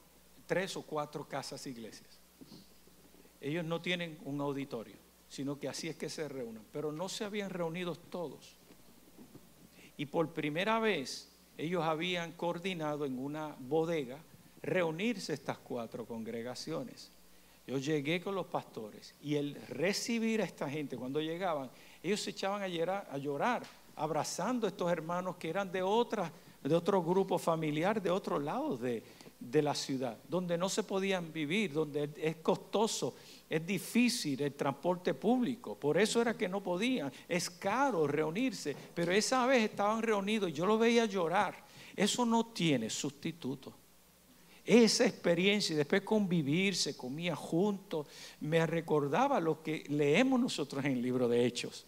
tres 0.46 0.76
o 0.76 0.82
cuatro 0.82 1.26
casas 1.26 1.66
iglesias. 1.66 2.20
Ellos 3.40 3.64
no 3.64 3.80
tienen 3.80 4.18
un 4.24 4.40
auditorio, 4.40 4.96
sino 5.28 5.58
que 5.58 5.68
así 5.68 5.88
es 5.88 5.96
que 5.96 6.08
se 6.08 6.28
reúnen, 6.28 6.62
pero 6.70 6.92
no 6.92 7.08
se 7.08 7.24
habían 7.24 7.50
reunido 7.50 7.96
todos. 7.96 8.56
Y 9.96 10.06
por 10.06 10.32
primera 10.32 10.78
vez 10.78 11.31
ellos 11.58 11.82
habían 11.82 12.32
coordinado 12.32 13.04
en 13.04 13.18
una 13.18 13.54
bodega 13.58 14.18
reunirse 14.62 15.32
estas 15.32 15.58
cuatro 15.58 16.06
congregaciones. 16.06 17.10
Yo 17.66 17.78
llegué 17.78 18.20
con 18.20 18.34
los 18.34 18.46
pastores 18.46 19.14
y 19.22 19.36
el 19.36 19.54
recibir 19.68 20.42
a 20.42 20.44
esta 20.44 20.68
gente 20.68 20.96
cuando 20.96 21.20
llegaban, 21.20 21.70
ellos 22.02 22.20
se 22.20 22.30
echaban 22.30 22.62
a 22.62 23.18
llorar, 23.18 23.62
abrazando 23.96 24.66
a 24.66 24.70
estos 24.70 24.90
hermanos 24.90 25.36
que 25.36 25.50
eran 25.50 25.70
de 25.70 25.80
de 25.80 26.74
otro 26.74 27.02
grupo 27.02 27.38
familiar, 27.38 28.00
de 28.00 28.10
otro 28.10 28.38
lado 28.38 28.76
de, 28.76 29.02
de 29.38 29.62
la 29.62 29.74
ciudad, 29.74 30.16
donde 30.28 30.56
no 30.56 30.68
se 30.68 30.82
podían 30.82 31.32
vivir, 31.32 31.72
donde 31.72 32.10
es 32.16 32.36
costoso, 32.36 33.14
es 33.52 33.66
difícil 33.66 34.40
el 34.40 34.54
transporte 34.54 35.12
público, 35.12 35.74
por 35.74 35.98
eso 35.98 36.22
era 36.22 36.34
que 36.34 36.48
no 36.48 36.62
podían, 36.62 37.12
es 37.28 37.50
caro 37.50 38.06
reunirse, 38.06 38.74
pero 38.94 39.12
esa 39.12 39.44
vez 39.44 39.64
estaban 39.64 40.00
reunidos 40.00 40.48
y 40.48 40.54
yo 40.54 40.64
lo 40.64 40.78
veía 40.78 41.04
llorar, 41.04 41.62
eso 41.94 42.24
no 42.24 42.46
tiene 42.46 42.88
sustituto. 42.88 43.74
Esa 44.64 45.04
experiencia 45.04 45.74
y 45.74 45.76
después 45.76 46.00
convivir, 46.00 46.74
se 46.74 46.96
comía 46.96 47.36
juntos, 47.36 48.06
me 48.40 48.66
recordaba 48.66 49.38
lo 49.38 49.62
que 49.62 49.84
leemos 49.88 50.40
nosotros 50.40 50.82
en 50.86 50.92
el 50.92 51.02
libro 51.02 51.28
de 51.28 51.44
Hechos, 51.44 51.84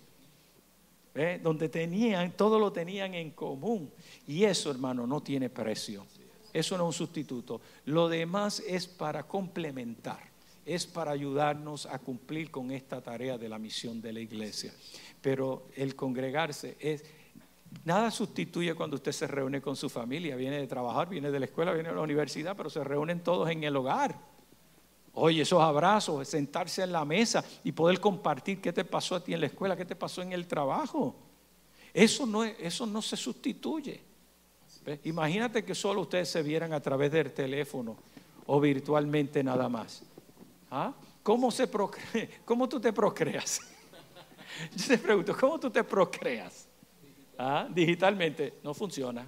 donde 1.43 1.71
tenían, 1.71 2.33
todo 2.33 2.59
lo 2.59 2.73
tenían 2.73 3.15
en 3.15 3.31
común. 3.31 3.91
Y 4.27 4.45
eso, 4.45 4.71
hermano, 4.71 5.07
no 5.07 5.23
tiene 5.23 5.49
precio. 5.49 6.05
Eso 6.53 6.77
no 6.77 6.85
es 6.85 6.89
un 6.89 7.07
sustituto. 7.07 7.62
Lo 7.87 8.07
demás 8.09 8.62
es 8.67 8.87
para 8.87 9.23
complementar, 9.23 10.34
es 10.65 10.87
para 10.87 11.11
ayudarnos 11.11 11.87
a 11.87 11.99
cumplir 11.99 12.51
con 12.51 12.71
esta 12.71 13.01
tarea 13.01 13.39
de 13.39 13.49
la 13.49 13.59
misión 13.59 14.01
de 14.01 14.12
la 14.12 14.21
iglesia. 14.21 14.73
Pero 15.21 15.69
el 15.77 15.95
congregarse 15.95 16.77
es 16.81 17.05
Nada 17.85 18.11
sustituye 18.11 18.75
cuando 18.75 18.97
usted 18.97 19.12
se 19.12 19.27
reúne 19.27 19.61
con 19.61 19.75
su 19.75 19.89
familia, 19.89 20.37
viene 20.37 20.59
de 20.59 20.67
trabajar, 20.67 21.09
viene 21.09 21.31
de 21.31 21.41
la 21.41 21.47
escuela, 21.47 21.73
viene 21.73 21.89
de 21.89 21.95
la 21.95 22.01
universidad, 22.03 22.57
pero 22.57 22.71
se 22.71 22.85
reúnen 22.85 23.21
todos 23.21 23.51
en 23.51 23.65
el 23.65 23.75
hogar. 23.77 24.17
Oye, 25.12 25.43
esos 25.43 25.61
abrazos, 25.61 26.27
sentarse 26.29 26.83
en 26.83 26.93
la 26.93 27.05
mesa 27.05 27.45
y 27.62 27.73
poder 27.73 28.01
compartir 28.01 28.61
qué 28.61 28.73
te 28.73 28.85
pasó 28.85 29.17
a 29.17 29.25
ti 29.25 29.35
en 29.35 29.41
la 29.41 29.47
escuela, 29.47 29.77
qué 29.77 29.85
te 29.85 29.97
pasó 29.97 30.23
en 30.23 30.33
el 30.33 30.47
trabajo. 30.47 31.15
Eso 31.93 32.27
no, 32.27 32.45
eso 32.45 32.87
no 32.87 33.03
se 33.03 33.17
sustituye. 33.17 34.01
Imagínate 35.05 35.65
que 35.65 35.75
solo 35.75 36.03
ustedes 36.03 36.29
se 36.29 36.43
vieran 36.43 36.73
a 36.73 36.81
través 36.81 37.12
del 37.12 37.33
teléfono 37.33 37.97
o 38.47 38.61
virtualmente 38.61 39.43
nada 39.43 39.69
más. 39.69 40.03
¿Ah? 40.77 40.93
¿Cómo, 41.22 41.53
se 41.53 41.68
¿Cómo 42.45 42.68
tú 42.68 42.81
te 42.81 42.93
procreas? 42.93 43.61
Yo 44.77 44.87
te 44.89 44.99
pregunto, 44.99 45.37
¿cómo 45.39 45.61
tú 45.61 45.70
te 45.70 45.85
procreas? 45.85 46.66
¿Ah? 47.39 47.68
digitalmente, 47.72 48.55
no 48.64 48.75
funciona. 48.75 49.25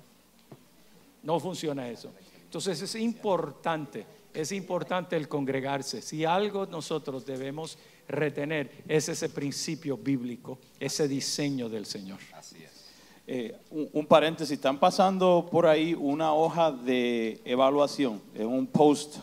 No 1.23 1.39
funciona 1.39 1.89
eso. 1.89 2.11
Entonces 2.43 2.83
es 2.83 2.97
importante, 2.97 4.05
es 4.35 4.51
importante 4.51 5.17
el 5.17 5.29
congregarse. 5.29 6.03
Si 6.03 6.25
algo 6.25 6.67
nosotros 6.67 7.25
debemos 7.25 7.79
retener 8.09 8.85
es 8.89 9.09
ese 9.09 9.29
principio 9.29 9.97
bíblico, 9.97 10.59
ese 10.81 11.07
diseño 11.07 11.69
del 11.69 11.87
Señor. 11.87 12.19
Así 12.35 12.63
es. 12.63 12.87
Eh, 13.29 13.57
un, 13.71 14.07
paréntesis, 14.07 14.53
están 14.53 14.79
pasando 14.79 15.49
por 15.51 15.67
ahí 15.67 15.95
una 15.95 16.33
hoja 16.33 16.73
de 16.73 17.41
evaluación, 17.45 18.21
es 18.35 18.45
un 18.45 18.67
post 18.69 19.19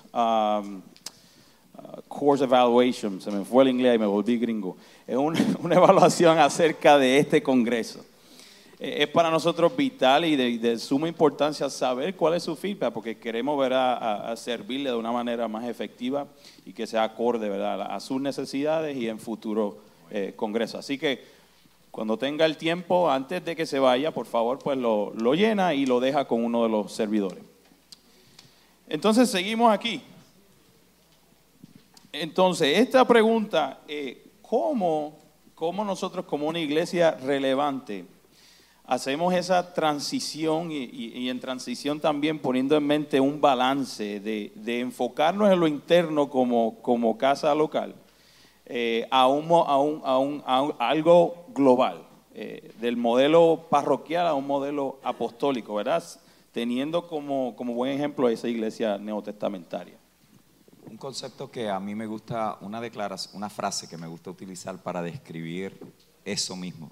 course 2.07 2.43
evaluation, 2.43 3.21
se 3.21 3.31
me 3.31 3.43
fue 3.45 3.63
el 3.63 3.69
inglés 3.69 3.95
y 3.95 3.99
me 3.99 4.05
volví 4.05 4.37
gringo, 4.37 4.77
es 5.07 5.17
una 5.61 5.75
evaluación 5.75 6.39
acerca 6.39 6.97
de 6.97 7.17
este 7.17 7.41
congreso. 7.41 8.03
Eh, 8.83 9.03
es 9.03 9.07
para 9.07 9.31
nosotros 9.31 9.75
vital 9.75 10.25
y 10.25 10.35
de, 10.35 10.77
suma 10.77 11.07
importancia 11.07 11.69
saber 11.69 12.15
cuál 12.15 12.33
es 12.33 12.43
su 12.43 12.53
feedback, 12.55 12.91
porque 12.91 13.17
queremos 13.17 13.57
ver 13.57 13.71
a, 13.73 14.35
servirle 14.35 14.89
de 14.89 14.95
una 14.97 15.11
manera 15.11 15.47
más 15.47 15.65
efectiva 15.65 16.27
y 16.65 16.73
que 16.73 16.85
sea 16.85 17.03
acorde 17.03 17.47
¿verdad? 17.47 17.81
a, 17.81 17.99
sus 18.01 18.19
necesidades 18.19 18.97
y 18.97 19.07
en 19.07 19.19
futuro 19.19 19.77
eh, 20.11 20.33
congreso. 20.35 20.77
Así 20.77 20.97
que 20.97 21.23
cuando 21.91 22.17
tenga 22.17 22.45
el 22.45 22.57
tiempo, 22.57 23.09
antes 23.09 23.45
de 23.45 23.55
que 23.55 23.65
se 23.65 23.79
vaya, 23.79 24.11
por 24.11 24.25
favor, 24.25 24.59
pues 24.59 24.77
lo, 24.77 25.13
llena 25.33 25.73
y 25.73 25.85
lo 25.85 26.01
deja 26.01 26.25
con 26.25 26.43
uno 26.43 26.63
de 26.63 26.69
los 26.69 26.91
servidores. 26.91 27.43
Entonces 28.89 29.29
seguimos 29.29 29.71
aquí. 29.71 30.01
Entonces, 32.13 32.77
esta 32.77 33.05
pregunta, 33.07 33.79
eh, 33.87 34.27
¿cómo, 34.43 35.17
¿cómo 35.55 35.83
nosotros 35.83 36.25
como 36.25 36.47
una 36.47 36.59
iglesia 36.59 37.09
relevante 37.09 38.05
hacemos 38.85 39.33
esa 39.33 39.73
transición 39.73 40.69
y, 40.71 41.27
en 41.27 41.39
transición 41.39 41.99
también 41.99 42.37
poniendo 42.37 42.77
en 42.77 42.85
mente 42.85 43.19
un 43.19 43.41
balance 43.41 44.19
de, 44.19 44.79
enfocarnos 44.79 45.51
en 45.51 45.59
lo 45.59 45.67
interno 45.67 46.29
como, 46.29 46.75
como 46.83 47.17
casa 47.17 47.55
local 47.55 47.95
eh, 48.67 49.07
a, 49.09 49.27
un, 49.27 49.47
a, 49.51 49.77
un, 50.19 50.43
a, 50.45 50.87
algo 50.87 51.47
global, 51.55 52.03
eh, 52.35 52.73
del 52.79 52.95
modelo 52.95 53.65
parroquial 53.71 54.27
a 54.27 54.35
un 54.35 54.45
modelo 54.45 54.99
apostólico, 55.01 55.73
¿verdad? 55.73 56.03
Teniendo 56.51 57.07
como, 57.07 57.55
como 57.55 57.73
buen 57.73 57.91
ejemplo 57.91 58.29
esa 58.29 58.47
iglesia 58.47 58.99
neotestamentaria. 58.99 60.02
Un 60.93 60.97
concepto 60.97 61.49
que 61.49 61.71
a 61.71 61.79
mí 61.79 61.95
me 61.95 62.05
gusta, 62.05 62.59
una 62.61 62.79
una 63.33 63.49
frase 63.49 63.89
que 63.89 63.97
me 63.97 64.05
gusta 64.05 64.29
utilizar 64.29 64.77
para 64.83 65.01
describir 65.01 65.75
eso 66.23 66.55
mismo, 66.55 66.91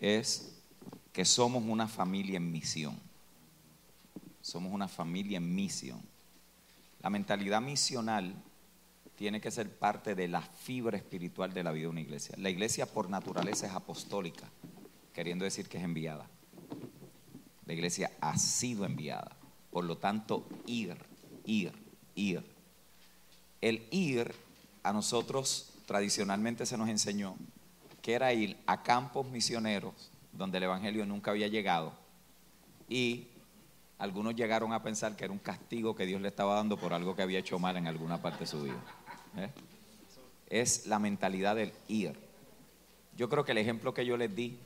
es 0.00 0.60
que 1.12 1.24
somos 1.24 1.62
una 1.64 1.86
familia 1.86 2.38
en 2.38 2.50
misión. 2.50 2.98
Somos 4.42 4.72
una 4.72 4.88
familia 4.88 5.36
en 5.36 5.54
misión. 5.54 6.02
La 7.02 7.08
mentalidad 7.08 7.60
misional 7.60 8.34
tiene 9.14 9.40
que 9.40 9.52
ser 9.52 9.78
parte 9.78 10.16
de 10.16 10.26
la 10.26 10.42
fibra 10.42 10.96
espiritual 10.96 11.54
de 11.54 11.62
la 11.62 11.70
vida 11.70 11.84
de 11.84 11.90
una 11.90 12.00
iglesia. 12.00 12.34
La 12.36 12.50
iglesia 12.50 12.84
por 12.84 13.08
naturaleza 13.08 13.68
es 13.68 13.74
apostólica, 13.74 14.50
queriendo 15.12 15.44
decir 15.44 15.68
que 15.68 15.78
es 15.78 15.84
enviada. 15.84 16.28
La 17.64 17.74
iglesia 17.74 18.10
ha 18.20 18.36
sido 18.36 18.84
enviada. 18.84 19.36
Por 19.70 19.84
lo 19.84 19.98
tanto, 19.98 20.48
ir, 20.66 20.96
ir, 21.44 21.72
ir. 22.16 22.53
El 23.64 23.88
ir 23.90 24.34
a 24.82 24.92
nosotros 24.92 25.72
tradicionalmente 25.86 26.66
se 26.66 26.76
nos 26.76 26.90
enseñó 26.90 27.34
que 28.02 28.12
era 28.12 28.30
ir 28.34 28.58
a 28.66 28.82
campos 28.82 29.26
misioneros 29.26 29.94
donde 30.32 30.58
el 30.58 30.64
Evangelio 30.64 31.06
nunca 31.06 31.30
había 31.30 31.48
llegado. 31.48 31.94
Y 32.90 33.26
algunos 33.96 34.36
llegaron 34.36 34.74
a 34.74 34.82
pensar 34.82 35.16
que 35.16 35.24
era 35.24 35.32
un 35.32 35.38
castigo 35.38 35.96
que 35.96 36.04
Dios 36.04 36.20
le 36.20 36.28
estaba 36.28 36.56
dando 36.56 36.76
por 36.76 36.92
algo 36.92 37.16
que 37.16 37.22
había 37.22 37.38
hecho 37.38 37.58
mal 37.58 37.78
en 37.78 37.86
alguna 37.86 38.20
parte 38.20 38.40
de 38.40 38.46
su 38.48 38.64
vida. 38.64 38.84
¿eh? 39.38 39.48
Es 40.50 40.86
la 40.86 40.98
mentalidad 40.98 41.56
del 41.56 41.72
ir. 41.88 42.12
Yo 43.16 43.30
creo 43.30 43.46
que 43.46 43.52
el 43.52 43.58
ejemplo 43.58 43.94
que 43.94 44.04
yo 44.04 44.18
les 44.18 44.36
di 44.36 44.58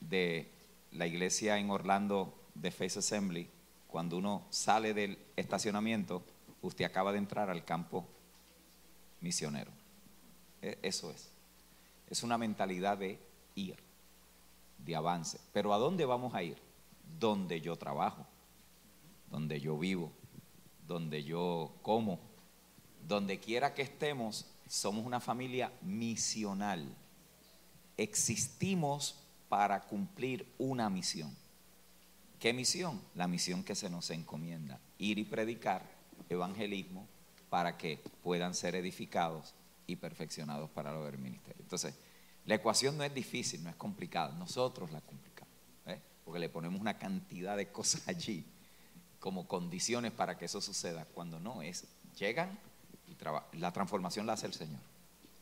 de 0.00 0.48
la 0.92 1.06
iglesia 1.06 1.58
en 1.58 1.68
Orlando 1.68 2.32
de 2.54 2.70
Face 2.70 3.00
Assembly, 3.00 3.50
cuando 3.86 4.16
uno 4.16 4.46
sale 4.48 4.94
del 4.94 5.18
estacionamiento, 5.36 6.22
usted 6.62 6.84
acaba 6.84 7.12
de 7.12 7.18
entrar 7.18 7.50
al 7.50 7.64
campo 7.64 8.06
misionero. 9.20 9.70
E, 10.62 10.78
eso 10.82 11.10
es. 11.10 11.30
Es 12.08 12.22
una 12.22 12.38
mentalidad 12.38 12.98
de 12.98 13.20
ir 13.54 13.76
de 14.78 14.96
avance. 14.96 15.40
Pero 15.52 15.72
¿a 15.72 15.78
dónde 15.78 16.04
vamos 16.04 16.34
a 16.34 16.42
ir? 16.42 16.58
Donde 17.18 17.60
yo 17.60 17.76
trabajo, 17.76 18.26
donde 19.30 19.60
yo 19.60 19.78
vivo, 19.78 20.12
donde 20.86 21.22
yo 21.24 21.74
como, 21.82 22.18
donde 23.06 23.38
quiera 23.38 23.74
que 23.74 23.82
estemos, 23.82 24.46
somos 24.66 25.04
una 25.04 25.20
familia 25.20 25.72
misional. 25.82 26.94
Existimos 27.96 29.16
para 29.48 29.80
cumplir 29.80 30.46
una 30.58 30.88
misión. 30.90 31.34
¿Qué 32.38 32.52
misión? 32.52 33.00
La 33.14 33.26
misión 33.26 33.64
que 33.64 33.74
se 33.74 33.90
nos 33.90 34.10
encomienda, 34.10 34.78
ir 34.98 35.18
y 35.18 35.24
predicar 35.24 35.97
evangelismo 36.28 37.06
para 37.50 37.76
que 37.76 38.00
puedan 38.22 38.54
ser 38.54 38.74
edificados 38.74 39.54
y 39.86 39.96
perfeccionados 39.96 40.70
para 40.70 40.92
lo 40.92 41.04
del 41.04 41.18
ministerio. 41.18 41.62
Entonces, 41.62 41.94
la 42.44 42.54
ecuación 42.54 42.96
no 42.96 43.04
es 43.04 43.14
difícil, 43.14 43.62
no 43.62 43.70
es 43.70 43.76
complicada, 43.76 44.34
nosotros 44.34 44.90
la 44.92 45.00
complicamos, 45.00 45.54
¿eh? 45.86 46.00
porque 46.24 46.40
le 46.40 46.48
ponemos 46.48 46.80
una 46.80 46.98
cantidad 46.98 47.56
de 47.56 47.70
cosas 47.70 48.06
allí 48.08 48.44
como 49.20 49.46
condiciones 49.48 50.12
para 50.12 50.38
que 50.38 50.44
eso 50.44 50.60
suceda, 50.60 51.06
cuando 51.14 51.40
no 51.40 51.62
es, 51.62 51.86
llegan 52.18 52.58
y 53.06 53.16
la 53.58 53.72
transformación 53.72 54.26
la 54.26 54.34
hace 54.34 54.46
el 54.46 54.54
Señor. 54.54 54.80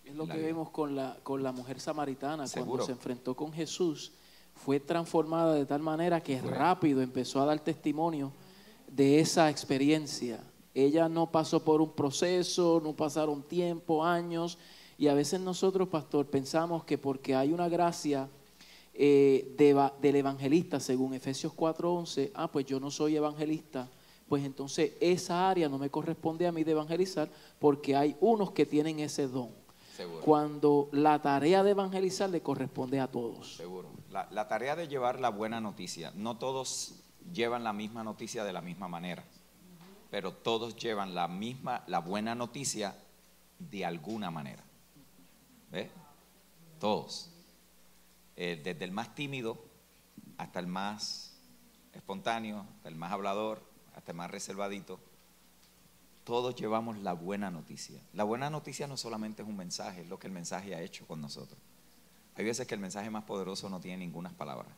Es 0.04 0.14
lo 0.14 0.26
La 0.26 0.34
que 0.34 0.38
vida. 0.38 0.48
vemos 0.48 0.70
con 0.70 0.94
la, 0.94 1.16
con 1.22 1.42
la 1.42 1.52
mujer 1.52 1.80
samaritana. 1.80 2.46
Seguro. 2.46 2.70
Cuando 2.70 2.86
se 2.86 2.92
enfrentó 2.92 3.34
con 3.34 3.52
Jesús, 3.52 4.12
fue 4.54 4.80
transformada 4.80 5.54
de 5.54 5.66
tal 5.66 5.82
manera 5.82 6.22
que 6.22 6.40
rápido 6.40 7.02
empezó 7.02 7.42
a 7.42 7.46
dar 7.46 7.58
testimonio 7.60 8.32
de 8.88 9.20
esa 9.20 9.50
experiencia. 9.50 10.40
Ella 10.76 11.08
no 11.08 11.30
pasó 11.30 11.64
por 11.64 11.80
un 11.80 11.92
proceso, 11.92 12.82
no 12.84 12.92
pasaron 12.92 13.42
tiempo, 13.42 14.04
años, 14.04 14.58
y 14.98 15.08
a 15.08 15.14
veces 15.14 15.40
nosotros, 15.40 15.88
pastor, 15.88 16.26
pensamos 16.26 16.84
que 16.84 16.98
porque 16.98 17.34
hay 17.34 17.50
una 17.50 17.66
gracia 17.70 18.28
eh, 18.92 19.54
de 19.56 19.90
del 20.02 20.16
evangelista, 20.16 20.78
según 20.78 21.14
Efesios 21.14 21.54
4:11, 21.54 22.30
ah, 22.34 22.52
pues 22.52 22.66
yo 22.66 22.78
no 22.78 22.90
soy 22.90 23.16
evangelista, 23.16 23.88
pues 24.28 24.44
entonces 24.44 24.92
esa 25.00 25.48
área 25.48 25.70
no 25.70 25.78
me 25.78 25.88
corresponde 25.88 26.46
a 26.46 26.52
mí 26.52 26.62
de 26.62 26.72
evangelizar 26.72 27.30
porque 27.58 27.96
hay 27.96 28.14
unos 28.20 28.50
que 28.50 28.66
tienen 28.66 29.00
ese 29.00 29.28
don. 29.28 29.48
Seguro. 29.96 30.20
Cuando 30.20 30.90
la 30.92 31.22
tarea 31.22 31.62
de 31.62 31.70
evangelizar 31.70 32.28
le 32.28 32.42
corresponde 32.42 33.00
a 33.00 33.06
todos. 33.06 33.56
Seguro. 33.56 33.88
La, 34.10 34.28
la 34.30 34.46
tarea 34.46 34.76
de 34.76 34.88
llevar 34.88 35.20
la 35.20 35.30
buena 35.30 35.58
noticia, 35.58 36.12
no 36.14 36.36
todos 36.36 36.96
llevan 37.32 37.64
la 37.64 37.72
misma 37.72 38.04
noticia 38.04 38.44
de 38.44 38.52
la 38.52 38.60
misma 38.60 38.88
manera, 38.88 39.24
pero 40.10 40.32
todos 40.32 40.76
llevan 40.76 41.14
la 41.14 41.28
misma, 41.28 41.84
la 41.86 41.98
buena 41.98 42.34
noticia 42.34 42.96
de 43.58 43.84
alguna 43.84 44.30
manera. 44.30 44.62
¿Ves? 45.70 45.90
Todos. 46.78 47.30
Eh, 48.36 48.60
desde 48.62 48.84
el 48.84 48.92
más 48.92 49.14
tímido 49.14 49.64
hasta 50.36 50.60
el 50.60 50.66
más 50.66 51.36
espontáneo, 51.92 52.66
hasta 52.76 52.88
el 52.88 52.94
más 52.94 53.12
hablador, 53.12 53.62
hasta 53.94 54.12
el 54.12 54.18
más 54.18 54.30
reservadito, 54.30 55.00
todos 56.24 56.54
llevamos 56.56 56.98
la 56.98 57.12
buena 57.12 57.50
noticia. 57.50 58.00
La 58.12 58.24
buena 58.24 58.50
noticia 58.50 58.86
no 58.86 58.96
solamente 58.96 59.42
es 59.42 59.48
un 59.48 59.56
mensaje, 59.56 60.02
es 60.02 60.08
lo 60.08 60.18
que 60.18 60.26
el 60.26 60.32
mensaje 60.32 60.74
ha 60.74 60.82
hecho 60.82 61.06
con 61.06 61.20
nosotros. 61.20 61.58
Hay 62.34 62.44
veces 62.44 62.66
que 62.66 62.74
el 62.74 62.80
mensaje 62.80 63.08
más 63.10 63.24
poderoso 63.24 63.70
no 63.70 63.80
tiene 63.80 63.98
ninguna 63.98 64.30
palabra. 64.30 64.68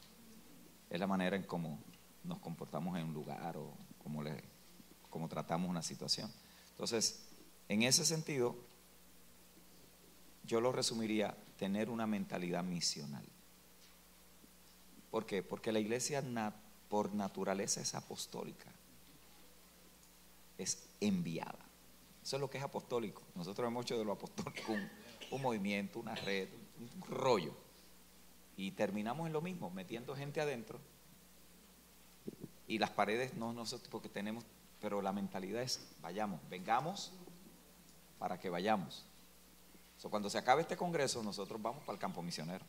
Es 0.91 1.01
la 1.01 1.07
manera 1.07 1.37
en 1.37 1.43
cómo 1.43 1.79
nos 2.23 2.39
comportamos 2.39 2.97
en 2.99 3.07
un 3.07 3.15
lugar 3.15 3.57
o 3.57 3.73
cómo, 4.03 4.23
le, 4.23 4.45
cómo 5.11 5.29
tratamos 5.29 5.69
una 5.69 5.83
situación. 5.83 6.33
Entonces, 6.71 7.21
en 7.69 7.83
ese 7.83 8.05
sentido, 8.05 8.57
yo 10.45 10.61
lo 10.61 10.73
resumiría, 10.73 11.37
tener 11.59 11.91
una 11.91 12.07
mentalidad 12.07 12.65
misional. 12.65 13.25
¿Por 15.11 15.27
qué? 15.27 15.43
Porque 15.43 15.73
la 15.73 15.81
iglesia 15.81 16.23
por 16.89 17.13
naturaleza 17.15 17.81
es 17.81 17.95
apostólica, 17.95 18.73
es 20.57 20.89
enviada. 21.01 21.59
Eso 22.23 22.37
es 22.37 22.41
lo 22.41 22.51
que 22.51 22.59
es 22.59 22.65
apostólico. 22.65 23.23
Nosotros 23.35 23.67
hemos 23.67 23.85
hecho 23.85 23.99
de 23.99 24.05
lo 24.05 24.13
apostólico 24.13 24.73
un, 24.73 24.89
un 25.31 25.43
movimiento, 25.43 25.99
una 25.99 26.15
red, 26.15 26.49
un 26.79 27.01
rollo. 27.09 27.55
Y 28.57 28.73
terminamos 28.73 29.27
en 29.27 29.33
lo 29.33 29.41
mismo, 29.41 29.71
metiendo 29.71 30.17
gente 30.17 30.41
adentro. 30.41 30.81
Y 32.67 32.79
las 32.79 32.91
paredes 32.91 33.35
no 33.35 33.53
nosotros, 33.53 33.89
porque 33.89 34.09
tenemos, 34.09 34.45
pero 34.81 35.03
la 35.03 35.13
mentalidad 35.13 35.63
es, 35.63 35.81
vayamos, 36.01 36.41
vengamos 36.49 37.13
para 38.19 38.39
que 38.39 38.51
vayamos. 38.51 39.05
So, 39.97 40.11
cuando 40.11 40.31
se 40.31 40.39
acabe 40.39 40.63
este 40.63 40.77
congreso, 40.77 41.23
nosotros 41.23 41.61
vamos 41.61 41.83
para 41.83 41.95
el 41.95 41.99
campo 41.99 42.23
misionero. 42.23 42.65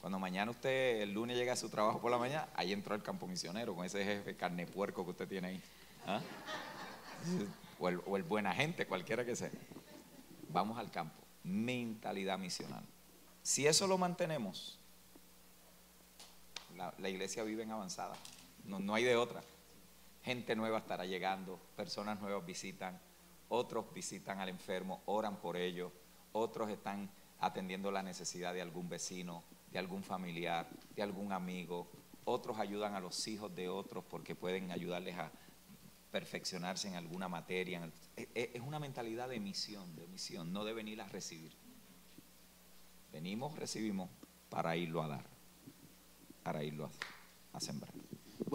Cuando 0.00 0.18
mañana 0.18 0.50
usted, 0.50 1.02
el 1.02 1.12
lunes 1.12 1.36
llega 1.36 1.52
a 1.52 1.56
su 1.56 1.68
trabajo 1.68 2.00
por 2.00 2.10
la 2.10 2.18
mañana, 2.18 2.48
ahí 2.54 2.72
entró 2.72 2.94
el 2.94 3.02
campo 3.02 3.26
misionero 3.26 3.74
con 3.74 3.84
ese 3.84 4.04
jefe 4.04 4.36
carne 4.36 4.66
puerco 4.66 5.04
que 5.04 5.10
usted 5.10 5.28
tiene 5.28 5.48
ahí. 5.48 5.62
¿Ah? 6.06 6.20
O, 7.78 7.90
el, 7.90 8.00
o 8.06 8.16
el 8.16 8.22
buena 8.22 8.54
gente, 8.54 8.86
cualquiera 8.86 9.22
que 9.26 9.36
sea. 9.36 9.50
Vamos 10.48 10.78
al 10.78 10.90
campo. 10.90 11.22
Mentalidad 11.44 12.38
misional. 12.38 12.82
Si 13.42 13.66
eso 13.66 13.86
lo 13.86 13.98
mantenemos, 13.98 14.78
la, 16.74 16.94
la 16.96 17.10
iglesia 17.10 17.42
vive 17.42 17.64
en 17.64 17.72
avanzada. 17.72 18.16
No, 18.64 18.78
no 18.78 18.94
hay 18.94 19.04
de 19.04 19.14
otra. 19.14 19.42
Gente 20.26 20.56
nueva 20.56 20.78
estará 20.78 21.04
llegando, 21.06 21.56
personas 21.76 22.20
nuevas 22.20 22.44
visitan, 22.44 23.00
otros 23.48 23.94
visitan 23.94 24.40
al 24.40 24.48
enfermo, 24.48 25.00
oran 25.06 25.36
por 25.40 25.56
ellos, 25.56 25.92
otros 26.32 26.68
están 26.68 27.08
atendiendo 27.38 27.92
la 27.92 28.02
necesidad 28.02 28.52
de 28.52 28.60
algún 28.60 28.88
vecino, 28.88 29.44
de 29.70 29.78
algún 29.78 30.02
familiar, 30.02 30.68
de 30.96 31.02
algún 31.04 31.30
amigo, 31.30 31.88
otros 32.24 32.58
ayudan 32.58 32.94
a 32.96 33.00
los 33.00 33.28
hijos 33.28 33.54
de 33.54 33.68
otros 33.68 34.02
porque 34.10 34.34
pueden 34.34 34.72
ayudarles 34.72 35.16
a 35.16 35.30
perfeccionarse 36.10 36.88
en 36.88 36.96
alguna 36.96 37.28
materia. 37.28 37.88
es- 38.16 38.26
es 38.34 38.48
es 38.54 38.62
una 38.62 38.80
mentalidad 38.80 39.28
de 39.28 39.38
misión, 39.38 39.94
de 39.94 40.08
misión, 40.08 40.52
no 40.52 40.64
de 40.64 40.72
venir 40.72 41.00
a 41.00 41.06
recibir. 41.06 41.52
Venimos, 43.12 43.56
recibimos 43.56 44.10
para 44.50 44.76
irlo 44.76 45.04
a 45.04 45.06
dar, 45.06 45.24
para 46.42 46.64
irlo 46.64 46.86
a, 46.86 47.56
a 47.58 47.60
sembrar. 47.60 47.92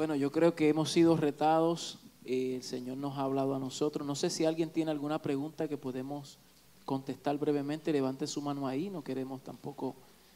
Bueno, 0.01 0.15
yo 0.15 0.31
creo 0.31 0.55
que 0.55 0.67
hemos 0.67 0.89
sido 0.89 1.15
retados, 1.15 1.99
eh, 2.25 2.55
el 2.55 2.63
Señor 2.63 2.97
nos 2.97 3.19
ha 3.19 3.21
hablado 3.21 3.53
a 3.53 3.59
nosotros. 3.59 4.07
No 4.07 4.15
sé 4.15 4.31
si 4.31 4.45
alguien 4.45 4.71
tiene 4.71 4.89
alguna 4.89 5.21
pregunta 5.21 5.67
que 5.67 5.77
podemos 5.77 6.39
contestar 6.85 7.37
brevemente, 7.37 7.93
levante 7.93 8.25
su 8.25 8.41
mano 8.41 8.65
ahí, 8.65 8.89
no 8.89 9.03
queremos 9.03 9.43
tampoco 9.43 9.93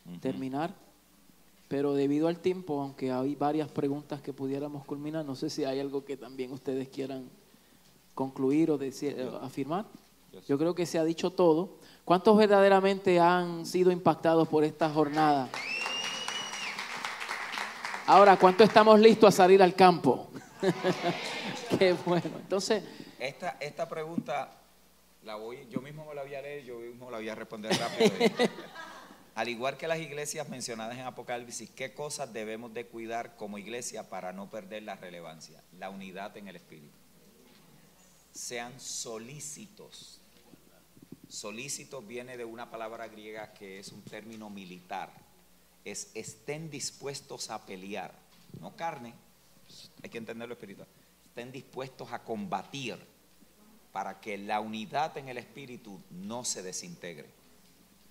Ujú. 0.08 0.20
terminar. 0.20 0.72
Pero 1.68 1.96
debido 1.96 2.28
al 2.28 2.38
tiempo, 2.38 2.80
aunque 2.80 3.12
hay 3.12 3.34
varias 3.34 3.68
preguntas 3.68 4.22
que 4.22 4.34
pudiéramos 4.34 4.86
culminar, 4.86 5.26
no 5.26 5.34
sé 5.34 5.50
si 5.50 5.66
hay 5.66 5.80
algo 5.80 6.06
que 6.06 6.16
también 6.16 6.52
ustedes 6.52 6.88
quieran 6.90 7.28
concluir 8.14 8.70
o 8.70 8.78
decir, 8.78 9.16
eh, 9.18 9.32
afirmar. 9.42 9.88
Yo 10.48 10.60
creo 10.60 10.76
que 10.76 10.86
se 10.86 11.00
ha 11.00 11.04
dicho 11.04 11.32
todo. 11.32 11.70
¿Cuántos 12.04 12.38
verdaderamente 12.38 13.20
han 13.20 13.66
sido 13.66 13.92
impactados 13.92 14.48
por 14.48 14.64
esta 14.64 14.92
jornada? 14.92 15.50
Ahora, 18.08 18.38
¿cuánto 18.38 18.64
estamos 18.64 19.00
listos 19.00 19.34
a 19.34 19.38
salir 19.38 19.64
al 19.64 19.74
campo? 19.74 20.30
Qué 21.80 21.94
bueno. 22.06 22.30
Entonces, 22.36 22.84
Esta, 23.20 23.58
esta 23.60 23.90
pregunta 23.90 24.52
la 25.24 25.36
voy, 25.36 25.68
yo 25.72 25.82
mismo 25.82 26.06
me 26.06 26.14
la 26.14 26.22
voy 26.22 26.36
a 26.36 26.42
leer, 26.42 26.64
yo 26.64 26.78
mismo 26.78 27.10
la 27.10 27.18
voy 27.18 27.30
a 27.30 27.34
responder 27.34 27.76
rápido. 27.76 28.12
Al 29.36 29.50
igual 29.50 29.76
que 29.76 29.88
las 29.88 30.00
iglesias 30.00 30.48
mencionadas 30.50 30.98
en 30.98 31.06
Apocalipsis, 31.06 31.72
¿qué 31.72 31.96
cosas 31.96 32.32
debemos 32.32 32.74
de 32.76 32.86
cuidar 32.86 33.36
como 33.38 33.58
iglesia 33.58 34.08
para 34.08 34.32
no 34.34 34.52
perder 34.52 34.84
la 34.84 34.96
relevancia? 34.96 35.64
La 35.80 35.90
unidad 35.90 36.38
en 36.38 36.48
el 36.48 36.56
Espíritu. 36.56 36.94
Sean 38.32 38.80
solícitos. 38.80 40.22
Solícitos 41.28 42.06
viene 42.06 42.38
de 42.38 42.46
una 42.46 42.70
palabra 42.70 43.08
griega 43.08 43.52
que 43.52 43.80
es 43.80 43.92
un 43.92 44.04
término 44.04 44.52
militar. 44.52 45.25
Es 45.86 46.10
estén 46.14 46.70
dispuestos 46.70 47.50
a 47.50 47.66
pelear, 47.66 48.14
no 48.60 48.76
carne, 48.76 49.14
hay 50.04 50.10
que 50.10 50.18
entenderlo 50.18 50.54
espiritual. 50.54 50.88
Estén 51.26 51.52
dispuestos 51.52 52.12
a 52.12 52.24
combatir 52.24 52.98
para 53.92 54.20
que 54.20 54.38
la 54.38 54.60
unidad 54.60 55.18
en 55.18 55.30
el 55.30 55.38
espíritu 55.38 56.02
no 56.10 56.44
se 56.44 56.62
desintegre. 56.62 57.30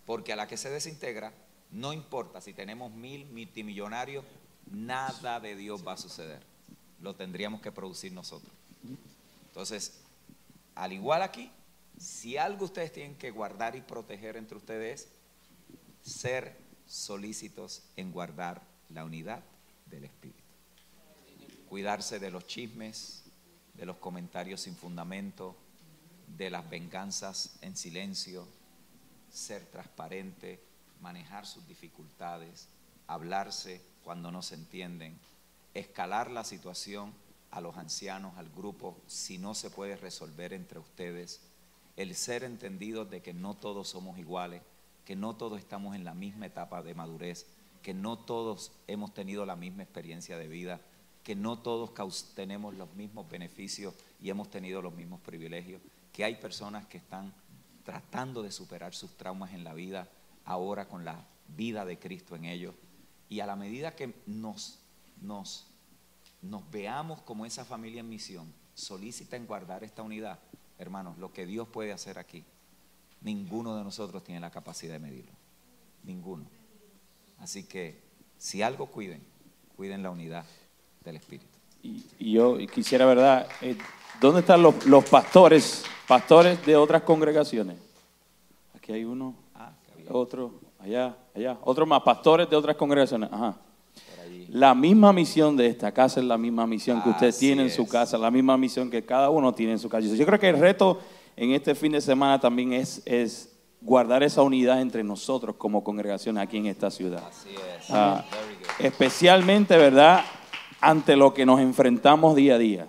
Porque 0.06 0.32
a 0.32 0.36
la 0.36 0.46
que 0.46 0.56
se 0.56 0.70
desintegra, 0.70 1.32
no 1.70 1.92
importa 1.92 2.40
si 2.40 2.52
tenemos 2.52 2.92
mil 2.92 3.26
multimillonarios, 3.26 4.24
nada 4.70 5.40
de 5.40 5.56
Dios 5.56 5.86
va 5.86 5.92
a 5.92 5.98
suceder. 5.98 6.40
Lo 7.00 7.14
tendríamos 7.14 7.60
que 7.60 7.72
producir 7.72 8.12
nosotros. 8.12 8.52
Entonces, 9.48 10.00
al 10.74 10.92
igual 10.92 11.22
aquí, 11.22 11.50
si 11.98 12.36
algo 12.36 12.64
ustedes 12.64 12.92
tienen 12.92 13.16
que 13.16 13.30
guardar 13.30 13.76
y 13.76 13.80
proteger 13.80 14.36
entre 14.36 14.56
ustedes 14.56 15.02
es 15.02 15.08
ser 16.02 16.56
solícitos 16.86 17.82
en 17.96 18.12
guardar 18.12 18.62
la 18.90 19.04
unidad 19.04 19.42
del 19.86 20.04
espíritu. 20.04 20.42
Cuidarse 21.68 22.18
de 22.18 22.30
los 22.30 22.46
chismes, 22.46 23.24
de 23.74 23.86
los 23.86 23.96
comentarios 23.96 24.62
sin 24.62 24.76
fundamento, 24.76 25.56
de 26.36 26.50
las 26.50 26.68
venganzas 26.68 27.56
en 27.60 27.76
silencio, 27.76 28.46
ser 29.30 29.64
transparente, 29.66 30.62
manejar 31.00 31.46
sus 31.46 31.66
dificultades, 31.66 32.68
hablarse 33.06 33.80
cuando 34.04 34.30
no 34.30 34.42
se 34.42 34.54
entienden, 34.54 35.18
escalar 35.74 36.30
la 36.30 36.44
situación 36.44 37.12
a 37.50 37.60
los 37.60 37.76
ancianos, 37.76 38.36
al 38.36 38.48
grupo, 38.50 38.96
si 39.06 39.38
no 39.38 39.54
se 39.54 39.70
puede 39.70 39.96
resolver 39.96 40.52
entre 40.52 40.78
ustedes, 40.78 41.40
el 41.96 42.14
ser 42.14 42.42
entendidos 42.42 43.10
de 43.10 43.22
que 43.22 43.32
no 43.32 43.54
todos 43.54 43.88
somos 43.88 44.18
iguales, 44.18 44.62
que 45.04 45.16
no 45.16 45.36
todos 45.36 45.58
estamos 45.58 45.94
en 45.94 46.04
la 46.04 46.14
misma 46.14 46.46
etapa 46.46 46.82
de 46.82 46.94
madurez, 46.94 47.46
que 47.82 47.94
no 47.94 48.18
todos 48.18 48.72
hemos 48.86 49.12
tenido 49.12 49.44
la 49.44 49.56
misma 49.56 49.82
experiencia 49.82 50.38
de 50.38 50.48
vida, 50.48 50.80
que 51.22 51.34
no 51.34 51.58
todos 51.58 51.92
tenemos 52.34 52.74
los 52.74 52.92
mismos 52.94 53.28
beneficios 53.28 53.94
y 54.20 54.30
hemos 54.30 54.50
tenido 54.50 54.82
los 54.82 54.94
mismos 54.94 55.20
privilegios, 55.20 55.82
que 56.12 56.24
hay 56.24 56.36
personas 56.36 56.86
que 56.86 56.98
están 56.98 57.32
tratando 57.84 58.42
de 58.42 58.50
superar 58.50 58.94
sus 58.94 59.16
traumas 59.16 59.52
en 59.52 59.64
la 59.64 59.74
vida 59.74 60.08
ahora 60.44 60.88
con 60.88 61.04
la 61.04 61.26
vida 61.48 61.84
de 61.84 61.98
Cristo 61.98 62.36
en 62.36 62.44
ellos. 62.44 62.74
Y 63.28 63.40
a 63.40 63.46
la 63.46 63.56
medida 63.56 63.94
que 63.94 64.14
nos, 64.26 64.80
nos, 65.20 65.66
nos 66.42 66.70
veamos 66.70 67.22
como 67.22 67.46
esa 67.46 67.64
familia 67.64 68.00
en 68.00 68.08
misión, 68.08 68.52
solícita 68.74 69.36
en 69.36 69.46
guardar 69.46 69.84
esta 69.84 70.02
unidad, 70.02 70.38
hermanos, 70.78 71.18
lo 71.18 71.32
que 71.32 71.46
Dios 71.46 71.68
puede 71.68 71.92
hacer 71.92 72.18
aquí, 72.18 72.44
ninguno 73.24 73.76
de 73.76 73.82
nosotros 73.82 74.22
tiene 74.22 74.40
la 74.40 74.50
capacidad 74.50 74.92
de 74.92 75.00
medirlo. 75.00 75.32
Ninguno. 76.04 76.44
Así 77.40 77.64
que 77.64 78.00
si 78.38 78.62
algo 78.62 78.86
cuiden, 78.86 79.20
cuiden 79.76 80.02
la 80.02 80.10
unidad 80.10 80.44
del 81.04 81.16
Espíritu. 81.16 81.46
Y, 81.82 82.04
y 82.18 82.32
yo 82.32 82.56
quisiera, 82.72 83.04
¿verdad? 83.06 83.48
Eh, 83.60 83.76
¿Dónde 84.20 84.40
están 84.40 84.62
los, 84.62 84.86
los 84.86 85.04
pastores, 85.08 85.82
pastores 86.06 86.64
de 86.64 86.76
otras 86.76 87.02
congregaciones? 87.02 87.76
Aquí 88.76 88.92
hay 88.92 89.04
uno, 89.04 89.34
Ah, 89.54 89.72
otro, 90.10 90.52
allá, 90.78 91.16
allá, 91.34 91.58
otro 91.62 91.84
más, 91.86 92.02
pastores 92.02 92.48
de 92.48 92.56
otras 92.56 92.76
congregaciones. 92.76 93.28
Ajá. 93.32 93.56
La 94.48 94.74
misma 94.74 95.12
misión 95.12 95.56
de 95.56 95.66
esta 95.66 95.90
casa 95.92 96.20
es 96.20 96.26
la 96.26 96.38
misma 96.38 96.66
misión 96.66 97.02
que 97.02 97.08
usted 97.08 97.28
Así 97.28 97.40
tiene 97.40 97.62
en 97.64 97.70
su 97.70 97.82
es. 97.82 97.90
casa, 97.90 98.16
la 98.18 98.30
misma 98.30 98.56
misión 98.56 98.88
que 98.90 99.04
cada 99.04 99.28
uno 99.30 99.52
tiene 99.52 99.72
en 99.72 99.78
su 99.78 99.88
casa. 99.88 100.06
Yo 100.06 100.24
creo 100.26 100.38
que 100.38 100.48
el 100.50 100.58
reto 100.58 101.00
en 101.36 101.50
este 101.52 101.74
fin 101.74 101.92
de 101.92 102.00
semana 102.00 102.38
también 102.40 102.72
es, 102.72 103.02
es 103.06 103.50
guardar 103.80 104.22
esa 104.22 104.42
unidad 104.42 104.80
entre 104.80 105.02
nosotros 105.04 105.56
como 105.56 105.84
congregación 105.84 106.38
aquí 106.38 106.56
en 106.56 106.66
esta 106.66 106.90
ciudad. 106.90 107.22
Así 107.28 107.50
es. 107.50 107.90
Ah, 107.90 108.24
especialmente, 108.78 109.76
¿verdad? 109.76 110.24
Ante 110.80 111.16
lo 111.16 111.34
que 111.34 111.44
nos 111.46 111.60
enfrentamos 111.60 112.34
día 112.36 112.54
a 112.54 112.58
día. 112.58 112.86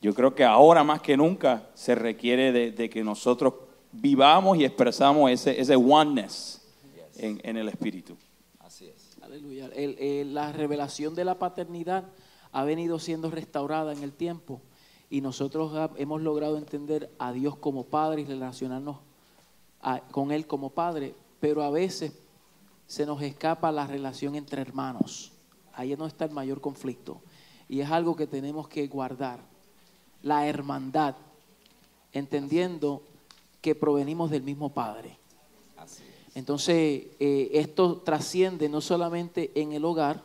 Yo 0.00 0.14
creo 0.14 0.34
que 0.34 0.44
ahora 0.44 0.82
más 0.84 1.00
que 1.00 1.16
nunca 1.16 1.68
se 1.74 1.94
requiere 1.94 2.50
de, 2.52 2.72
de 2.72 2.90
que 2.90 3.04
nosotros 3.04 3.54
vivamos 3.92 4.58
y 4.58 4.64
expresamos 4.64 5.30
ese, 5.30 5.60
ese 5.60 5.76
oneness 5.76 6.60
en, 7.16 7.40
en 7.44 7.56
el 7.56 7.68
Espíritu. 7.68 8.16
Así 8.58 8.86
es. 8.88 9.16
Aleluya. 9.22 9.70
El- 9.74 9.96
el- 9.98 10.34
la 10.34 10.52
revelación 10.52 11.14
de 11.14 11.24
la 11.24 11.38
paternidad 11.38 12.04
ha 12.52 12.64
venido 12.64 12.98
siendo 12.98 13.30
restaurada 13.30 13.92
en 13.92 14.02
el 14.02 14.12
tiempo 14.12 14.60
y 15.12 15.20
nosotros 15.20 15.90
hemos 15.98 16.22
logrado 16.22 16.56
entender 16.56 17.10
a 17.18 17.32
Dios 17.32 17.54
como 17.56 17.84
Padre 17.84 18.22
y 18.22 18.24
relacionarnos 18.24 18.96
a- 19.82 20.00
con 20.00 20.32
Él 20.32 20.46
como 20.46 20.70
Padre, 20.70 21.14
pero 21.38 21.62
a 21.62 21.68
veces 21.68 22.14
se 22.86 23.04
nos 23.04 23.20
escapa 23.20 23.70
la 23.70 23.86
relación 23.86 24.36
entre 24.36 24.62
hermanos. 24.62 25.32
Ahí 25.74 25.92
es 25.92 25.98
donde 25.98 26.12
está 26.12 26.24
el 26.24 26.30
mayor 26.30 26.62
conflicto 26.62 27.20
y 27.68 27.80
es 27.80 27.90
algo 27.90 28.16
que 28.16 28.26
tenemos 28.26 28.68
que 28.68 28.86
guardar. 28.86 29.40
La 30.22 30.46
hermandad, 30.46 31.14
entendiendo 32.14 33.02
que 33.60 33.74
provenimos 33.74 34.30
del 34.30 34.42
mismo 34.44 34.70
Padre. 34.70 35.18
Entonces, 36.34 37.08
eh, 37.20 37.50
esto 37.52 37.98
trasciende 37.98 38.70
no 38.70 38.80
solamente 38.80 39.52
en 39.56 39.72
el 39.74 39.84
hogar, 39.84 40.22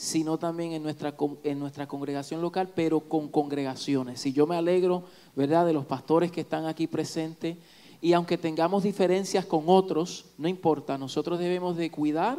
sino 0.00 0.38
también 0.38 0.72
en 0.72 0.82
nuestra, 0.82 1.14
en 1.44 1.58
nuestra 1.58 1.86
congregación 1.86 2.40
local, 2.40 2.70
pero 2.74 3.00
con 3.00 3.28
congregaciones. 3.28 4.24
Y 4.24 4.32
yo 4.32 4.46
me 4.46 4.56
alegro, 4.56 5.04
¿verdad?, 5.36 5.66
de 5.66 5.74
los 5.74 5.84
pastores 5.84 6.32
que 6.32 6.40
están 6.40 6.64
aquí 6.64 6.86
presentes. 6.86 7.58
Y 8.00 8.14
aunque 8.14 8.38
tengamos 8.38 8.82
diferencias 8.82 9.44
con 9.44 9.64
otros, 9.66 10.24
no 10.38 10.48
importa, 10.48 10.96
nosotros 10.96 11.38
debemos 11.38 11.76
de 11.76 11.90
cuidar, 11.90 12.38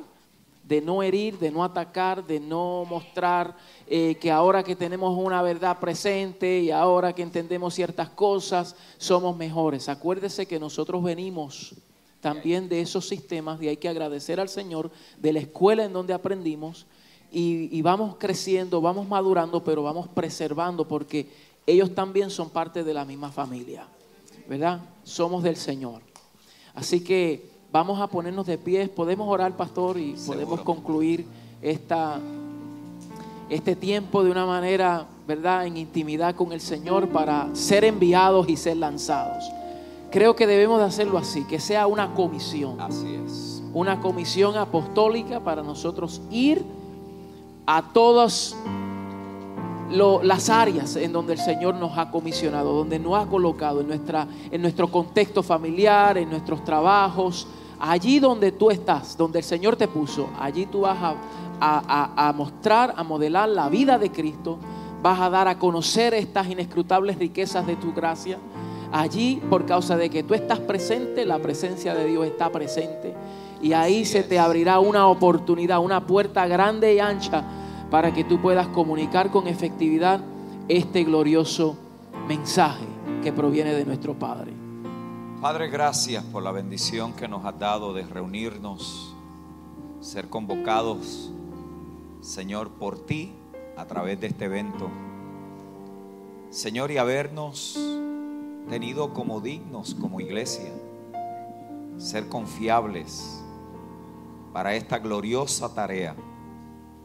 de 0.64 0.82
no 0.82 1.04
herir, 1.04 1.38
de 1.38 1.52
no 1.52 1.64
atacar, 1.64 2.26
de 2.26 2.40
no 2.40 2.84
mostrar 2.90 3.56
eh, 3.86 4.16
que 4.20 4.32
ahora 4.32 4.64
que 4.64 4.76
tenemos 4.76 5.16
una 5.16 5.44
verdad 5.44 5.80
presente 5.80 6.62
y 6.62 6.72
ahora 6.72 7.14
que 7.14 7.22
entendemos 7.22 7.76
ciertas 7.76 8.10
cosas, 8.10 8.76
somos 8.98 9.38
mejores. 9.38 9.88
Acuérdese 9.88 10.48
que 10.48 10.60
nosotros 10.60 11.04
venimos 11.04 11.76
también 12.22 12.68
de 12.70 12.82
esos 12.82 13.08
sistemas 13.08 13.62
y 13.62 13.68
hay 13.68 13.78
que 13.78 13.88
agradecer 13.88 14.40
al 14.40 14.50
Señor 14.50 14.90
de 15.20 15.34
la 15.34 15.40
escuela 15.40 15.86
en 15.86 15.94
donde 15.94 16.14
aprendimos 16.14 16.88
y, 17.32 17.76
y 17.76 17.82
vamos 17.82 18.16
creciendo, 18.18 18.82
vamos 18.82 19.08
madurando, 19.08 19.64
pero 19.64 19.84
vamos 19.84 20.08
preservando 20.08 20.88
porque 20.88 21.28
ellos 21.66 21.94
también 21.96 22.30
son 22.30 22.50
parte 22.50 22.84
de 22.84 22.94
la 22.94 23.06
misma 23.06 23.32
familia, 23.32 23.86
¿verdad? 24.50 24.82
Somos 25.04 25.44
del 25.44 25.56
Señor. 25.56 26.02
Así 26.74 27.02
que 27.04 27.50
vamos 27.72 28.00
a 28.02 28.08
ponernos 28.08 28.46
de 28.46 28.58
pies, 28.58 28.90
podemos 28.90 29.28
orar, 29.30 29.56
pastor, 29.56 29.98
y 30.00 30.14
podemos 30.26 30.62
concluir 30.62 31.26
esta, 31.62 32.20
este 33.50 33.76
tiempo 33.76 34.24
de 34.24 34.32
una 34.32 34.46
manera, 34.46 35.06
¿verdad?, 35.28 35.66
en 35.66 35.78
intimidad 35.78 36.36
con 36.36 36.52
el 36.52 36.62
Señor 36.62 37.10
para 37.10 37.54
ser 37.54 37.86
enviados 37.86 38.50
y 38.50 38.58
ser 38.58 38.78
lanzados. 38.78 39.44
Creo 40.12 40.36
que 40.36 40.48
debemos 40.48 40.80
de 40.80 40.86
hacerlo 40.86 41.18
así, 41.18 41.46
que 41.46 41.60
sea 41.60 41.88
una 41.88 42.14
comisión, 42.14 42.82
Así 42.82 43.16
es. 43.16 43.64
una 43.74 44.02
comisión 44.02 44.58
apostólica 44.58 45.40
para 45.40 45.64
nosotros 45.64 46.22
ir 46.30 46.66
a 47.74 47.82
todas 47.94 48.56
las 50.24 50.50
áreas 50.50 50.96
en 50.96 51.12
donde 51.14 51.34
el 51.34 51.40
Señor 51.40 51.76
nos 51.76 51.98
ha 51.98 52.10
comisionado, 52.12 52.74
donde 52.74 52.98
nos 53.00 53.14
ha 53.16 53.28
colocado 53.30 53.82
en, 53.82 53.88
nuestra, 53.88 54.28
en 54.52 54.62
nuestro 54.62 54.90
contexto 54.90 55.44
familiar, 55.44 56.18
en 56.18 56.30
nuestros 56.30 56.64
trabajos, 56.64 57.48
allí 57.80 58.20
donde 58.20 58.52
tú 58.52 58.72
estás, 58.72 59.18
donde 59.18 59.40
el 59.40 59.46
Señor 59.46 59.76
te 59.76 59.88
puso, 59.88 60.28
allí 60.40 60.66
tú 60.66 60.82
vas 60.82 60.98
a- 61.02 61.16
a- 61.62 62.30
a 62.30 62.34
mostrar, 62.34 62.94
a 62.98 63.04
modelar 63.04 63.50
la 63.50 63.70
vida 63.70 63.98
de 64.00 64.12
Cristo, 64.12 64.58
vas 65.02 65.20
a 65.20 65.30
dar 65.30 65.48
a 65.48 65.58
conocer 65.60 66.14
estas 66.14 66.48
inescrutables 66.50 67.18
riquezas 67.18 67.66
de 67.68 67.76
tu 67.76 67.94
gracia. 67.94 68.38
Allí, 68.92 69.42
por 69.50 69.66
causa 69.66 69.96
de 69.96 70.10
que 70.10 70.24
tú 70.24 70.34
estás 70.34 70.60
presente, 70.60 71.26
la 71.26 71.40
presencia 71.40 71.94
de 71.96 72.06
Dios 72.06 72.26
está 72.26 72.50
presente. 72.50 73.14
Y 73.62 73.74
ahí 73.74 74.02
Así 74.02 74.12
se 74.14 74.20
es. 74.20 74.30
te 74.30 74.40
abrirá 74.40 74.80
una 74.80 75.08
oportunidad, 75.08 75.80
una 75.80 76.06
puerta 76.08 76.48
grande 76.48 76.96
y 76.96 77.00
ancha 77.00 77.44
para 77.90 78.14
que 78.14 78.24
tú 78.24 78.42
puedas 78.42 78.68
comunicar 78.68 79.30
con 79.30 79.48
efectividad 79.48 80.22
este 80.68 81.04
glorioso 81.04 81.76
mensaje 82.28 82.86
que 83.22 83.34
proviene 83.34 83.74
de 83.74 83.86
nuestro 83.86 84.14
Padre. 84.18 84.54
Padre, 85.42 85.70
gracias 85.70 86.24
por 86.24 86.44
la 86.44 86.52
bendición 86.52 87.14
que 87.14 87.28
nos 87.28 87.44
has 87.46 87.58
dado 87.60 87.94
de 87.94 88.04
reunirnos, 88.04 89.16
ser 90.00 90.30
convocados, 90.30 91.32
Señor, 92.22 92.70
por 92.70 93.06
ti 93.06 93.34
a 93.76 93.86
través 93.86 94.20
de 94.22 94.28
este 94.28 94.46
evento. 94.46 94.90
Señor, 96.52 96.92
y 96.92 96.98
habernos 96.98 97.80
tenido 98.70 99.14
como 99.14 99.42
dignos 99.42 99.96
como 99.96 100.20
iglesia, 100.20 100.72
ser 101.98 102.28
confiables 102.28 103.41
para 104.54 104.76
esta 104.76 105.00
gloriosa 105.00 105.74
tarea 105.74 106.16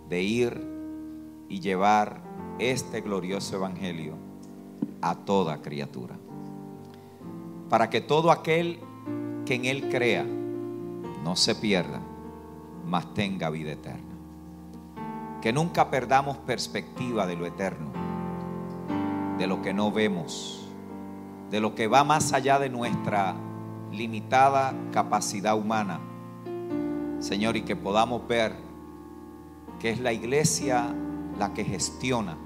de 0.09 0.23
ir 0.23 0.67
y 1.49 1.61
llevar 1.61 2.21
este 2.59 3.01
glorioso 3.01 3.57
evangelio 3.57 4.15
a 5.01 5.15
toda 5.15 5.63
criatura 5.63 6.17
para 7.69 7.91
que 7.91 8.01
todo 8.01 8.31
aquel 8.31 8.79
que 9.45 9.55
en 9.55 9.65
Él 9.65 9.89
crea 9.89 10.25
no 10.25 11.37
se 11.37 11.55
pierda, 11.55 12.01
mas 12.85 13.13
tenga 13.15 13.51
vida 13.51 13.73
eterna. 13.73 14.03
Que 15.43 15.53
nunca 15.53 15.91
perdamos 15.91 16.37
perspectiva 16.39 17.27
de 17.27 17.37
lo 17.37 17.47
eterno, 17.47 17.91
de 19.39 19.47
lo 19.47 19.63
que 19.63 19.73
no 19.73 19.91
vemos, 19.91 20.69
de 21.51 21.61
lo 21.61 21.75
que 21.75 21.89
va 21.89 22.05
más 22.05 22.33
allá 22.33 22.59
de 22.59 22.71
nuestra 22.71 23.35
limitada 23.93 24.75
capacidad 24.93 25.57
humana. 25.57 26.01
Señor, 27.19 27.57
y 27.57 27.63
que 27.63 27.77
podamos 27.77 28.27
ver 28.29 28.55
que 29.79 29.91
es 29.91 30.01
la 30.01 30.13
iglesia 30.13 30.95
la 31.39 31.53
que 31.53 31.65
gestiona 31.65 32.37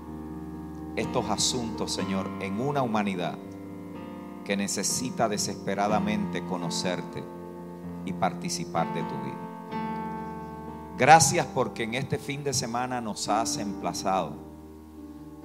estos 0.97 1.29
asuntos, 1.31 1.93
Señor, 1.93 2.29
en 2.41 2.61
una 2.61 2.83
humanidad 2.83 3.39
que 4.45 4.57
necesita 4.57 5.29
desesperadamente 5.29 6.45
conocerte 6.45 7.23
y 8.05 8.13
participar 8.13 8.93
de 8.95 9.03
tu 9.03 9.15
vida. 9.25 9.51
Gracias 10.99 11.47
porque 11.47 11.85
en 11.85 11.95
este 11.95 12.19
fin 12.19 12.45
de 12.45 12.53
semana 12.53 13.01
nos 13.01 13.29
has 13.29 13.57
emplazado. 13.59 14.35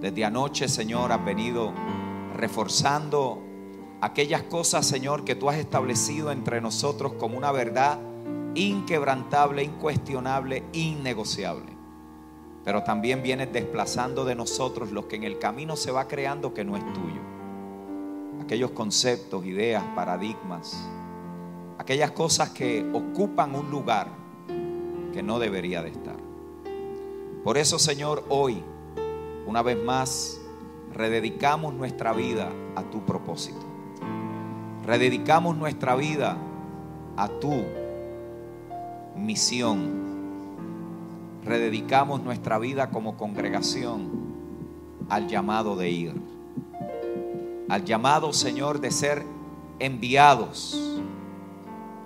Desde 0.01 0.25
anoche, 0.25 0.67
Señor, 0.67 1.11
has 1.11 1.23
venido 1.23 1.71
reforzando 2.35 3.41
aquellas 4.01 4.43
cosas, 4.43 4.85
Señor, 4.85 5.23
que 5.23 5.35
tú 5.35 5.49
has 5.49 5.57
establecido 5.57 6.31
entre 6.31 6.59
nosotros 6.59 7.13
como 7.13 7.37
una 7.37 7.51
verdad 7.51 7.99
inquebrantable, 8.55 9.63
incuestionable, 9.63 10.63
innegociable. 10.73 11.73
Pero 12.63 12.83
también 12.83 13.21
vienes 13.21 13.53
desplazando 13.53 14.25
de 14.25 14.35
nosotros 14.35 14.91
los 14.91 15.05
que 15.05 15.17
en 15.17 15.23
el 15.23 15.37
camino 15.37 15.75
se 15.75 15.91
va 15.91 16.07
creando 16.07 16.53
que 16.53 16.63
no 16.63 16.75
es 16.75 16.93
tuyo 16.93 17.35
aquellos 18.45 18.71
conceptos, 18.71 19.43
ideas, 19.43 19.83
paradigmas, 19.95 20.87
aquellas 21.79 22.11
cosas 22.11 22.51
que 22.51 22.87
ocupan 22.93 23.55
un 23.55 23.71
lugar 23.71 24.07
que 25.11 25.23
no 25.23 25.39
debería 25.39 25.81
de 25.81 25.89
estar. 25.89 26.15
Por 27.43 27.57
eso, 27.57 27.79
Señor, 27.79 28.23
hoy, 28.29 28.63
una 29.47 29.63
vez 29.63 29.83
más, 29.83 30.39
rededicamos 30.93 31.73
nuestra 31.73 32.13
vida 32.13 32.51
a 32.75 32.83
tu 32.83 33.03
propósito. 33.03 33.65
Rededicamos 34.85 35.57
nuestra 35.57 35.95
vida 35.95 36.37
a 37.17 37.27
tu 37.27 37.63
misión. 39.15 40.05
Rededicamos 41.43 42.21
nuestra 42.23 42.57
vida 42.57 42.89
como 42.89 43.17
congregación 43.17 44.09
al 45.09 45.27
llamado 45.27 45.75
de 45.75 45.89
ir. 45.89 46.13
al 47.67 47.83
llamado, 47.83 48.31
Señor, 48.31 48.79
de 48.79 48.91
ser 48.91 49.25
enviados, 49.79 51.01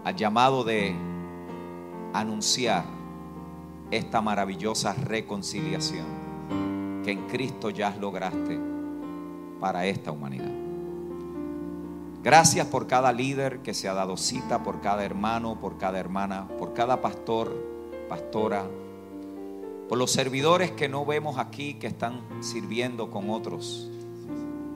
al 0.06 0.16
llamado 0.16 0.64
de 0.64 0.96
anunciar 2.14 2.86
esta 3.92 4.22
maravillosa 4.22 4.94
reconciliación 4.94 6.06
que 7.04 7.12
en 7.12 7.28
Cristo 7.28 7.70
ya 7.70 7.96
lograste 7.96 8.60
para 9.60 9.86
esta 9.86 10.12
humanidad. 10.12 10.69
Gracias 12.22 12.68
por 12.68 12.86
cada 12.86 13.14
líder 13.14 13.60
que 13.60 13.74
se 13.74 13.88
ha 13.88 13.94
dado 13.94 14.18
cita, 14.18 14.62
por 14.62 14.82
cada 14.82 15.06
hermano, 15.06 15.58
por 15.62 15.78
cada 15.78 16.00
hermana, 16.00 16.50
por 16.60 16.74
cada 16.74 17.02
pastor, 17.02 17.56
pastora, 18.10 18.66
por 19.88 19.98
los 19.98 20.12
servidores 20.12 20.72
que 20.72 20.90
no 20.90 21.06
vemos 21.06 21.38
aquí, 21.38 21.76
que 21.76 21.88
están 21.88 22.22
sirviendo 22.42 23.10
con 23.10 23.30
otros, 23.30 23.90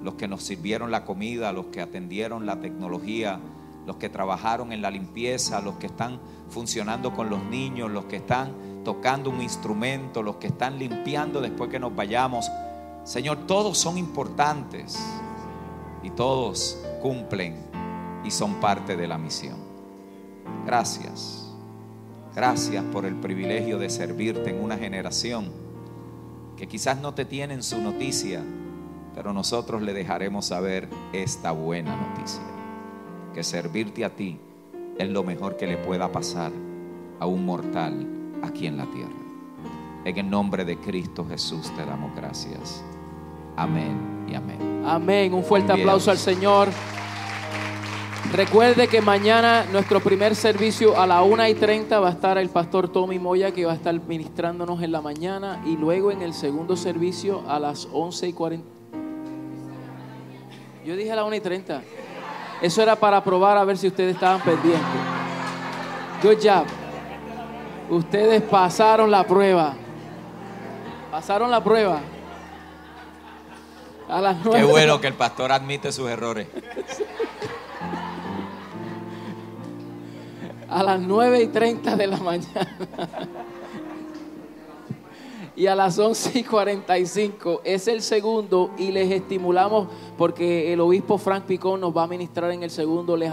los 0.02 0.14
que 0.14 0.30
nos 0.30 0.44
sirvieron 0.44 0.90
la 0.90 1.04
comida, 1.04 1.52
los 1.52 1.66
que 1.66 1.82
atendieron 1.82 2.46
la 2.46 2.62
tecnología, 2.62 3.42
los 3.86 3.98
que 3.98 4.08
trabajaron 4.08 4.72
en 4.72 4.82
la 4.82 4.90
limpieza, 4.90 5.60
los 5.60 5.76
que 5.76 5.88
están 5.88 6.22
funcionando 6.50 7.14
con 7.14 7.30
los 7.30 7.44
niños, 7.44 7.92
los 7.92 8.06
que 8.06 8.16
están 8.16 8.54
tocando 8.86 9.30
un 9.30 9.42
instrumento, 9.42 10.24
los 10.24 10.38
que 10.38 10.48
están 10.48 10.80
limpiando 10.80 11.42
después 11.42 11.70
que 11.70 11.80
nos 11.80 11.94
vayamos. 11.94 12.50
Señor, 13.04 13.40
todos 13.48 13.78
son 13.78 13.98
importantes 13.98 14.98
y 16.04 16.10
todos 16.12 16.82
cumplen 17.04 17.58
y 18.24 18.32
son 18.32 18.62
parte 18.62 18.96
de 18.96 19.08
la 19.08 19.18
misión. 19.18 19.58
Gracias. 20.66 21.54
Gracias 22.34 22.82
por 22.86 23.06
el 23.06 23.16
privilegio 23.16 23.78
de 23.78 23.90
servirte 23.90 24.52
en 24.52 24.64
una 24.64 24.78
generación 24.78 25.52
que 26.56 26.66
quizás 26.66 27.02
no 27.02 27.14
te 27.14 27.26
tienen 27.26 27.62
su 27.62 27.82
noticia, 27.82 28.42
pero 29.14 29.34
nosotros 29.34 29.82
le 29.82 29.94
dejaremos 29.94 30.46
saber 30.46 30.88
esta 31.12 31.52
buena 31.52 31.94
noticia. 31.96 32.42
Que 33.34 33.44
servirte 33.44 34.06
a 34.06 34.16
ti 34.16 34.40
es 34.98 35.10
lo 35.10 35.24
mejor 35.24 35.58
que 35.58 35.68
le 35.68 35.78
pueda 35.78 36.10
pasar 36.10 36.54
a 37.20 37.26
un 37.26 37.46
mortal 37.46 38.08
aquí 38.42 38.66
en 38.66 38.78
la 38.78 38.86
tierra. 38.86 39.12
En 40.06 40.18
el 40.18 40.30
nombre 40.30 40.64
de 40.64 40.78
Cristo 40.78 41.26
Jesús 41.28 41.70
te 41.76 41.86
damos 41.86 42.16
gracias. 42.16 42.84
Amén 43.56 44.26
y 44.28 44.36
amén. 44.36 44.84
Amén. 44.86 45.34
Un 45.34 45.44
fuerte 45.44 45.74
Bien. 45.74 45.88
aplauso 45.88 46.12
al 46.12 46.18
Señor. 46.18 46.70
Recuerde 48.32 48.88
que 48.88 49.00
mañana 49.00 49.66
nuestro 49.72 50.00
primer 50.00 50.36
servicio 50.36 51.00
a 51.00 51.06
la 51.06 51.22
1 51.22 51.48
y 51.50 51.54
30 51.54 52.00
va 52.00 52.08
a 52.08 52.12
estar 52.12 52.38
el 52.38 52.50
pastor 52.50 52.88
Tommy 52.88 53.20
Moya 53.20 53.52
que 53.52 53.66
va 53.66 53.74
a 53.74 53.76
estar 53.76 53.94
ministrándonos 53.94 54.82
en 54.82 54.92
la 54.92 55.02
mañana 55.02 55.62
y 55.66 55.78
luego 55.78 56.10
en 56.10 56.22
el 56.24 56.34
segundo 56.34 56.76
servicio 56.76 57.44
a 57.48 57.60
las 57.60 57.88
11 57.92 58.30
y 58.30 58.34
40. 58.34 58.66
Yo 60.84 60.96
dije 60.96 61.12
a 61.12 61.16
la 61.16 61.26
1 61.26 61.36
y 61.36 61.40
30. 61.42 61.82
Eso 62.62 62.82
era 62.82 62.96
para 62.96 63.24
probar 63.24 63.58
a 63.58 63.64
ver 63.66 63.78
si 63.78 63.88
ustedes 63.88 64.16
estaban 64.16 64.42
pendientes. 64.42 64.82
Good 66.24 66.38
job. 66.42 66.66
Ustedes 67.90 68.42
pasaron 68.42 69.12
la 69.12 69.24
prueba. 69.26 69.76
Pasaron 71.12 71.52
la 71.52 71.64
prueba. 71.64 72.00
A 74.14 74.22
las 74.22 74.38
9. 74.46 74.60
Qué 74.60 74.72
bueno 74.72 75.02
que 75.02 75.08
el 75.08 75.16
pastor 75.16 75.52
admite 75.52 75.92
sus 75.92 76.08
errores. 76.08 76.48
a 80.70 80.84
las 80.84 81.00
9 81.00 81.42
y 81.42 81.48
30 81.48 81.96
de 81.96 82.08
la 82.08 82.18
mañana. 82.18 82.78
Y 85.56 85.68
a 85.68 85.76
las 85.76 85.98
11 86.00 86.40
y 86.40 86.44
45 86.44 87.62
es 87.64 87.88
el 87.88 88.02
segundo 88.02 88.72
y 88.78 88.92
les 88.92 89.12
estimulamos 89.12 89.88
porque 90.18 90.74
el 90.74 90.80
obispo 90.80 91.20
Frank 91.20 91.46
Picón 91.46 91.80
nos 91.82 91.96
va 91.96 92.04
a 92.04 92.08
ministrar 92.08 92.52
en 92.52 92.64
el 92.64 92.72
segundo. 92.72 93.16
Les 93.18 93.32